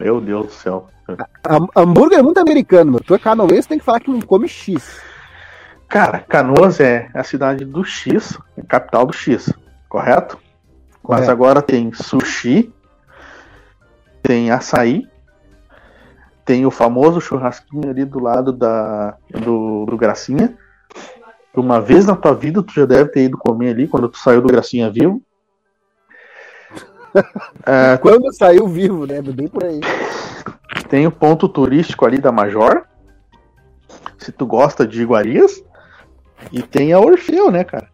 Meu 0.00 0.20
Deus 0.20 0.46
do 0.46 0.52
céu. 0.52 0.88
Ham- 1.46 1.68
Hambúrguer 1.76 2.18
é 2.18 2.22
muito 2.22 2.38
americano, 2.40 2.92
meu. 2.92 3.00
Tu 3.00 3.14
é 3.14 3.18
canoense, 3.18 3.68
tem 3.68 3.78
que 3.78 3.84
falar 3.84 4.00
que 4.00 4.10
não 4.10 4.20
come 4.20 4.48
X. 4.48 5.00
Cara, 5.88 6.18
Canoas 6.18 6.80
é 6.80 7.08
a 7.14 7.22
cidade 7.22 7.64
do 7.64 7.84
X, 7.84 8.36
a 8.58 8.66
capital 8.66 9.06
do 9.06 9.12
X, 9.12 9.52
correto? 9.88 10.36
Mas 11.08 11.20
Correto. 11.20 11.30
agora 11.30 11.62
tem 11.62 11.92
sushi, 11.92 12.72
tem 14.26 14.50
açaí, 14.50 15.08
tem 16.44 16.66
o 16.66 16.70
famoso 16.70 17.20
churrasquinho 17.20 17.88
ali 17.88 18.04
do 18.04 18.18
lado 18.18 18.52
da, 18.52 19.16
do, 19.30 19.86
do 19.86 19.96
Gracinha. 19.96 20.58
Uma 21.54 21.80
vez 21.80 22.04
na 22.04 22.16
tua 22.16 22.34
vida 22.34 22.62
tu 22.62 22.74
já 22.74 22.84
deve 22.84 23.10
ter 23.10 23.24
ido 23.24 23.38
comer 23.38 23.70
ali 23.70 23.88
quando 23.88 24.08
tu 24.08 24.18
saiu 24.18 24.42
do 24.42 24.48
Gracinha 24.48 24.90
vivo. 24.90 25.22
É, 27.64 27.96
Quando 28.02 28.30
saiu 28.34 28.68
vivo, 28.68 29.06
né? 29.06 29.22
Bem 29.22 29.48
por 29.48 29.64
aí. 29.64 29.80
tem 30.90 31.06
o 31.06 31.10
ponto 31.10 31.48
turístico 31.48 32.04
ali 32.04 32.18
da 32.18 32.30
Major. 32.30 32.84
Se 34.18 34.30
tu 34.32 34.44
gosta 34.44 34.86
de 34.86 35.00
iguarias. 35.00 35.62
E 36.52 36.62
tem 36.62 36.92
a 36.92 37.00
Orfeu, 37.00 37.50
né, 37.50 37.64
cara? 37.64 37.88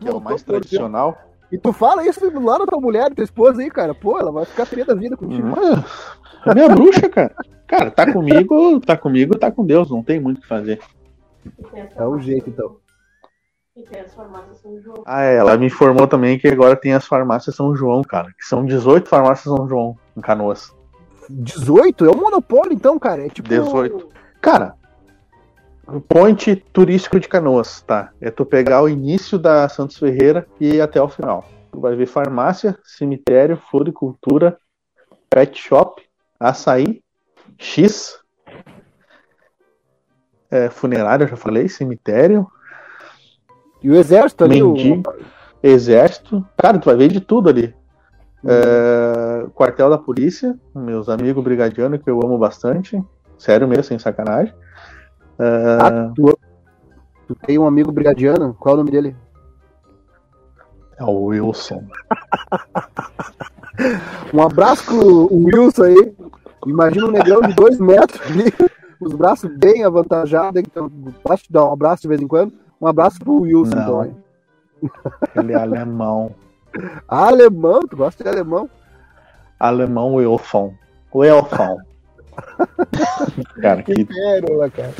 Que 0.00 0.08
é 0.08 0.12
o 0.12 0.20
mais 0.20 0.42
tradicional. 0.42 1.16
E 1.54 1.58
tu 1.58 1.72
fala 1.72 2.04
isso 2.04 2.20
lá 2.40 2.58
da 2.58 2.66
tua 2.66 2.80
mulher, 2.80 3.08
da 3.10 3.14
tua 3.14 3.24
esposa 3.24 3.62
aí, 3.62 3.70
cara. 3.70 3.94
Pô, 3.94 4.18
ela 4.18 4.32
vai 4.32 4.44
ficar 4.44 4.66
feliz 4.66 4.84
da 4.86 4.94
vida 4.96 5.16
contigo. 5.16 5.46
Hum, 5.48 5.82
É 6.46 6.52
minha 6.52 6.68
bruxa, 6.68 7.08
cara. 7.08 7.32
Cara, 7.68 7.90
tá 7.92 8.12
comigo, 8.12 8.80
tá 8.80 8.96
comigo, 8.96 9.38
tá 9.38 9.52
com 9.52 9.64
Deus, 9.64 9.88
não 9.88 10.02
tem 10.02 10.18
muito 10.18 10.38
o 10.38 10.40
que 10.40 10.48
fazer. 10.48 10.80
É 11.94 12.04
o 12.04 12.18
jeito, 12.18 12.50
então. 12.50 12.76
E 13.76 13.82
tem 13.84 14.00
as 14.00 14.12
farmácias 14.12 14.58
São 14.58 14.80
João. 14.82 15.04
Ah, 15.06 15.22
é, 15.22 15.36
ela 15.36 15.56
me 15.56 15.66
informou 15.66 16.08
também 16.08 16.38
que 16.40 16.48
agora 16.48 16.74
tem 16.74 16.92
as 16.92 17.06
farmácias 17.06 17.54
São 17.54 17.74
João, 17.76 18.02
cara. 18.02 18.32
Que 18.36 18.44
são 18.44 18.66
18 18.66 19.08
farmácias 19.08 19.54
São 19.54 19.68
João 19.68 19.96
em 20.16 20.20
Canoas. 20.20 20.74
18? 21.30 22.04
É 22.04 22.10
um 22.10 22.20
monopólio, 22.20 22.72
então, 22.72 22.98
cara. 22.98 23.26
É 23.26 23.28
tipo. 23.28 23.48
18. 23.48 24.08
Cara, 24.40 24.74
o 24.83 24.83
ponte 26.08 26.56
turístico 26.72 27.20
de 27.20 27.28
Canoas, 27.28 27.82
tá? 27.82 28.10
É 28.20 28.30
tu 28.30 28.44
pegar 28.44 28.82
o 28.82 28.88
início 28.88 29.38
da 29.38 29.68
Santos 29.68 29.98
Ferreira 29.98 30.46
e 30.60 30.74
ir 30.74 30.80
até 30.80 31.00
o 31.00 31.08
final. 31.08 31.48
Tu 31.70 31.80
vai 31.80 31.94
ver 31.94 32.06
farmácia, 32.06 32.78
cemitério, 32.84 33.56
floricultura, 33.70 34.56
pet 35.28 35.60
shop, 35.60 36.02
açaí, 36.38 37.02
X, 37.58 38.18
é, 40.50 40.70
funerário, 40.70 41.26
já 41.26 41.36
falei, 41.36 41.68
cemitério, 41.68 42.46
E 43.82 43.90
o 43.90 43.96
exército 43.96 44.44
ali. 44.44 44.62
O... 44.62 44.72
mendigo, 44.72 45.02
exército. 45.62 46.46
Cara, 46.56 46.78
tu 46.78 46.86
vai 46.86 46.96
ver 46.96 47.08
de 47.08 47.20
tudo 47.20 47.48
ali. 47.50 47.74
É, 48.46 49.46
quartel 49.54 49.90
da 49.90 49.98
polícia, 49.98 50.58
meus 50.74 51.08
amigos 51.08 51.42
brigadianos 51.42 52.02
que 52.02 52.08
eu 52.08 52.20
amo 52.22 52.38
bastante. 52.38 53.02
Sério 53.36 53.66
mesmo, 53.66 53.84
sem 53.84 53.98
sacanagem. 53.98 54.54
É, 55.38 55.78
Ah, 55.80 56.12
tu... 56.14 56.38
tu 57.28 57.34
tem 57.46 57.58
um 57.58 57.66
amigo 57.66 57.92
brigadiano? 57.92 58.54
Qual 58.58 58.72
é 58.72 58.74
o 58.74 58.78
nome 58.78 58.90
dele? 58.90 59.16
é 60.98 61.04
o 61.04 61.24
Wilson. 61.26 61.84
Um 64.32 64.42
abraço 64.42 64.84
pro 64.84 65.28
Wilson 65.34 65.82
aí. 65.82 66.14
Imagina 66.66 67.06
um 67.06 67.10
negrão 67.10 67.40
de 67.40 67.52
dois 67.54 67.78
metros 67.80 68.20
ali, 68.22 68.52
os 69.00 69.12
braços 69.14 69.50
bem 69.58 69.84
avantajados. 69.84 70.60
Então, 70.60 70.88
posso 71.22 71.44
te 71.44 71.52
dar 71.52 71.64
um 71.64 71.72
abraço 71.72 72.02
de 72.02 72.08
vez 72.08 72.20
em 72.20 72.28
quando? 72.28 72.52
Um 72.80 72.86
abraço 72.86 73.18
pro 73.18 73.40
Wilson, 73.40 73.74
Não. 73.74 74.04
então. 74.04 74.16
Ele 75.36 75.52
é 75.52 75.56
alemão. 75.56 76.34
Alemão, 77.08 77.80
tu 77.88 77.96
gosta 77.96 78.22
de 78.22 78.28
alemão? 78.30 78.68
Alemão 79.58 80.14
Wilson. 80.14 80.74
Wilson. 81.14 81.78
cara, 83.60 83.82
que 83.82 84.04
Pérola, 84.04 84.70
cara. 84.70 84.92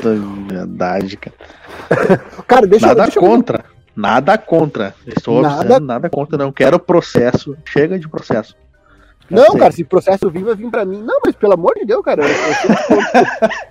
verdade, 0.48 1.16
cara. 1.16 1.36
Cara, 2.46 2.66
deixa, 2.66 2.86
Nada 2.88 3.02
deixa 3.02 3.18
eu- 3.18 3.22
contra. 3.22 3.64
Nada 3.96 4.36
contra. 4.38 4.94
Estou 5.06 5.40
Nada- 5.42 5.60
avisando, 5.60 5.86
nada 5.86 6.10
contra. 6.10 6.36
Não 6.38 6.50
quero 6.50 6.78
processo. 6.78 7.56
Chega 7.64 7.98
de 7.98 8.08
processo. 8.08 8.56
Já 9.30 9.36
Não, 9.36 9.50
sei. 9.52 9.60
cara, 9.60 9.72
se 9.72 9.84
processo 9.84 10.30
vir, 10.30 10.42
vai 10.44 10.54
vir 10.54 10.70
pra 10.70 10.84
mim. 10.84 11.00
Não, 11.02 11.20
mas 11.24 11.34
pelo 11.36 11.52
amor 11.54 11.74
de 11.74 11.84
Deus, 11.84 12.02
cara. 12.02 12.22
eu- 12.22 12.28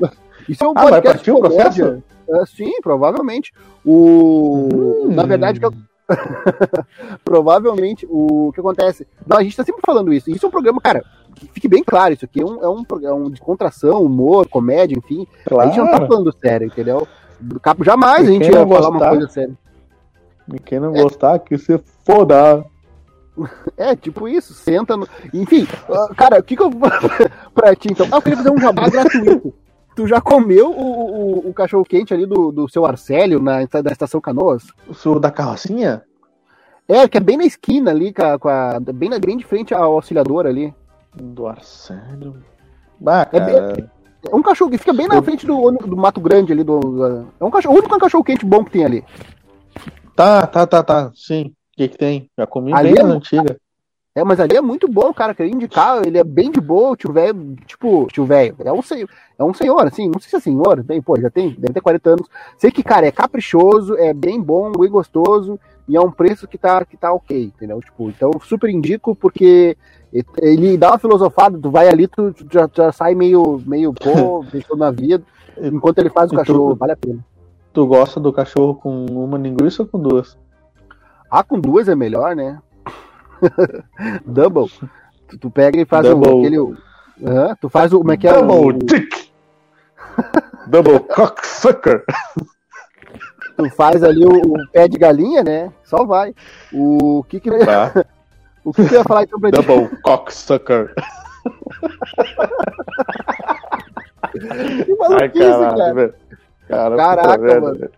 eu 0.02 0.10
Isso 0.48 0.64
é 0.64 0.68
um 0.68 0.72
Ah, 0.76 0.84
vai 0.84 0.92
podcast 1.02 1.14
partir 1.18 1.32
o 1.32 1.40
processo? 1.40 2.04
É, 2.30 2.46
sim, 2.46 2.82
provavelmente. 2.82 3.52
O... 3.86 4.70
Hum. 4.74 5.14
Na 5.14 5.24
verdade, 5.24 5.60
que 5.60 5.66
eu- 5.66 5.74
provavelmente, 7.24 8.06
o 8.10 8.52
que 8.54 8.60
acontece... 8.60 9.08
Não, 9.26 9.38
a 9.38 9.44
gente 9.44 9.56
tá 9.58 9.64
sempre 9.64 9.82
falando 9.86 10.14
isso. 10.14 10.30
Isso 10.32 10.46
é 10.46 10.48
um 10.48 10.52
programa, 10.52 10.80
cara, 10.82 11.04
que 11.34 11.48
fique 11.48 11.68
bem 11.68 11.84
claro, 11.84 12.14
isso 12.14 12.26
aqui 12.26 12.42
é 12.42 12.46
um, 12.46 12.64
é 12.64 12.70
um 12.70 12.84
programa 12.84 13.30
de 13.30 13.40
contração, 13.42 14.02
humor, 14.04 14.48
comédia, 14.48 14.96
enfim. 14.98 15.28
A 15.60 15.66
gente 15.68 15.78
não 15.78 15.86
tá 15.86 15.92
Claro. 15.98 16.08
falando 16.08 16.34
sério, 16.40 16.68
entendeu? 16.68 17.08
Jamais 17.82 18.28
a 18.28 18.32
gente 18.32 18.46
ia 18.50 18.60
não 18.60 18.68
falar 18.68 18.90
uma 18.90 19.00
gostar? 19.00 19.10
coisa 19.10 19.28
séria. 19.28 19.58
E 20.54 20.60
quem 20.60 20.80
não 20.80 20.94
gostar, 20.94 21.40
que 21.40 21.58
se 21.58 21.78
foda. 22.06 22.64
É, 23.76 23.96
tipo 23.96 24.28
isso, 24.28 24.54
senta 24.54 24.96
no. 24.96 25.08
Enfim, 25.34 25.66
cara, 26.16 26.40
o 26.40 26.44
que, 26.44 26.56
que 26.56 26.62
eu 26.62 26.70
vou 26.70 26.88
pra 27.56 27.76
ti 27.76 27.88
então? 27.92 28.06
Ah, 28.12 28.18
eu 28.18 28.22
queria 28.22 28.38
fazer 28.38 28.52
um 28.52 28.60
jabá 28.60 28.88
gratuito. 28.90 29.52
Tu 29.96 30.08
já 30.08 30.22
comeu 30.22 30.70
o, 30.70 31.42
o, 31.48 31.50
o 31.50 31.54
cachorro 31.54 31.84
quente 31.84 32.14
ali 32.14 32.28
do, 32.28 32.52
do 32.52 32.70
seu 32.70 32.86
Arcélio 32.86 33.42
na, 33.42 33.58
na 33.62 33.92
estação 33.92 34.22
Canoas? 34.22 34.64
O 34.88 34.94
senhor 34.94 35.20
da 35.20 35.32
carrocinha? 35.32 36.04
É, 36.88 37.08
que 37.08 37.18
é 37.18 37.20
bem 37.20 37.38
na 37.38 37.44
esquina 37.46 37.90
ali, 37.90 38.14
com 38.14 38.24
a, 38.24 38.38
com 38.38 38.50
a- 38.50 38.80
bem, 38.80 39.10
na, 39.10 39.18
bem 39.18 39.36
de 39.38 39.46
frente 39.46 39.74
ao 39.74 39.94
auxiliador 39.94 40.46
ali. 40.46 40.72
Do 41.16 41.48
Arcélio. 41.48 42.36
Ah, 43.06 43.28
É 43.32 43.40
cara. 43.40 43.92
É 44.32 44.36
um 44.36 44.42
cachorro 44.42 44.72
que 44.72 44.78
fica 44.78 44.94
bem 44.94 45.08
na 45.08 45.22
frente 45.22 45.46
do, 45.46 45.72
do 45.72 45.98
Mato 45.98 46.22
Grande 46.22 46.54
ali. 46.54 46.64
Do, 46.64 46.80
do- 46.80 47.28
é 47.40 47.44
um 47.44 47.52
cachorro, 47.52 47.76
o 47.76 47.80
único 47.80 48.00
cachorro 48.00 48.24
quente 48.24 48.46
bom 48.46 48.64
que 48.64 48.72
tem 48.72 48.86
ali. 48.86 49.04
Tá, 50.16 50.48
tá, 50.48 50.66
tá, 50.66 50.82
tá. 50.84 51.12
Sim. 51.14 51.48
O 51.48 51.76
que, 51.76 51.88
que 51.90 51.98
tem? 51.98 52.30
Já 52.38 52.48
comi 52.48 52.74
Ali 52.74 52.94
bem 52.94 53.02
é- 53.02 53.04
nas 53.04 53.16
antigas. 53.18 53.58
É, 54.16 54.24
mas 54.24 54.40
ali 54.40 54.56
é 54.56 54.62
muito 54.62 54.88
bom, 54.88 55.12
cara. 55.12 55.34
Queria 55.34 55.52
indicar, 55.52 56.06
ele 56.06 56.20
é 56.20 56.24
bem 56.24 56.52
de 56.52 56.62
boa, 56.62 56.92
o 56.92 56.96
tio 56.96 57.12
velho, 57.12 57.56
tipo, 57.66 58.06
tio 58.14 58.24
velho, 58.26 58.56
é 58.64 58.72
um 58.72 58.82
senhor, 58.84 59.10
é 59.40 59.44
um 59.44 59.56
senhor, 59.56 59.88
assim, 59.88 60.08
não 60.08 60.20
sei 60.20 60.30
se 60.30 60.36
é 60.36 60.40
senhor, 60.40 60.84
tem, 60.84 61.02
pô, 61.02 61.20
já 61.20 61.32
tem, 61.32 61.50
deve 61.58 61.74
ter 61.74 61.82
40 61.82 62.12
anos. 62.12 62.28
Sei 62.60 62.70
que, 62.70 62.84
cara, 62.84 63.08
é 63.08 63.12
caprichoso, 63.12 63.98
é 63.98 64.14
bem 64.14 64.40
bom, 64.40 64.72
bem 64.72 64.88
gostoso, 64.92 65.60
e 65.90 65.98
é 65.98 66.00
um 66.00 66.12
preço 66.12 66.48
que 66.48 66.60
tá, 66.60 66.86
que 66.86 66.96
tá 66.96 67.12
ok, 67.12 67.46
entendeu? 67.46 67.82
Tipo, 67.82 68.08
então 68.10 68.30
super 68.44 68.70
indico, 68.70 69.16
porque 69.16 69.76
ele 70.40 70.78
dá 70.78 70.92
uma 70.92 71.00
filosofada, 71.00 71.58
tu 71.58 71.72
vai 71.72 71.88
ali, 71.88 72.08
tu 72.08 72.32
tu 72.34 72.46
já, 72.52 72.70
já 72.74 72.92
sai 72.92 73.16
meio, 73.16 73.62
meio, 73.66 73.94
pô, 73.94 74.44
deixou 74.52 74.78
na 74.78 74.92
vida, 74.92 75.24
enquanto 75.62 75.98
ele 76.00 76.10
faz 76.10 76.30
o 76.32 76.36
E 76.36 76.38
tu- 76.38 76.40
cachorro, 76.40 76.76
vale 76.76 76.92
a 76.94 76.98
pena. 76.98 77.20
Tu 77.74 77.86
gosta 77.88 78.20
do 78.20 78.32
cachorro 78.32 78.76
com 78.76 79.06
uma 79.08 79.38
linguiça 79.38 79.82
ou 79.82 79.88
com 79.88 80.00
duas? 80.00 80.38
Ah, 81.32 81.44
com 81.44 81.60
duas 81.60 81.88
é 81.88 81.96
melhor, 81.96 82.36
né? 82.36 82.62
Double. 84.26 84.70
Tu, 85.28 85.38
tu 85.40 85.50
pega 85.50 85.80
e 85.82 85.86
faz 85.86 86.06
o, 86.06 86.10
Double. 86.16 86.40
aquele. 86.46 86.78
Aham, 87.26 87.56
tu 87.60 87.70
faz 87.70 87.92
o. 87.94 87.98
Como 88.00 88.12
é 88.12 88.18
que 88.18 88.28
é? 88.28 88.34
Double 88.34 88.56
O, 88.68 88.74
dick! 88.74 89.32
Double 90.68 91.00
cocksucker! 91.00 92.04
tu 93.58 93.70
faz 93.72 94.04
ali 94.04 94.26
o, 94.26 94.30
o 94.54 94.70
pé 94.72 94.88
de 94.88 94.98
galinha, 94.98 95.44
né? 95.44 95.72
Só 95.84 96.06
vai. 96.06 96.34
O 96.72 97.24
que 97.28 97.40
que, 97.40 97.50
Tá? 97.66 98.06
O 98.64 98.74
que, 98.74 98.82
eu 98.82 98.92
ia 98.92 99.04
falar 99.04 99.24
então 99.24 99.40
pra 99.40 99.52
ti? 99.52 99.62
Double 99.62 99.98
cocksucker! 100.02 100.94
Que 104.32 104.40
Ai, 104.40 104.96
maluquice, 104.98 105.40
caralho, 105.40 105.78
cara. 105.78 105.94
velho. 105.94 106.14
Cara, 106.68 106.96
Caraca, 106.96 107.28
puta 107.30 107.38
merda, 107.40 107.62
mano. 107.62 107.90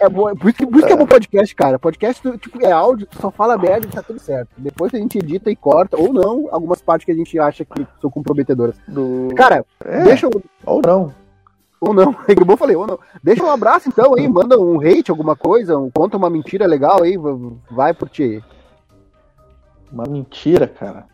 É 0.00 0.08
bom, 0.08 0.34
por 0.34 0.48
isso 0.48 0.58
que, 0.58 0.66
por 0.66 0.76
isso 0.78 0.86
que 0.86 0.92
é 0.92 0.96
bom 0.96 1.06
podcast, 1.06 1.54
cara. 1.54 1.78
Podcast 1.78 2.38
tipo, 2.38 2.64
é 2.66 2.70
áudio, 2.72 3.06
só 3.20 3.30
fala 3.30 3.56
merda 3.56 3.86
e 3.86 3.90
tá 3.90 4.02
tudo 4.02 4.18
certo. 4.18 4.48
Depois 4.58 4.92
a 4.92 4.98
gente 4.98 5.16
edita 5.18 5.50
e 5.50 5.56
corta, 5.56 5.96
ou 5.96 6.12
não, 6.12 6.48
algumas 6.50 6.82
partes 6.82 7.06
que 7.06 7.12
a 7.12 7.14
gente 7.14 7.38
acha 7.38 7.64
que 7.64 7.86
são 8.00 8.10
comprometedoras. 8.10 8.74
Do... 8.88 9.28
Cara, 9.36 9.64
É, 9.84 10.02
deixa 10.02 10.26
eu. 10.26 10.42
ou 10.66 10.82
não. 10.84 11.14
Ou 11.80 11.94
não, 11.94 12.14
é 12.26 12.34
que 12.34 12.44
bom 12.44 12.54
eu 12.54 12.58
falei, 12.58 12.74
ou 12.76 12.86
não. 12.86 12.98
Deixa 13.22 13.44
um 13.44 13.50
abraço 13.50 13.88
então 13.88 14.14
aí, 14.18 14.28
manda 14.28 14.58
um 14.58 14.80
hate, 14.80 15.10
alguma 15.10 15.36
coisa, 15.36 15.78
um- 15.78 15.90
conta 15.90 16.16
uma 16.16 16.28
mentira 16.28 16.66
legal 16.66 17.02
aí, 17.02 17.14
vai 17.70 17.94
por 17.94 18.08
ti. 18.08 18.42
Uma 19.94 20.04
mentira, 20.08 20.66
cara. 20.66 21.06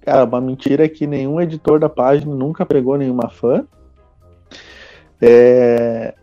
Cara, 0.00 0.24
uma 0.24 0.40
mentira 0.40 0.86
é 0.86 0.88
que 0.88 1.06
nenhum 1.06 1.38
editor 1.38 1.78
da 1.78 1.90
página 1.90 2.34
nunca 2.34 2.64
pegou 2.64 2.96
nenhuma 2.96 3.28
fã. 3.28 3.66
É... 5.20 6.14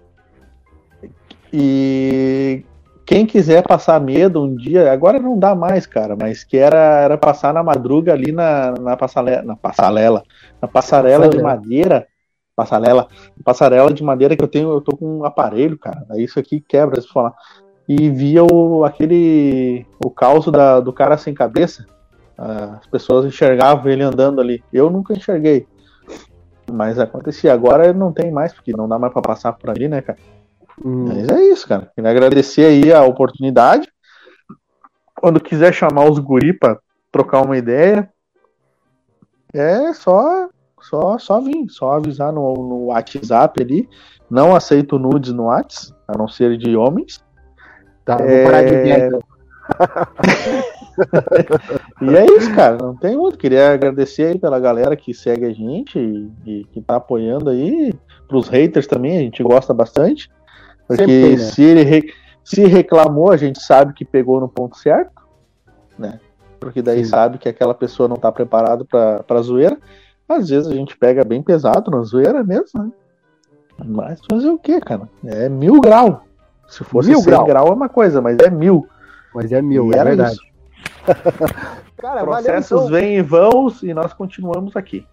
E 1.52 2.66
quem 3.06 3.28
quiser 3.28 3.62
passar 3.62 4.02
medo 4.02 4.42
um 4.42 4.56
dia, 4.56 4.92
agora 4.92 5.20
não 5.20 5.38
dá 5.38 5.54
mais, 5.54 5.86
cara, 5.86 6.16
mas 6.20 6.44
que 6.44 6.58
era, 6.58 7.02
era 7.02 7.18
passar 7.18 7.54
na 7.54 7.62
madruga 7.62 8.12
ali 8.12 8.32
na, 8.32 8.72
na, 8.72 8.98
passarela, 8.98 9.44
na 9.44 9.56
passarela, 9.56 10.24
na 10.60 10.68
passarela 10.68 11.30
de 11.30 11.40
madeira, 11.40 12.08
passarela, 12.56 13.08
passarela 13.44 13.94
de 13.94 14.04
madeira 14.04 14.36
que 14.36 14.44
eu 14.44 14.48
tenho, 14.48 14.72
eu 14.72 14.82
tô 14.82 14.98
com 14.98 15.20
um 15.20 15.26
aparelho, 15.26 15.78
cara, 15.78 16.04
isso 16.16 16.40
aqui 16.40 16.60
quebra, 16.60 17.00
se 17.00 17.08
falar. 17.10 17.36
E 17.88 18.10
via 18.10 18.44
o, 18.44 18.86
aquele, 18.86 19.86
o 20.04 20.10
caos 20.10 20.46
da, 20.46 20.80
do 20.80 20.94
cara 20.94 21.18
sem 21.18 21.34
cabeça, 21.34 21.86
as 22.38 22.88
pessoas 22.88 23.26
enxergavam 23.26 23.92
ele 23.92 24.04
andando 24.04 24.40
ali, 24.40 24.64
eu 24.72 24.90
nunca 24.90 25.14
enxerguei, 25.14 25.68
mas 26.72 26.98
acontecia, 26.98 27.54
agora 27.54 27.94
não 27.94 28.12
tem 28.12 28.32
mais, 28.32 28.54
porque 28.54 28.72
não 28.72 28.88
dá 28.88 28.98
mais 28.98 29.12
para 29.12 29.22
passar 29.22 29.54
por 29.54 29.70
ali, 29.70 29.88
né, 29.88 30.02
cara. 30.02 30.18
Hum. 30.84 31.06
Mas 31.08 31.30
é 31.30 31.44
isso, 31.46 31.68
cara. 31.68 31.92
Queria 31.94 32.10
agradecer 32.10 32.66
aí 32.66 32.92
a 32.92 33.04
oportunidade. 33.04 33.88
Quando 35.16 35.40
quiser 35.40 35.74
chamar 35.74 36.10
os 36.10 36.20
guri 36.20 36.54
pra 36.54 36.78
trocar 37.12 37.42
uma 37.42 37.58
ideia, 37.58 38.10
é 39.54 39.94
só 39.94 40.50
só 40.82 41.18
só 41.18 41.40
vir, 41.40 41.70
só 41.70 41.94
avisar 41.94 42.34
no, 42.34 42.54
no 42.54 42.86
WhatsApp 42.86 43.62
ali. 43.62 43.88
Não 44.30 44.56
aceito 44.56 44.98
nudes 44.98 45.32
no 45.32 45.44
WhatsApp, 45.44 45.94
a 46.08 46.18
não 46.18 46.28
ser 46.28 46.58
de 46.58 46.76
homens. 46.76 47.24
Tá, 48.06 48.18
vou 48.18 48.28
é... 48.28 48.44
parar 48.44 48.64
de 48.64 48.76
ver 48.76 49.24
e 52.02 52.16
é 52.16 52.26
isso, 52.38 52.54
cara. 52.54 52.78
Não 52.78 52.96
tem 52.96 53.16
muito. 53.16 53.38
Queria 53.38 53.72
agradecer 53.72 54.24
aí 54.24 54.38
pela 54.38 54.60
galera 54.60 54.96
que 54.96 55.14
segue 55.14 55.46
a 55.46 55.54
gente 55.54 55.98
e, 55.98 56.32
e 56.46 56.66
que 56.66 56.82
tá 56.82 56.98
apoiando 56.98 57.50
aí. 57.50 57.94
Pros 58.28 58.50
haters 58.50 58.88
também, 58.88 59.18
a 59.18 59.22
gente 59.22 59.42
gosta 59.42 59.74
bastante. 59.74 60.30
Porque 60.88 61.06
tem, 61.06 61.32
né? 61.32 61.38
se 61.38 61.64
ele 61.64 61.84
re... 61.84 62.14
se 62.44 62.66
reclamou, 62.66 63.32
a 63.32 63.38
gente 63.38 63.62
sabe 63.62 63.94
que 63.94 64.04
pegou 64.04 64.40
no 64.40 64.50
ponto 64.50 64.78
certo, 64.78 65.24
né? 65.98 66.20
Porque 66.60 66.82
daí 66.82 67.04
Sim. 67.04 67.10
sabe 67.10 67.38
que 67.38 67.50
aquela 67.50 67.74
pessoa 67.74 68.08
não 68.08 68.16
tá 68.16 68.32
preparada 68.32 68.86
pra, 68.86 69.24
pra 69.24 69.42
zoeira. 69.42 69.78
Às 70.28 70.50
vezes 70.50 70.68
a 70.68 70.76
gente 70.76 70.98
pega 70.98 71.24
bem 71.24 71.42
pesado 71.42 71.92
na 71.92 72.02
zoeira 72.02 72.44
mesmo, 72.44 72.84
né? 72.84 72.92
Mas 73.86 74.22
fazer 74.30 74.50
o 74.50 74.58
que, 74.58 74.80
cara? 74.80 75.10
É 75.26 75.50
mil 75.50 75.82
grau. 75.82 76.24
Se 76.68 76.84
fosse 76.84 77.10
mil 77.10 77.20
100 77.20 77.26
grau. 77.26 77.46
grau 77.46 77.68
é 77.68 77.72
uma 77.72 77.90
coisa, 77.90 78.22
mas 78.22 78.38
é 78.40 78.50
mil. 78.50 78.88
Mas 79.34 79.52
é 79.52 79.62
mil, 79.62 79.92
e 79.92 79.96
é 79.96 80.04
verdade. 80.04 80.38
cara, 81.98 82.24
Processos 82.24 82.70
valeu, 82.70 82.86
então. 82.86 82.88
vêm 82.88 83.18
e 83.18 83.22
vão 83.22 83.74
e 83.82 83.94
nós 83.94 84.14
continuamos 84.14 84.76
aqui. 84.76 85.06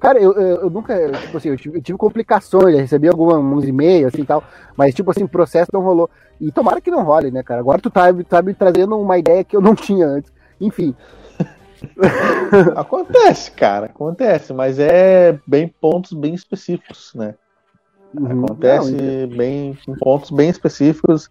Cara, 0.00 0.18
eu, 0.18 0.32
eu, 0.32 0.56
eu, 0.62 0.70
nunca, 0.70 0.96
tipo 1.12 1.36
assim, 1.36 1.50
eu 1.50 1.56
tive, 1.58 1.76
eu 1.78 1.82
tive 1.82 1.98
complicações, 1.98 2.74
recebi 2.74 3.06
alguns 3.06 3.68
e-mails 3.68 4.14
assim 4.14 4.24
tal, 4.24 4.42
mas 4.74 4.94
tipo 4.94 5.10
assim, 5.10 5.26
processo 5.26 5.70
não 5.74 5.82
rolou. 5.82 6.08
E 6.40 6.50
tomara 6.50 6.80
que 6.80 6.90
não 6.90 7.04
role, 7.04 7.30
né, 7.30 7.42
cara? 7.42 7.60
Agora 7.60 7.82
tu 7.82 7.90
tá, 7.90 8.10
tá 8.26 8.40
me 8.40 8.54
trazendo 8.54 8.98
uma 8.98 9.18
ideia 9.18 9.44
que 9.44 9.54
eu 9.54 9.60
não 9.60 9.74
tinha 9.76 10.06
antes. 10.06 10.32
Enfim. 10.58 10.96
acontece, 12.76 13.50
cara, 13.50 13.86
acontece, 13.86 14.54
mas 14.54 14.78
é 14.78 15.38
bem 15.46 15.68
pontos 15.68 16.12
bem 16.14 16.34
específicos, 16.34 17.12
né? 17.14 17.34
Uhum. 18.14 18.44
Acontece 18.44 18.92
não, 18.92 19.36
bem 19.36 19.78
em 19.86 19.94
pontos 19.94 20.30
bem 20.30 20.50
específicos 20.50 21.28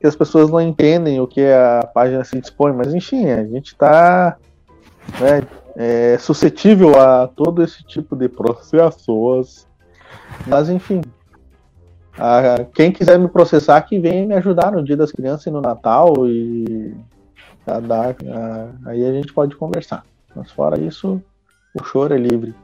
que 0.00 0.06
as 0.06 0.16
pessoas 0.16 0.50
não 0.50 0.60
entendem 0.60 1.20
o 1.20 1.26
que 1.26 1.42
a 1.42 1.86
página 1.92 2.24
se 2.24 2.40
dispõe, 2.40 2.72
mas 2.72 2.94
enfim, 2.94 3.28
a 3.28 3.44
gente 3.44 3.76
tá 3.76 4.38
né, 5.20 5.42
é, 5.76 6.16
suscetível 6.18 6.98
a 6.98 7.28
todo 7.28 7.62
esse 7.62 7.84
tipo 7.84 8.16
de 8.16 8.28
processos. 8.28 9.66
Mas 10.46 10.70
enfim, 10.70 11.02
a, 12.18 12.64
quem 12.74 12.92
quiser 12.92 13.18
me 13.18 13.28
processar, 13.28 13.80
que 13.82 13.98
venha 13.98 14.26
me 14.26 14.34
ajudar 14.34 14.72
no 14.72 14.82
Dia 14.82 14.96
das 14.96 15.12
Crianças 15.12 15.46
e 15.46 15.50
no 15.50 15.60
Natal 15.60 16.26
e 16.26 16.94
a 17.66 17.78
dar, 17.78 18.16
a, 18.26 18.90
aí 18.90 19.04
a 19.04 19.12
gente 19.12 19.32
pode 19.32 19.54
conversar. 19.56 20.04
Mas 20.34 20.50
fora 20.50 20.80
isso, 20.80 21.22
o 21.74 21.84
choro 21.84 22.14
é 22.14 22.18
livre. 22.18 22.54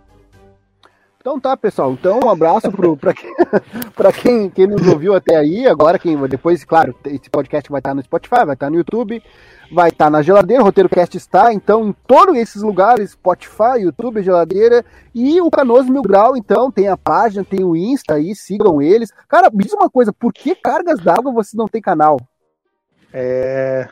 Então 1.29 1.39
tá, 1.39 1.55
pessoal. 1.59 1.93
Então 1.93 2.21
um 2.25 2.31
abraço 2.31 2.73
para 2.99 3.13
quem, 3.13 3.35
pra 3.95 4.11
quem, 4.11 4.49
quem 4.49 4.67
nos 4.67 4.87
ouviu 4.87 5.15
até 5.15 5.37
aí. 5.37 5.67
Agora, 5.67 5.99
quem 5.99 6.17
depois, 6.27 6.65
claro, 6.65 6.95
esse 7.05 7.29
podcast 7.29 7.71
vai 7.71 7.81
estar 7.81 7.95
no 7.95 8.03
Spotify, 8.03 8.47
vai 8.47 8.55
estar 8.55 8.71
no 8.71 8.77
YouTube 8.77 9.23
vai 9.71 9.91
estar 9.91 10.09
na 10.09 10.23
geladeira, 10.23 10.63
o 10.63 10.65
Roteiro 10.65 10.89
Cast 10.89 11.15
está, 11.15 11.53
então, 11.53 11.89
em 11.89 11.95
todos 12.07 12.35
esses 12.39 12.63
lugares, 12.63 13.11
Spotify, 13.11 13.81
YouTube, 13.81 14.23
geladeira, 14.23 14.83
e 15.15 15.43
o 15.43 15.51
Canoso 15.51 15.93
Mil 15.93 16.01
Grau, 16.01 16.39
então, 16.39 16.71
tem 16.71 16.89
a 16.89 16.97
página, 16.97 17.45
tem 17.45 17.63
o 17.63 17.77
Insta 17.77 18.15
aí, 18.15 18.35
sigam 18.35 18.81
eles. 18.81 19.13
Cara, 19.29 19.51
me 19.53 19.63
diz 19.63 19.75
uma 19.75 19.91
coisa, 19.91 20.11
por 20.11 20.33
que 20.33 20.55
cargas 20.55 20.99
d'água 21.01 21.31
você 21.31 21.55
não 21.55 21.69
tem 21.69 21.83
canal? 21.83 22.19
É. 23.13 23.87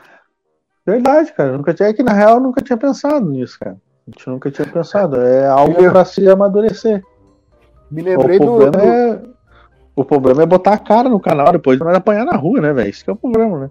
Verdade, 0.83 1.31
cara. 1.33 1.55
nunca 1.55 1.75
tinha, 1.75 1.89
é 1.89 1.93
que 1.93 2.01
na 2.01 2.13
real 2.13 2.37
eu 2.37 2.41
nunca 2.41 2.59
tinha 2.59 2.75
pensado 2.75 3.29
nisso, 3.29 3.59
cara. 3.59 3.77
A 4.07 4.09
gente 4.09 4.27
nunca 4.27 4.49
tinha 4.49 4.67
pensado. 4.67 5.21
É 5.21 5.47
algo 5.47 5.75
para 5.75 6.05
se 6.05 6.27
amadurecer. 6.27 7.03
Me 7.89 8.01
lembrei 8.01 8.37
o 8.37 8.41
problema 8.41 8.71
do. 8.71 8.79
É... 8.79 9.21
O 9.95 10.05
problema 10.05 10.43
é 10.43 10.45
botar 10.45 10.73
a 10.73 10.77
cara 10.77 11.09
no 11.09 11.19
canal 11.19 11.51
depois 11.51 11.79
não 11.79 11.89
apanhar 11.89 12.23
na 12.23 12.35
rua, 12.35 12.61
né, 12.61 12.71
velho? 12.71 12.89
Isso 12.89 13.03
que 13.03 13.09
é 13.09 13.13
o 13.13 13.17
problema, 13.17 13.61
né? 13.61 13.69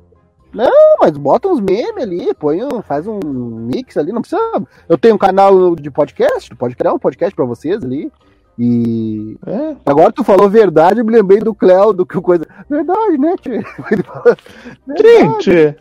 Não, 0.52 0.96
mas 1.00 1.16
bota 1.16 1.48
uns 1.48 1.60
memes 1.60 2.02
ali, 2.02 2.34
põe 2.34 2.64
um, 2.64 2.82
faz 2.82 3.06
um 3.06 3.20
mix 3.20 3.96
ali, 3.96 4.10
não 4.10 4.22
precisa. 4.22 4.40
Eu 4.88 4.96
tenho 4.96 5.14
um 5.14 5.18
canal 5.18 5.76
de 5.76 5.90
podcast, 5.90 6.52
pode 6.56 6.74
criar 6.74 6.94
um 6.94 6.98
podcast 6.98 7.34
para 7.34 7.44
vocês 7.44 7.84
ali. 7.84 8.10
E 8.58 9.36
é. 9.46 9.76
agora 9.84 10.10
tu 10.10 10.24
falou 10.24 10.48
verdade, 10.48 11.00
eu 11.00 11.04
me 11.04 11.12
lembrei 11.12 11.40
do 11.40 11.54
Cléo, 11.54 11.92
do 11.92 12.06
que 12.06 12.18
coisa. 12.20 12.46
Verdade, 12.70 13.18
né, 13.18 13.36
tio? 13.38 13.62
Gente, 14.96 15.76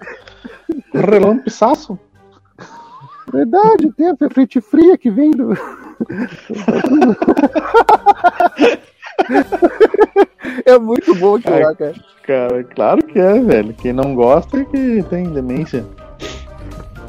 relampiçaço. 0.94 1.98
Verdade, 3.32 3.92
tem 3.94 4.10
a 4.10 4.30
frente 4.30 4.60
fria 4.60 4.98
que 4.98 5.10
vem 5.10 5.32
do. 5.32 5.58
é 10.66 10.80
muito 10.80 11.14
bom 11.16 11.36
aquilo 11.36 11.60
lá, 11.60 11.76
cara. 11.76 11.94
Cara, 12.24 12.64
claro 12.64 13.06
que 13.06 13.20
é, 13.20 13.40
velho. 13.40 13.74
Quem 13.74 13.94
não 13.94 14.16
gosta 14.16 14.60
é 14.60 14.66
que 14.66 15.04
tem 15.10 15.26
demência. 15.26 15.86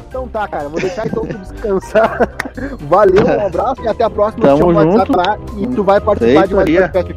Então 0.08 0.28
tá, 0.28 0.46
cara, 0.48 0.68
vou 0.68 0.80
deixar 0.80 1.06
então 1.06 1.26
tu 1.26 1.38
descansar. 1.38 2.28
Valeu, 2.88 3.26
um 3.26 3.46
abraço 3.46 3.82
e 3.82 3.88
até 3.88 4.04
a 4.04 4.10
próxima. 4.10 4.46
Tamo 4.46 4.74
junto. 4.74 5.16
Lá, 5.16 5.38
e 5.56 5.66
tu 5.66 5.82
vai 5.82 5.98
participar 6.00 6.40
Feito, 6.40 6.48
de 6.48 6.54
mais 6.54 6.90
podcast. 6.90 7.14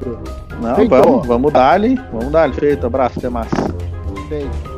Não, 0.61 0.75
Feito. 0.75 0.89
vamos, 0.89 1.27
vamos 1.27 1.53
dar 1.53 1.71
ali. 1.71 1.95
Vamos 2.11 2.31
dar 2.31 2.43
ali. 2.43 2.53
Feito, 2.55 2.85
abraço, 2.85 3.19
até 3.19 3.29
mais. 3.29 3.49
Feito. 4.27 4.68